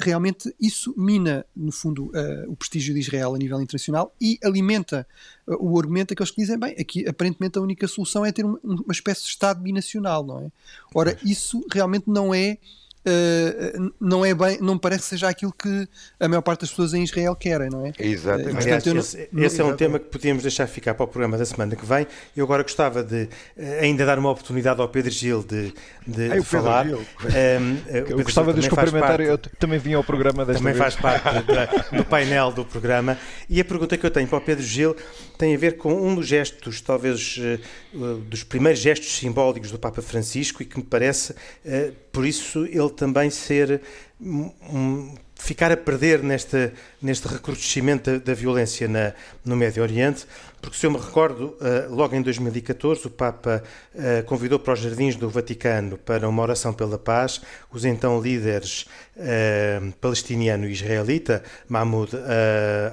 realmente 0.00 0.54
isso 0.60 0.94
mina, 0.96 1.44
no 1.56 1.72
fundo, 1.72 2.06
uh, 2.06 2.50
o 2.50 2.56
prestígio 2.56 2.94
de 2.94 3.00
Israel 3.00 3.34
a 3.34 3.38
nível 3.38 3.60
internacional 3.60 4.14
e 4.20 4.38
alimenta 4.42 5.06
uh, 5.46 5.56
o 5.58 5.78
argumento 5.78 6.10
daqueles 6.10 6.30
que 6.30 6.40
dizem, 6.40 6.58
bem, 6.58 6.74
aqui 6.78 7.06
aparentemente 7.08 7.58
a 7.58 7.62
única 7.62 7.88
solução 7.88 8.24
é 8.24 8.30
ter 8.30 8.44
uma, 8.44 8.60
uma 8.62 8.92
espécie 8.92 9.22
de 9.22 9.28
Estado 9.28 9.60
binacional, 9.60 10.24
não 10.24 10.40
é? 10.40 10.52
Ora, 10.94 11.18
isso 11.24 11.64
realmente 11.70 12.04
não 12.06 12.32
é 12.32 12.58
Uh, 13.04 13.92
não 14.00 14.24
é 14.24 14.32
bem, 14.32 14.58
não 14.60 14.78
parece 14.78 15.02
que 15.02 15.08
seja 15.08 15.28
aquilo 15.28 15.52
que 15.52 15.88
a 16.20 16.28
maior 16.28 16.40
parte 16.40 16.60
das 16.60 16.70
pessoas 16.70 16.94
em 16.94 17.02
Israel 17.02 17.34
querem, 17.34 17.68
não 17.68 17.84
é? 17.84 17.92
Exatamente. 17.98 18.54
Uh, 18.54 18.58
Aliás, 18.58 18.84
não, 18.84 19.42
esse, 19.42 19.60
é 19.60 19.64
um 19.64 19.74
tema 19.74 19.98
que 19.98 20.04
podíamos 20.04 20.44
deixar 20.44 20.68
ficar 20.68 20.94
para 20.94 21.02
o 21.02 21.08
programa 21.08 21.36
da 21.36 21.44
semana 21.44 21.74
que 21.74 21.84
vem. 21.84 22.06
Eu 22.36 22.44
agora 22.44 22.62
gostava 22.62 23.02
de 23.02 23.24
uh, 23.24 23.28
ainda 23.80 24.06
dar 24.06 24.20
uma 24.20 24.30
oportunidade 24.30 24.80
ao 24.80 24.88
Pedro 24.88 25.10
Gil 25.10 25.42
de, 25.42 25.74
de, 26.06 26.30
Ai, 26.30 26.38
de 26.38 26.46
falar. 26.46 26.86
Um, 26.86 27.00
ehm, 27.34 27.76
eu 28.08 28.22
gostava 28.22 28.54
de 28.54 28.60
os 28.60 28.68
cumprimentar, 28.68 29.16
parte, 29.16 29.24
eu 29.24 29.38
também 29.58 29.80
vim 29.80 29.94
ao 29.94 30.04
programa 30.04 30.44
desta 30.46 30.60
Também 30.60 30.72
vez. 30.72 30.94
faz 30.94 31.22
parte 31.22 31.42
da, 31.52 31.98
do 31.98 32.04
painel 32.04 32.52
do 32.52 32.64
programa. 32.64 33.18
E 33.50 33.60
a 33.60 33.64
pergunta 33.64 33.98
que 33.98 34.06
eu 34.06 34.12
tenho 34.12 34.28
para 34.28 34.38
o 34.38 34.40
Pedro 34.40 34.64
Gil 34.64 34.94
tem 35.36 35.56
a 35.56 35.58
ver 35.58 35.76
com 35.76 35.92
um 35.92 36.14
dos 36.14 36.28
gestos, 36.28 36.80
talvez 36.80 37.36
dos 38.28 38.44
primeiros 38.44 38.80
gestos 38.80 39.18
simbólicos 39.18 39.72
do 39.72 39.78
Papa 39.78 40.00
Francisco 40.00 40.62
e 40.62 40.66
que 40.66 40.78
me 40.78 40.84
parece, 40.84 41.34
por 42.12 42.26
isso, 42.26 42.66
ele 42.66 42.90
também 42.90 43.30
ser 43.30 43.80
um, 44.20 45.14
ficar 45.34 45.72
a 45.72 45.76
perder 45.76 46.22
neste, 46.22 46.70
neste 47.00 47.26
recrudescimento 47.26 48.10
da, 48.10 48.18
da 48.18 48.34
violência 48.34 48.86
na, 48.86 49.12
no 49.44 49.56
Médio 49.56 49.82
Oriente, 49.82 50.24
porque 50.60 50.76
se 50.76 50.86
eu 50.86 50.92
me 50.92 50.98
recordo, 50.98 51.56
uh, 51.60 51.92
logo 51.92 52.14
em 52.14 52.22
2014 52.22 53.08
o 53.08 53.10
Papa 53.10 53.64
uh, 53.92 54.22
convidou 54.24 54.60
para 54.60 54.74
os 54.74 54.78
jardins 54.78 55.16
do 55.16 55.28
Vaticano 55.28 55.98
para 55.98 56.28
uma 56.28 56.40
oração 56.40 56.72
pela 56.72 56.96
paz. 56.96 57.40
Os 57.72 57.84
então 57.84 58.20
líderes 58.20 58.86
uh, 59.16 59.92
palestiniano 60.00 60.68
e 60.68 60.72
israelita, 60.72 61.42
Mahmoud 61.68 62.12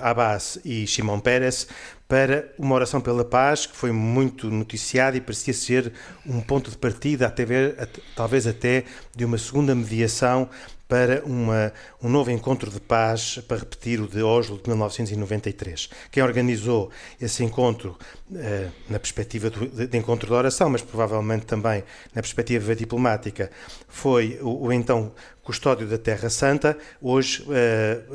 Abbas 0.01 0.57
e 0.65 0.87
Shimon 0.87 1.19
Peres, 1.19 1.67
para 2.09 2.51
uma 2.57 2.73
oração 2.73 2.99
pela 2.99 3.23
paz 3.23 3.67
que 3.67 3.75
foi 3.75 3.91
muito 3.91 4.49
noticiada 4.49 5.15
e 5.15 5.21
parecia 5.21 5.53
ser 5.53 5.93
um 6.25 6.41
ponto 6.41 6.71
de 6.71 6.77
partida, 6.77 7.27
até 7.27 7.45
ver, 7.45 7.87
talvez 8.15 8.47
até 8.47 8.83
de 9.15 9.23
uma 9.23 9.37
segunda 9.37 9.75
mediação 9.75 10.49
para 10.89 11.23
uma, 11.23 11.71
um 12.01 12.09
novo 12.09 12.31
encontro 12.31 12.71
de 12.71 12.79
paz, 12.79 13.37
para 13.47 13.57
repetir 13.57 14.01
o 14.01 14.07
de 14.07 14.23
Oslo 14.23 14.57
de 14.57 14.67
1993. 14.67 15.87
Quem 16.11 16.23
organizou 16.23 16.89
esse 17.21 17.43
encontro, 17.43 17.95
eh, 18.35 18.69
na 18.89 18.99
perspectiva 18.99 19.51
do, 19.51 19.67
de, 19.67 19.85
de, 19.85 19.97
encontro 19.97 20.27
de 20.27 20.33
oração, 20.33 20.67
mas 20.67 20.81
provavelmente 20.81 21.45
também 21.45 21.83
na 22.11 22.23
perspectiva 22.23 22.75
diplomática, 22.75 23.51
foi 23.87 24.39
o, 24.41 24.65
o 24.65 24.73
então 24.73 25.11
custódio 25.43 25.87
da 25.87 25.97
Terra 25.97 26.29
Santa, 26.29 26.77
hoje 27.01 27.43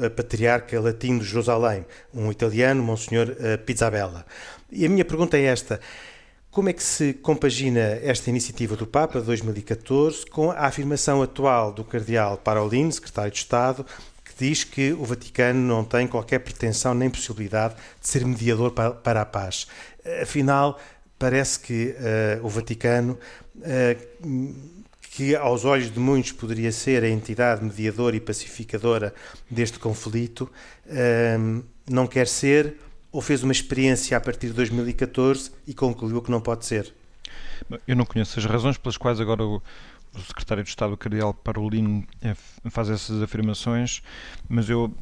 a 0.05 0.11
patriarca 0.11 0.81
latino 0.81 1.21
de 1.21 1.27
Jerusalém, 1.27 1.85
um 2.13 2.31
italiano, 2.31 2.83
Monsenhor 2.83 3.37
eh, 3.39 3.57
Pizzabella. 3.57 4.27
E 4.71 4.85
a 4.85 4.89
minha 4.89 5.05
pergunta 5.05 5.37
é 5.37 5.45
esta. 5.45 5.81
Como 6.55 6.69
é 6.69 6.73
que 6.73 6.85
se 6.85 7.15
compagina 7.15 7.81
esta 7.81 8.31
iniciativa 8.31 8.77
do 8.77 8.87
Papa 8.87 9.19
de 9.19 9.27
2014 9.27 10.25
com 10.27 10.53
a 10.53 10.67
afirmação 10.67 11.21
atual 11.21 11.73
do 11.73 11.83
Cardeal 11.83 12.37
Parolin, 12.39 12.93
secretário 12.93 13.33
de 13.33 13.39
Estado, 13.39 13.85
que 14.25 14.33
diz 14.39 14.63
que 14.63 14.93
o 14.93 15.05
Vaticano 15.05 15.59
não 15.59 15.83
tem 15.83 16.07
qualquer 16.07 16.39
pretensão 16.39 16.95
nem 16.95 17.11
possibilidade 17.11 17.75
de 18.01 18.07
ser 18.07 18.25
mediador 18.25 18.71
para, 18.71 19.21
a 19.21 19.27
paz? 19.27 19.67
Afinal, 20.23 20.79
parece 21.19 21.59
que 21.59 21.97
uh, 22.41 22.47
o 22.47 22.49
Vaticano, 22.49 23.19
uh, 23.57 24.55
que 25.11 25.35
aos 25.35 25.65
olhos 25.65 25.93
de 25.93 25.99
muitos 25.99 26.31
poderia 26.31 26.71
ser 26.71 27.03
a 27.03 27.09
entidade 27.09 27.65
mediadora 27.65 28.15
e 28.15 28.21
pacificadora 28.21 29.13
deste 29.51 29.81
conflito, 29.81 30.49
uh, 30.87 31.65
não 31.91 32.07
quer 32.07 32.29
ser 32.29 32.77
ou 33.15 33.21
fez 33.21 33.45
uma 33.45 33.53
experiência 33.53 34.17
a 34.17 34.21
partir 34.21 34.49
de 34.49 34.55
2014 34.55 35.53
e 35.69 35.73
concluiu 35.73 36.21
que 36.21 36.33
não 36.33 36.41
pode 36.41 36.67
ser? 36.67 36.93
Eu 37.87 37.95
não 37.95 38.05
conheço 38.05 38.41
as 38.41 38.45
razões 38.45 38.77
pelas 38.77 38.97
quais 38.97 39.21
agora 39.21 39.45
o, 39.45 39.63
o 40.15 40.21
secretário 40.21 40.63
de 40.63 40.69
Estado, 40.69 40.95
o 40.95 40.97
Cardeal 40.97 41.35
Parolin, 41.35 42.07
é, 42.23 42.35
faz 42.71 42.89
essas 42.89 43.23
afirmações, 43.23 44.03
mas 44.49 44.71
eu, 44.71 44.95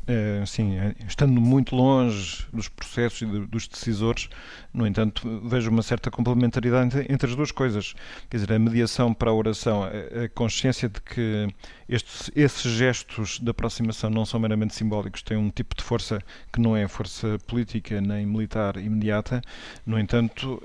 assim, 0.42 0.76
estando 1.06 1.40
muito 1.40 1.74
longe 1.74 2.46
dos 2.52 2.68
processos 2.68 3.22
e 3.22 3.26
dos 3.26 3.68
decisores, 3.68 4.28
no 4.72 4.86
entanto, 4.86 5.40
vejo 5.44 5.70
uma 5.70 5.82
certa 5.82 6.10
complementaridade 6.10 7.06
entre 7.08 7.28
as 7.28 7.36
duas 7.36 7.50
coisas. 7.50 7.94
Quer 8.30 8.38
dizer, 8.38 8.52
a 8.52 8.58
mediação 8.58 9.12
para 9.12 9.30
a 9.30 9.34
oração, 9.34 9.84
a 9.84 10.28
consciência 10.34 10.88
de 10.88 11.00
que 11.00 11.48
estes, 11.88 12.30
esses 12.34 12.72
gestos 12.72 13.38
de 13.38 13.50
aproximação 13.50 14.08
não 14.08 14.24
são 14.24 14.40
meramente 14.40 14.74
simbólicos, 14.74 15.22
têm 15.22 15.36
um 15.36 15.50
tipo 15.50 15.76
de 15.76 15.82
força 15.82 16.22
que 16.52 16.60
não 16.60 16.76
é 16.76 16.88
força 16.88 17.38
política 17.46 18.00
nem 18.00 18.24
militar 18.24 18.76
imediata, 18.76 19.42
no 19.86 19.98
entanto, 19.98 20.62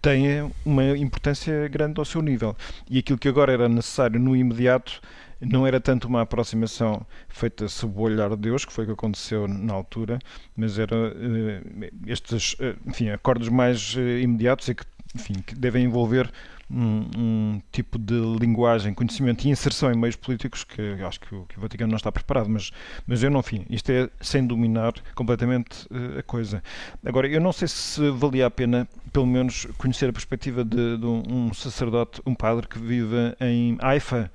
têm 0.00 0.50
uma 0.64 0.96
importância 0.96 1.68
grande 1.68 1.98
ao 1.98 2.04
seu 2.04 2.22
nível. 2.22 2.56
E 2.88 2.98
aquilo 2.98 3.18
que 3.18 3.28
agora 3.28 3.52
era 3.52 3.68
necessário 3.68 4.18
no 4.18 4.36
imediato 4.36 5.00
não 5.40 5.66
era 5.66 5.80
tanto 5.80 6.06
uma 6.06 6.22
aproximação 6.22 7.04
feita 7.28 7.66
sob 7.68 7.98
o 7.98 8.02
olhar 8.02 8.28
de 8.30 8.36
Deus, 8.36 8.64
que 8.64 8.72
foi 8.72 8.84
o 8.84 8.88
que 8.88 8.92
aconteceu 8.92 9.48
na 9.48 9.72
altura, 9.72 10.18
mas 10.54 10.78
era 10.78 10.94
uh, 10.94 11.88
estes 12.06 12.54
uh, 12.54 12.76
enfim, 12.86 13.08
acordos 13.08 13.48
mais 13.48 13.94
uh, 13.96 14.00
imediatos 14.00 14.68
e 14.68 14.74
que, 14.74 14.84
enfim, 15.14 15.34
que 15.46 15.54
devem 15.54 15.84
envolver 15.84 16.30
um, 16.72 17.60
tipo 17.72 17.98
de 17.98 18.14
linguagem, 18.14 18.94
conhecimento 18.94 19.44
e 19.44 19.50
inserção 19.50 19.92
em 19.92 19.96
meios 19.96 20.16
políticos 20.16 20.64
que 20.64 20.80
acho 21.02 21.20
que 21.20 21.34
o, 21.34 21.44
que 21.46 21.58
o, 21.58 21.60
Vaticano 21.60 21.90
não 21.90 21.96
está 21.96 22.12
preparado, 22.12 22.48
mas, 22.48 22.70
mas 23.06 23.22
eu 23.22 23.30
não, 23.30 23.40
enfim, 23.40 23.64
isto 23.68 23.90
é 23.90 24.08
sem 24.20 24.46
dominar 24.46 24.92
completamente 25.14 25.86
uh, 25.86 26.18
a 26.18 26.22
coisa. 26.22 26.62
Agora, 27.04 27.26
eu 27.28 27.40
não 27.40 27.52
sei 27.52 27.68
se 27.68 28.10
valia 28.10 28.46
a 28.46 28.50
pena, 28.50 28.88
pelo 29.12 29.26
menos, 29.26 29.66
conhecer 29.78 30.08
a 30.08 30.12
perspectiva 30.12 30.64
de, 30.64 30.96
de 30.96 31.06
um, 31.06 31.22
um, 31.28 31.54
sacerdote, 31.54 32.22
um 32.24 32.34
padre 32.34 32.66
que 32.68 32.78
vive 32.78 33.34
em 33.40 33.76
Haifa, 33.80 34.30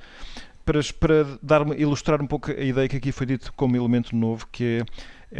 para, 0.65 0.79
para 0.99 1.37
dar, 1.41 1.67
ilustrar 1.79 2.21
um 2.21 2.27
pouco 2.27 2.51
a 2.51 2.63
ideia 2.63 2.87
que 2.89 2.97
aqui 2.97 3.11
foi 3.11 3.27
dito 3.27 3.53
como 3.53 3.75
elemento 3.75 4.15
novo, 4.15 4.47
que 4.51 4.81
é 4.81 4.85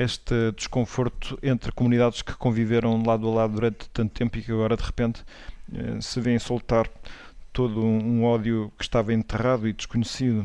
este 0.04 0.52
desconforto 0.52 1.38
entre 1.42 1.72
comunidades 1.72 2.22
que 2.22 2.34
conviveram 2.34 3.02
lado 3.04 3.28
a 3.28 3.34
lado 3.34 3.54
durante 3.54 3.90
tanto 3.90 4.12
tempo 4.12 4.38
e 4.38 4.42
que 4.42 4.52
agora 4.52 4.76
de 4.76 4.84
repente 4.84 5.24
se 6.02 6.20
vêem 6.20 6.40
soltar 6.40 6.90
todo 7.56 7.84
um 7.84 8.24
ódio 8.24 8.72
que 8.78 8.84
estava 8.84 9.14
enterrado 9.14 9.68
e 9.68 9.74
desconhecido. 9.74 10.44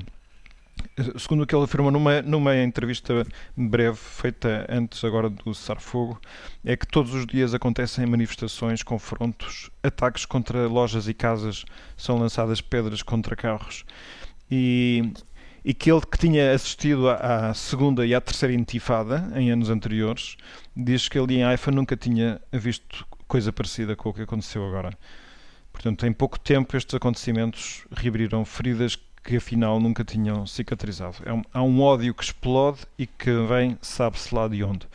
Eh, 0.96 1.18
segundo 1.18 1.42
o 1.42 1.46
que 1.46 1.54
ele 1.54 1.64
afirma 1.64 1.90
numa, 1.90 2.22
numa 2.22 2.56
entrevista 2.56 3.26
breve 3.56 3.96
feita 3.96 4.64
antes 4.68 5.02
agora 5.04 5.28
do 5.28 5.52
cessar-fogo, 5.52 6.20
é 6.64 6.76
que 6.76 6.86
todos 6.86 7.12
os 7.12 7.26
dias 7.26 7.52
acontecem 7.52 8.06
manifestações, 8.06 8.82
confrontos, 8.82 9.70
ataques 9.82 10.24
contra 10.24 10.68
lojas 10.68 11.08
e 11.08 11.14
casas, 11.14 11.64
são 11.96 12.18
lançadas 12.18 12.60
pedras 12.60 13.02
contra 13.02 13.34
carros. 13.34 13.84
E, 14.48 15.12
e 15.64 15.74
que 15.74 15.90
ele 15.90 16.00
que 16.02 16.16
tinha 16.16 16.52
assistido 16.52 17.08
à, 17.08 17.50
à 17.50 17.54
segunda 17.54 18.06
e 18.06 18.14
à 18.14 18.20
terceira 18.20 18.54
intifada 18.54 19.32
em 19.34 19.50
anos 19.50 19.68
anteriores, 19.68 20.36
diz 20.76 21.08
que 21.08 21.18
ele 21.18 21.34
em 21.34 21.42
Haifa 21.42 21.70
nunca 21.70 21.96
tinha 21.96 22.40
visto 22.52 23.04
coisa 23.30 23.52
parecida 23.52 23.94
com 23.94 24.08
o 24.08 24.12
que 24.12 24.22
aconteceu 24.22 24.66
agora. 24.66 24.90
Portanto, 25.72 26.04
em 26.04 26.12
pouco 26.12 26.38
tempo 26.38 26.76
estes 26.76 26.92
acontecimentos 26.96 27.84
reabriram 27.92 28.44
feridas 28.44 28.98
que 29.22 29.36
afinal 29.36 29.78
nunca 29.78 30.02
tinham 30.02 30.44
cicatrizado. 30.48 31.18
É 31.24 31.32
um, 31.32 31.42
há 31.54 31.62
um 31.62 31.80
ódio 31.80 32.12
que 32.12 32.24
explode 32.24 32.80
e 32.98 33.06
que 33.06 33.30
vem, 33.46 33.78
sabe-se 33.80 34.34
lá 34.34 34.48
de 34.48 34.64
onde. 34.64 34.88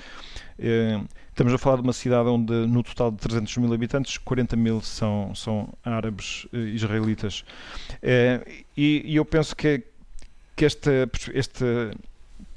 É, 0.60 1.00
estamos 1.30 1.54
a 1.54 1.58
falar 1.58 1.78
de 1.78 1.84
uma 1.84 1.94
cidade 1.94 2.28
onde, 2.28 2.52
no 2.52 2.84
total 2.84 3.10
de 3.10 3.18
300 3.20 3.56
mil 3.56 3.74
habitantes, 3.74 4.18
40 4.18 4.58
mil 4.58 4.82
são, 4.82 5.34
são 5.34 5.70
árabes 5.86 6.46
eh, 6.52 6.58
israelitas. 6.58 7.46
É, 8.02 8.46
e, 8.76 9.02
e, 9.06 9.16
eu 9.16 9.24
penso 9.24 9.56
que, 9.56 9.82
que 10.58 10.66
este, 10.66 11.08
este, 11.34 11.64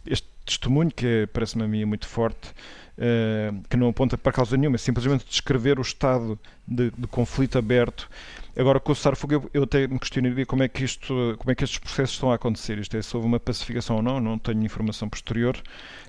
este 0.05 0.26
testemunho, 0.45 0.91
que 0.91 1.29
parece-me 1.33 1.62
a 1.62 1.68
mim 1.68 1.85
muito 1.85 2.09
forte, 2.09 2.53
eh, 3.01 3.53
que 3.70 3.76
não 3.76 3.88
aponta 3.88 4.18
para 4.18 4.32
causa 4.32 4.57
nenhuma, 4.57 4.74
é 4.74 4.78
simplesmente 4.78 5.24
descrever 5.24 5.78
o 5.78 5.82
estado 5.82 6.38
de, 6.66 6.90
de 6.90 7.07
conflito 7.07 7.57
aberto. 7.57 8.11
Agora, 8.57 8.80
com 8.80 8.90
o 8.90 8.94
cessar-fogo, 8.94 9.34
eu, 9.34 9.51
eu 9.55 9.62
até 9.62 9.86
me 9.86 10.01
questionaria 10.01 10.44
como 10.44 10.64
é, 10.64 10.68
que 10.68 10.82
isto, 10.82 11.36
como 11.38 11.53
é 11.53 11.55
que 11.55 11.62
estes 11.62 11.78
processos 11.78 12.16
estão 12.16 12.32
a 12.32 12.34
acontecer. 12.34 12.76
Isto 12.78 12.96
é, 12.96 13.03
se 13.03 13.16
houve 13.16 13.28
uma 13.28 13.38
pacificação 13.38 13.96
ou 13.96 14.03
não, 14.03 14.18
não 14.18 14.36
tenho 14.36 14.61
informação 14.64 15.09
posterior. 15.09 15.57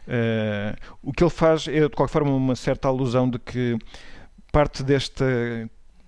Uh, 0.08 0.76
o 1.04 1.14
que 1.14 1.24
ele 1.24 1.30
faz 1.30 1.68
é, 1.68 1.82
de 1.82 1.90
qualquer 1.90 2.12
forma, 2.12 2.32
uma 2.32 2.56
certa 2.56 2.88
alusão 2.88 3.30
de 3.30 3.38
que 3.38 3.78
parte 4.52 4.82
desta 4.82 5.24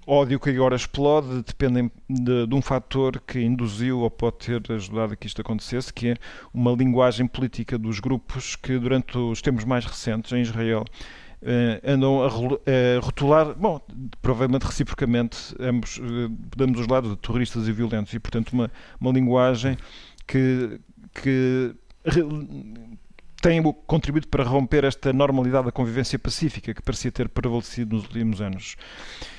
ódio 0.05 0.39
que 0.39 0.49
agora 0.49 0.75
explode 0.75 1.43
dependem 1.43 1.91
de, 2.09 2.47
de, 2.47 2.55
um 2.55 2.61
fator 2.61 3.21
que 3.25 3.39
induziu 3.39 3.99
ou 3.99 4.09
pode 4.09 4.37
ter 4.37 4.71
ajudado 4.71 5.13
a 5.13 5.15
que 5.15 5.27
isto 5.27 5.41
acontecesse, 5.41 5.93
que 5.93 6.09
é 6.09 6.15
uma 6.53 6.71
linguagem 6.71 7.27
política 7.27 7.77
dos 7.77 7.99
grupos 7.99 8.55
que 8.55 8.77
durante 8.77 9.17
os 9.17 9.41
tempos 9.41 9.63
mais 9.63 9.85
recentes 9.85 10.31
em 10.31 10.41
Israel 10.41 10.85
Uh, 11.43 11.81
andam 11.83 12.21
a, 12.21 12.27
a, 12.27 12.99
rotular, 13.01 13.55
bom, 13.55 13.81
provavelmente 14.21 14.61
reciprocamente, 14.61 15.55
ambos, 15.59 15.97
uh, 15.97 16.29
damos 16.55 16.79
os 16.79 16.85
lados 16.85 17.09
de 17.09 17.17
terroristas 17.17 17.67
e 17.67 17.71
violentos, 17.71 18.13
e 18.13 18.19
portanto 18.19 18.51
uma, 18.53 18.71
uma 18.99 19.11
linguagem 19.11 19.75
que, 20.27 20.79
que 21.15 21.75
têm 23.41 23.61
contribuído 23.87 24.27
para 24.27 24.43
romper 24.43 24.83
esta 24.83 25.11
normalidade 25.11 25.65
da 25.65 25.71
convivência 25.71 26.17
pacífica 26.19 26.73
que 26.73 26.81
parecia 26.81 27.11
ter 27.11 27.27
prevalecido 27.27 27.95
nos 27.95 28.05
últimos 28.05 28.39
anos. 28.39 28.75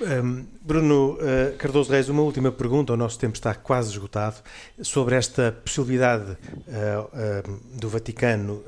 Um, 0.01 0.45
Bruno 0.61 1.15
uh, 1.15 1.57
Cardoso 1.57 1.91
Reis, 1.91 2.09
uma 2.09 2.23
última 2.23 2.51
pergunta, 2.51 2.93
o 2.93 2.97
nosso 2.97 3.19
tempo 3.19 3.35
está 3.35 3.55
quase 3.55 3.91
esgotado, 3.91 4.37
sobre 4.81 5.15
esta 5.15 5.53
possibilidade 5.53 6.33
uh, 6.33 7.47
uh, 7.47 7.79
do 7.79 7.89
Vaticano 7.89 8.63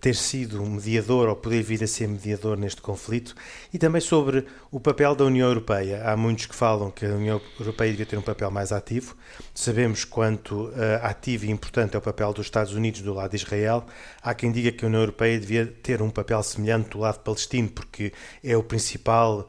ter 0.00 0.14
sido 0.14 0.62
um 0.62 0.70
mediador 0.70 1.28
ou 1.28 1.36
poder 1.36 1.62
vir 1.62 1.82
a 1.84 1.86
ser 1.86 2.08
mediador 2.08 2.56
neste 2.56 2.80
conflito 2.80 3.34
e 3.72 3.78
também 3.78 4.00
sobre 4.00 4.46
o 4.70 4.80
papel 4.80 5.14
da 5.14 5.24
União 5.24 5.46
Europeia. 5.46 6.02
Há 6.04 6.16
muitos 6.16 6.46
que 6.46 6.54
falam 6.54 6.90
que 6.90 7.04
a 7.04 7.10
União 7.10 7.40
Europeia 7.58 7.90
devia 7.90 8.06
ter 8.06 8.16
um 8.16 8.22
papel 8.22 8.50
mais 8.50 8.72
ativo. 8.72 9.14
Sabemos 9.54 10.04
quanto 10.06 10.72
ativo 11.02 11.44
e 11.44 11.50
importante 11.50 11.96
é 11.96 11.98
o 11.98 12.02
papel 12.02 12.32
dos 12.32 12.46
Estados 12.46 12.72
Unidos 12.72 13.02
do 13.02 13.12
lado 13.12 13.32
de 13.32 13.36
Israel. 13.36 13.84
Há 14.22 14.32
quem 14.32 14.50
diga 14.50 14.72
que 14.72 14.79
a 14.84 14.88
União 14.88 15.00
Europeia 15.00 15.38
devia 15.38 15.66
ter 15.66 16.02
um 16.02 16.10
papel 16.10 16.42
semelhante 16.42 16.90
do 16.90 16.98
lado 16.98 17.20
palestino, 17.20 17.68
porque 17.68 18.12
é 18.42 18.56
o 18.56 18.62
principal, 18.62 19.46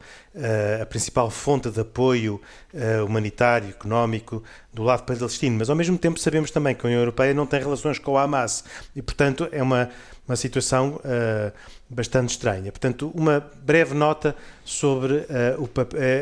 a 0.80 0.86
principal 0.86 1.30
fonte 1.30 1.70
de 1.70 1.80
apoio 1.80 2.40
uh, 2.72 3.04
humanitário, 3.04 3.68
económico 3.68 4.42
do 4.72 4.82
lado 4.82 5.04
palestino, 5.04 5.58
mas 5.58 5.68
ao 5.68 5.76
mesmo 5.76 5.98
tempo 5.98 6.18
sabemos 6.18 6.50
também 6.50 6.74
que 6.74 6.86
a 6.86 6.88
União 6.88 7.00
Europeia 7.00 7.34
não 7.34 7.46
tem 7.46 7.60
relações 7.60 7.98
com 7.98 8.12
o 8.12 8.18
Hamas 8.18 8.64
e, 8.94 9.02
portanto, 9.02 9.48
é 9.52 9.62
uma, 9.62 9.90
uma 10.26 10.36
situação 10.36 10.96
uh, 10.96 11.52
bastante 11.88 12.30
estranha. 12.30 12.72
Portanto, 12.72 13.10
uma 13.14 13.40
breve 13.62 13.94
nota 13.94 14.34
sobre 14.64 15.26
o, 15.58 15.68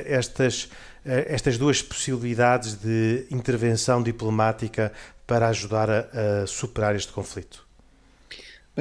estas, 0.07 0.69
estas 1.05 1.57
duas 1.57 1.81
possibilidades 1.81 2.75
de 2.75 3.27
intervenção 3.31 4.03
diplomática 4.03 4.93
para 5.27 5.47
ajudar 5.47 5.89
a, 5.89 6.43
a 6.43 6.47
superar 6.47 6.97
este 6.97 7.13
conflito. 7.13 7.70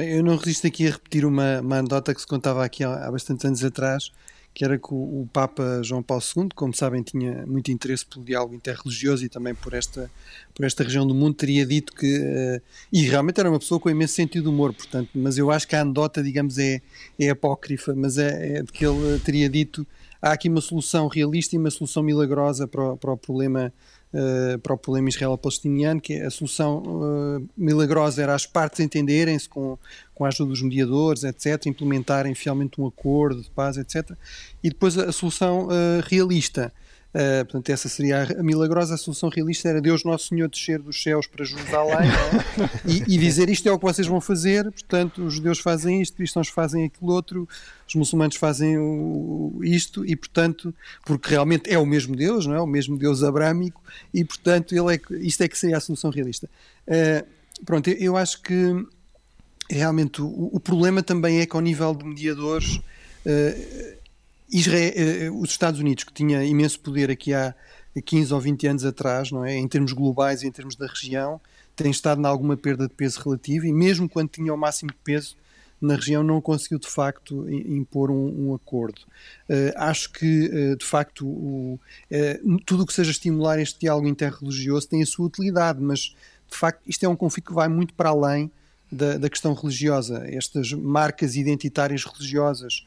Bem, 0.00 0.12
eu 0.12 0.24
não 0.24 0.34
resisto 0.34 0.66
aqui 0.66 0.86
a 0.86 0.92
repetir 0.92 1.26
uma, 1.26 1.60
uma 1.60 1.76
anedota 1.76 2.14
que 2.14 2.20
se 2.22 2.26
contava 2.26 2.64
aqui 2.64 2.82
há, 2.82 3.06
há 3.06 3.10
bastantes 3.12 3.44
anos 3.44 3.62
atrás, 3.62 4.10
que 4.54 4.64
era 4.64 4.78
que 4.78 4.94
o, 4.94 4.96
o, 4.96 5.28
Papa 5.30 5.82
João 5.82 6.02
Paulo 6.02 6.22
II, 6.34 6.48
como 6.54 6.74
sabem, 6.74 7.02
tinha 7.02 7.44
muito 7.46 7.70
interesse 7.70 8.06
pelo 8.06 8.24
diálogo 8.24 8.54
interreligioso 8.54 9.26
e 9.26 9.28
também 9.28 9.54
por 9.54 9.74
esta, 9.74 10.10
por 10.54 10.64
esta 10.64 10.84
região 10.84 11.06
do 11.06 11.14
mundo, 11.14 11.34
teria 11.34 11.66
dito 11.66 11.92
que. 11.92 12.18
Uh, 12.18 12.62
e 12.90 13.02
realmente 13.02 13.40
era 13.40 13.50
uma 13.50 13.58
pessoa 13.58 13.78
com 13.78 13.90
imenso 13.90 14.14
sentido 14.14 14.44
de 14.44 14.48
humor, 14.48 14.72
portanto, 14.72 15.10
mas 15.14 15.36
eu 15.36 15.50
acho 15.50 15.68
que 15.68 15.76
a 15.76 15.82
anedota, 15.82 16.22
digamos, 16.22 16.56
é, 16.56 16.80
é 17.18 17.28
apócrifa, 17.28 17.94
mas 17.94 18.16
é, 18.16 18.56
é 18.56 18.62
de 18.62 18.72
que 18.72 18.86
ele 18.86 19.18
teria 19.18 19.50
dito 19.50 19.86
há 20.22 20.32
aqui 20.32 20.48
uma 20.48 20.62
solução 20.62 21.08
realista 21.08 21.54
e 21.54 21.58
uma 21.58 21.70
solução 21.70 22.02
milagrosa 22.02 22.66
para 22.66 22.92
o, 22.92 22.96
para 22.96 23.12
o 23.12 23.18
problema 23.18 23.70
uh, 24.14 24.58
para 24.58 24.74
o 24.74 24.78
problema 24.78 25.08
israelo-palestiniano, 25.08 26.00
que 26.00 26.14
a 26.14 26.30
solução 26.30 26.82
uh, 26.82 27.48
milagrosa 27.56 28.22
era 28.22 28.34
as 28.34 28.46
partes 28.46 28.80
entenderem-se 28.80 29.48
com, 29.48 29.78
com 30.14 30.24
a 30.24 30.28
ajuda 30.28 30.50
dos 30.50 30.62
mediadores, 30.62 31.24
etc., 31.24 31.66
implementarem 31.66 32.34
finalmente 32.34 32.80
um 32.80 32.86
acordo 32.86 33.42
de 33.42 33.50
paz, 33.50 33.76
etc., 33.76 34.10
e 34.62 34.68
depois 34.68 34.96
a, 34.98 35.08
a 35.08 35.12
solução 35.12 35.66
uh, 35.66 35.70
realista 36.06 36.72
Uh, 37.12 37.44
portanto, 37.44 37.70
essa 37.70 37.88
seria 37.88 38.22
a, 38.38 38.42
milagrosa 38.42 38.96
solução 38.96 39.28
realista 39.28 39.68
era 39.68 39.80
Deus 39.80 40.04
Nosso 40.04 40.28
Senhor 40.28 40.48
descer 40.48 40.78
dos 40.78 41.02
céus 41.02 41.26
para 41.26 41.44
Jerusalém 41.44 42.08
é? 42.08 42.70
e, 42.86 43.14
e, 43.14 43.18
dizer 43.18 43.50
isto 43.50 43.68
é 43.68 43.72
o 43.72 43.80
que 43.80 43.84
vocês 43.84 44.06
vão 44.06 44.20
fazer, 44.20 44.70
portanto, 44.70 45.24
os 45.24 45.34
judeus 45.34 45.58
fazem 45.58 46.00
isto, 46.00 46.12
os 46.12 46.16
cristãos 46.18 46.48
fazem 46.48 46.84
aquilo 46.84 47.10
outro, 47.10 47.48
os 47.88 47.96
muçulmanos 47.96 48.36
fazem 48.36 48.78
o, 48.78 49.58
isto 49.60 50.06
e, 50.06 50.14
portanto, 50.14 50.72
porque 51.04 51.30
realmente 51.30 51.68
é 51.68 51.76
o 51.76 51.84
mesmo 51.84 52.14
Deus, 52.14 52.46
não 52.46 52.54
é? 52.54 52.60
O 52.60 52.66
mesmo 52.66 52.96
Deus 52.96 53.24
abrâmico 53.24 53.82
e, 54.14 54.24
portanto, 54.24 54.72
ele 54.72 54.94
é, 54.94 55.00
isto 55.18 55.42
é 55.42 55.48
que 55.48 55.58
seria 55.58 55.78
a 55.78 55.80
solução 55.80 56.12
realista. 56.12 56.48
Uh, 56.86 57.26
pronto, 57.64 57.90
eu, 57.90 57.96
eu, 57.96 58.16
acho 58.16 58.40
que 58.40 58.86
realmente 59.68 60.22
o, 60.22 60.48
o, 60.52 60.60
problema 60.60 61.02
também 61.02 61.40
é 61.40 61.46
que 61.46 61.56
ao 61.56 61.60
nível 61.60 61.92
de 61.92 62.04
mediadores 62.04 62.76
uh, 62.76 63.99
Israel, 64.52 64.92
eh, 64.96 65.30
os 65.30 65.50
Estados 65.50 65.80
Unidos, 65.80 66.04
que 66.04 66.12
tinha 66.12 66.42
imenso 66.44 66.80
poder 66.80 67.10
aqui 67.10 67.32
há 67.32 67.54
15 68.04 68.32
ou 68.32 68.40
20 68.40 68.66
anos 68.66 68.84
atrás, 68.84 69.30
não 69.30 69.44
é? 69.44 69.56
em 69.56 69.66
termos 69.66 69.92
globais 69.92 70.42
e 70.42 70.46
em 70.46 70.52
termos 70.52 70.76
da 70.76 70.86
região, 70.86 71.40
tem 71.74 71.90
estado 71.90 72.20
em 72.20 72.26
alguma 72.26 72.56
perda 72.56 72.86
de 72.86 72.94
peso 72.94 73.20
relativo 73.20 73.66
e 73.66 73.72
mesmo 73.72 74.08
quando 74.08 74.28
tinha 74.28 74.52
o 74.52 74.56
máximo 74.56 74.90
de 74.90 74.98
peso 75.02 75.36
na 75.80 75.94
região 75.94 76.22
não 76.22 76.40
conseguiu 76.40 76.78
de 76.78 76.88
facto 76.88 77.48
impor 77.48 78.10
um, 78.10 78.48
um 78.48 78.54
acordo. 78.54 79.00
Uh, 79.48 79.72
acho 79.76 80.12
que 80.12 80.46
uh, 80.48 80.76
de 80.76 80.84
facto 80.84 81.26
o, 81.26 81.80
uh, 82.10 82.58
tudo 82.66 82.82
o 82.82 82.86
que 82.86 82.92
seja 82.92 83.10
estimular 83.10 83.58
este 83.58 83.80
diálogo 83.80 84.06
interreligioso 84.06 84.88
tem 84.88 85.02
a 85.02 85.06
sua 85.06 85.26
utilidade, 85.26 85.80
mas 85.80 86.14
de 86.50 86.56
facto 86.56 86.82
isto 86.86 87.04
é 87.04 87.08
um 87.08 87.16
conflito 87.16 87.46
que 87.46 87.54
vai 87.54 87.68
muito 87.68 87.94
para 87.94 88.10
além 88.10 88.50
da, 88.92 89.16
da 89.16 89.30
questão 89.30 89.54
religiosa. 89.54 90.22
Estas 90.26 90.72
marcas 90.72 91.34
identitárias 91.34 92.04
religiosas 92.04 92.84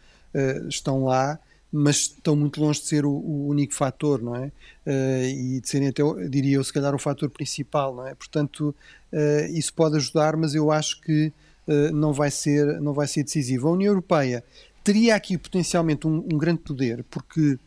estão 0.68 1.06
lá 1.06 1.40
mas 1.76 1.96
estão 2.02 2.36
muito 2.36 2.62
longe 2.62 2.80
de 2.80 2.86
ser 2.86 3.04
o, 3.04 3.10
o 3.10 3.48
único 3.48 3.74
fator, 3.74 4.22
não 4.22 4.36
é? 4.36 4.52
Uh, 4.86 5.26
e 5.26 5.60
de 5.60 5.68
serem 5.68 5.88
até, 5.88 6.04
diria 6.30 6.58
eu, 6.58 6.64
se 6.64 6.72
calhar 6.72 6.94
o 6.94 7.00
fator 7.00 7.32
principal, 7.32 7.96
não 7.96 8.06
é? 8.06 8.14
Portanto, 8.14 8.76
uh, 9.12 9.52
isso 9.52 9.74
pode 9.74 9.96
ajudar, 9.96 10.38
mas 10.38 10.54
eu 10.54 10.72
acho 10.72 11.02
que 11.02 11.34
uh, 11.68 11.92
não, 11.92 12.14
vai 12.14 12.30
ser, 12.30 12.80
não 12.80 12.94
vai 12.94 13.08
ser 13.08 13.24
decisivo. 13.24 13.68
A 13.68 13.72
União 13.72 13.90
Europeia 13.90 14.44
teria 14.84 15.16
aqui 15.16 15.36
potencialmente 15.36 16.06
um, 16.06 16.18
um 16.32 16.38
grande 16.38 16.60
poder, 16.60 17.04
porque 17.10 17.58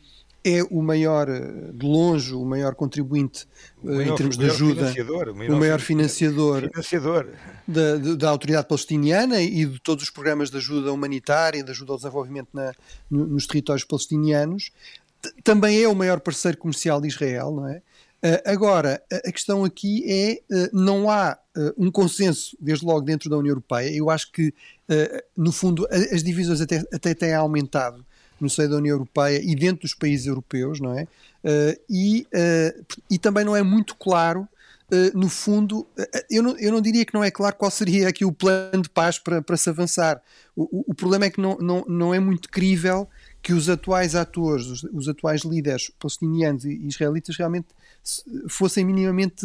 é 0.46 0.62
o 0.70 0.80
maior, 0.80 1.28
eh, 1.28 1.72
de 1.74 1.84
longe, 1.84 2.32
o 2.32 2.44
maior 2.44 2.76
contribuinte 2.76 3.48
o 3.82 3.88
maior, 3.88 4.12
em 4.12 4.14
termos 4.14 4.38
de 4.38 4.46
ajuda, 4.46 4.92
o 4.92 5.34
maior, 5.34 5.54
o 5.54 5.58
maior 5.58 5.80
financiador, 5.80 6.70
financiador. 6.70 7.26
Da, 7.66 7.96
da, 8.14 8.30
autoridade 8.30 8.68
palestiniana 8.68 9.42
e 9.42 9.66
de 9.66 9.80
todos 9.80 10.04
os 10.04 10.10
programas 10.10 10.48
de 10.48 10.56
ajuda 10.58 10.92
humanitária, 10.92 11.64
de 11.64 11.70
ajuda 11.72 11.92
ao 11.92 11.96
desenvolvimento 11.98 12.48
na, 12.54 12.72
nos 13.10 13.44
territórios 13.48 13.84
palestinianos. 13.84 14.70
Também 15.42 15.82
é 15.82 15.88
o 15.88 15.96
maior 15.96 16.20
parceiro 16.20 16.56
comercial 16.56 17.00
de 17.00 17.08
Israel, 17.08 17.50
não 17.50 17.68
é? 17.68 17.82
Uh, 18.24 18.40
agora, 18.46 19.02
a 19.12 19.32
questão 19.32 19.64
aqui 19.64 20.04
é: 20.08 20.40
não 20.72 21.10
há 21.10 21.36
um 21.76 21.90
consenso, 21.90 22.56
desde 22.60 22.86
logo, 22.86 23.00
dentro 23.00 23.28
da 23.28 23.36
União 23.36 23.50
Europeia. 23.50 23.90
Eu 23.92 24.10
acho 24.10 24.30
que, 24.30 24.54
no 25.36 25.50
fundo, 25.50 25.88
as 25.90 26.22
divisões 26.22 26.60
até, 26.60 26.84
até 26.92 27.14
têm 27.14 27.34
aumentado 27.34 28.05
no 28.40 28.50
seio 28.50 28.68
da 28.68 28.76
União 28.76 28.94
Europeia 28.94 29.40
e 29.42 29.54
dentro 29.54 29.82
dos 29.82 29.94
países 29.94 30.26
europeus, 30.26 30.80
não 30.80 30.98
é? 30.98 31.06
Uh, 31.46 31.80
e, 31.88 32.26
uh, 32.34 32.84
e 33.10 33.18
também 33.18 33.44
não 33.44 33.54
é 33.54 33.62
muito 33.62 33.94
claro, 33.96 34.48
uh, 34.90 35.18
no 35.18 35.28
fundo, 35.28 35.86
eu 36.28 36.42
não, 36.42 36.58
eu 36.58 36.72
não 36.72 36.80
diria 36.80 37.04
que 37.04 37.14
não 37.14 37.22
é 37.22 37.30
claro 37.30 37.54
qual 37.56 37.70
seria 37.70 38.08
aqui 38.08 38.24
o 38.24 38.32
plano 38.32 38.82
de 38.82 38.90
paz 38.90 39.18
para, 39.18 39.40
para 39.40 39.56
se 39.56 39.70
avançar. 39.70 40.20
O, 40.54 40.90
o, 40.90 40.94
problema 40.94 41.26
é 41.26 41.30
que 41.30 41.40
não, 41.40 41.56
não, 41.58 41.84
não 41.88 42.14
é 42.14 42.18
muito 42.18 42.48
crível 42.48 43.08
que 43.42 43.52
os 43.52 43.68
atuais 43.68 44.14
atores, 44.16 44.66
os, 44.66 44.82
os 44.84 45.08
atuais 45.08 45.42
líderes 45.42 45.90
palestinianos 46.00 46.64
e 46.64 46.86
israelitas 46.86 47.36
realmente 47.36 47.68
fossem 48.48 48.84
minimamente 48.84 49.44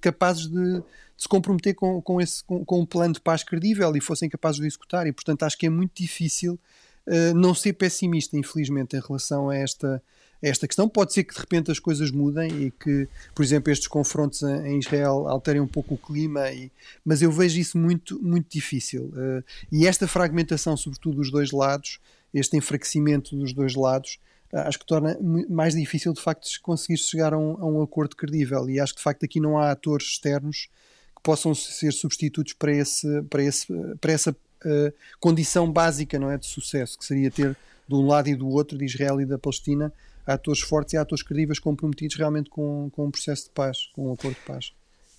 capazes 0.00 0.46
de, 0.46 0.78
de, 0.78 0.82
se 1.16 1.28
comprometer 1.28 1.74
com, 1.74 2.00
com, 2.00 2.20
esse, 2.20 2.42
com, 2.44 2.64
com 2.64 2.80
um 2.80 2.86
plano 2.86 3.14
de 3.14 3.20
paz 3.20 3.42
credível 3.44 3.94
e 3.96 4.00
fossem 4.00 4.28
capazes 4.28 4.60
de 4.60 4.66
executar. 4.66 5.06
E, 5.06 5.12
portanto, 5.12 5.42
acho 5.44 5.56
que 5.56 5.66
é 5.66 5.70
muito 5.70 5.92
difícil 5.94 6.58
eh, 7.06 7.32
não 7.34 7.54
ser 7.54 7.72
pessimista, 7.72 8.36
infelizmente, 8.36 8.96
em 8.96 9.00
relação 9.00 9.50
a 9.50 9.56
esta, 9.56 10.02
a 10.42 10.48
esta 10.48 10.66
questão. 10.66 10.88
Pode 10.88 11.12
ser 11.12 11.24
que 11.24 11.34
de 11.34 11.40
repente 11.40 11.70
as 11.70 11.78
coisas 11.78 12.10
mudem 12.10 12.66
e 12.66 12.70
que, 12.70 13.08
por 13.34 13.42
exemplo, 13.42 13.72
estes 13.72 13.88
confrontos 13.88 14.42
em 14.42 14.78
Israel 14.78 15.26
alterem 15.28 15.60
um 15.60 15.66
pouco 15.66 15.94
o 15.94 15.98
clima, 15.98 16.50
e, 16.50 16.70
mas 17.04 17.20
eu 17.20 17.32
vejo 17.32 17.58
isso 17.58 17.76
muito, 17.76 18.22
muito 18.22 18.46
difícil. 18.48 19.06
Uh, 19.06 19.44
e 19.70 19.86
esta 19.86 20.06
fragmentação, 20.06 20.76
sobretudo 20.76 21.16
dos 21.16 21.30
dois 21.30 21.50
lados, 21.50 21.98
este 22.32 22.56
enfraquecimento 22.56 23.36
dos 23.36 23.52
dois 23.52 23.74
lados, 23.74 24.18
uh, 24.52 24.58
acho 24.58 24.78
que 24.78 24.86
torna 24.86 25.18
mais 25.50 25.74
difícil 25.74 26.12
de 26.12 26.20
facto 26.20 26.48
conseguir 26.62 26.98
chegar 26.98 27.34
a 27.34 27.38
um, 27.38 27.56
a 27.60 27.66
um 27.66 27.82
acordo 27.82 28.14
credível. 28.14 28.70
E 28.70 28.78
acho 28.78 28.92
que 28.92 28.98
de 28.98 29.04
facto 29.04 29.24
aqui 29.24 29.40
não 29.40 29.58
há 29.58 29.72
atores 29.72 30.06
externos 30.06 30.68
que 31.16 31.22
possam 31.22 31.52
ser 31.52 31.92
substitutos 31.92 32.52
para, 32.52 32.72
esse, 32.72 33.22
para, 33.22 33.42
esse, 33.42 33.66
para 34.00 34.12
essa 34.12 34.36
uh, 34.64 34.92
condição 35.20 35.70
básica 35.70 36.18
não 36.18 36.30
é, 36.30 36.38
de 36.38 36.46
sucesso, 36.46 36.98
que 36.98 37.04
seria 37.04 37.30
ter 37.30 37.56
de 37.88 37.94
um 37.94 38.06
lado 38.06 38.28
e 38.28 38.34
do 38.34 38.48
outro, 38.48 38.78
de 38.78 38.84
Israel 38.84 39.20
e 39.20 39.26
da 39.26 39.38
Palestina, 39.38 39.92
atores 40.26 40.60
fortes 40.60 40.94
e 40.94 40.96
atores 40.96 41.22
credíveis 41.22 41.58
comprometidos 41.58 42.16
realmente 42.16 42.48
com, 42.48 42.90
com 42.92 43.06
um 43.06 43.10
processo 43.10 43.44
de 43.44 43.50
paz, 43.50 43.90
com 43.94 44.08
um 44.08 44.12
acordo 44.12 44.34
de 44.34 44.46
paz. 44.46 44.72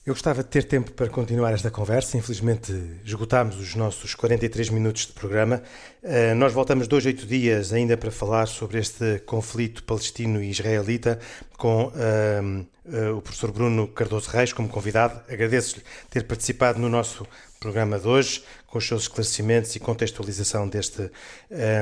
Eu 0.06 0.14
gostava 0.14 0.44
de 0.44 0.50
ter 0.50 0.66
tempo 0.66 0.92
para 0.92 1.08
continuar 1.08 1.54
esta 1.54 1.72
conversa. 1.72 2.18
Infelizmente, 2.18 2.74
esgotámos 3.06 3.58
os 3.58 3.74
nossos 3.74 4.14
43 4.14 4.70
minutos 4.70 5.06
de 5.06 5.14
programa. 5.14 5.64
Uh, 6.04 6.36
nós 6.36 6.52
voltamos 6.52 6.90
dois, 6.90 7.06
oito 7.06 7.26
dias 7.26 7.72
ainda 7.72 7.96
para 7.96 8.12
falar 8.12 8.46
sobre 8.48 8.80
este 8.80 9.20
conflito 9.20 9.82
palestino 9.86 10.44
e 10.44 10.50
israelita 10.50 11.20
com 11.58 11.86
uh, 11.86 11.92
uh, 11.94 13.18
o 13.18 13.22
professor 13.22 13.50
Bruno 13.54 13.88
Cardoso 13.88 14.30
Reis 14.30 14.52
como 14.52 14.68
convidado. 14.68 15.22
Agradeço-lhe 15.32 15.84
ter 16.10 16.26
participado 16.26 16.80
no 16.80 16.90
nosso 16.90 17.26
programa 17.64 17.98
de 17.98 18.06
hoje, 18.06 18.44
com 18.68 18.78
os 18.78 18.86
seus 18.86 19.04
esclarecimentos 19.04 19.74
e 19.74 19.80
contextualização 19.80 20.68
deste, 20.68 21.10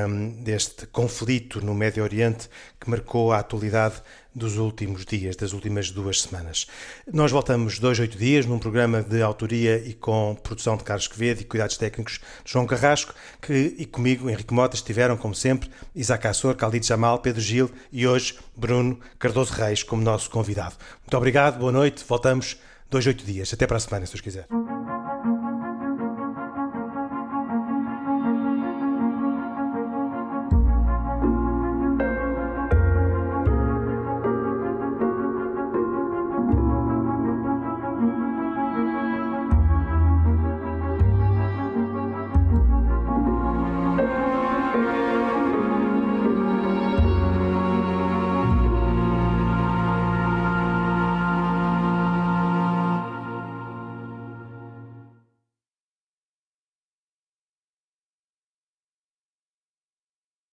um, 0.08 0.42
deste 0.44 0.86
conflito 0.86 1.60
no 1.60 1.74
Médio 1.74 2.04
Oriente 2.04 2.48
que 2.80 2.88
marcou 2.88 3.32
a 3.32 3.40
atualidade 3.40 3.96
dos 4.32 4.58
últimos 4.58 5.04
dias, 5.04 5.34
das 5.34 5.52
últimas 5.52 5.90
duas 5.90 6.22
semanas. 6.22 6.68
Nós 7.12 7.32
voltamos 7.32 7.80
dois, 7.80 7.98
oito 7.98 8.16
dias 8.16 8.46
num 8.46 8.60
programa 8.60 9.02
de 9.02 9.20
autoria 9.20 9.76
e 9.76 9.92
com 9.92 10.36
produção 10.40 10.76
de 10.76 10.84
Carlos 10.84 11.08
Quevedo 11.08 11.40
e 11.40 11.44
cuidados 11.44 11.76
técnicos 11.76 12.20
de 12.44 12.52
João 12.52 12.64
Carrasco, 12.64 13.12
que 13.40 13.74
e 13.76 13.84
comigo, 13.84 14.30
Henrique 14.30 14.54
Mota, 14.54 14.76
estiveram, 14.76 15.16
como 15.16 15.34
sempre, 15.34 15.68
Isaac 15.96 16.28
Assor, 16.28 16.54
Khalid 16.54 16.86
Jamal, 16.86 17.18
Pedro 17.18 17.40
Gil 17.40 17.70
e 17.90 18.06
hoje 18.06 18.38
Bruno 18.56 19.00
Cardoso 19.18 19.52
Reis 19.52 19.82
como 19.82 20.00
nosso 20.00 20.30
convidado. 20.30 20.76
Muito 21.00 21.16
obrigado, 21.16 21.58
boa 21.58 21.72
noite, 21.72 22.04
voltamos 22.06 22.56
dois, 22.88 23.04
oito 23.04 23.24
dias. 23.24 23.52
Até 23.52 23.66
para 23.66 23.78
a 23.78 23.80
semana, 23.80 24.06
se 24.06 24.14
os 24.14 24.20
quiser. 24.20 24.46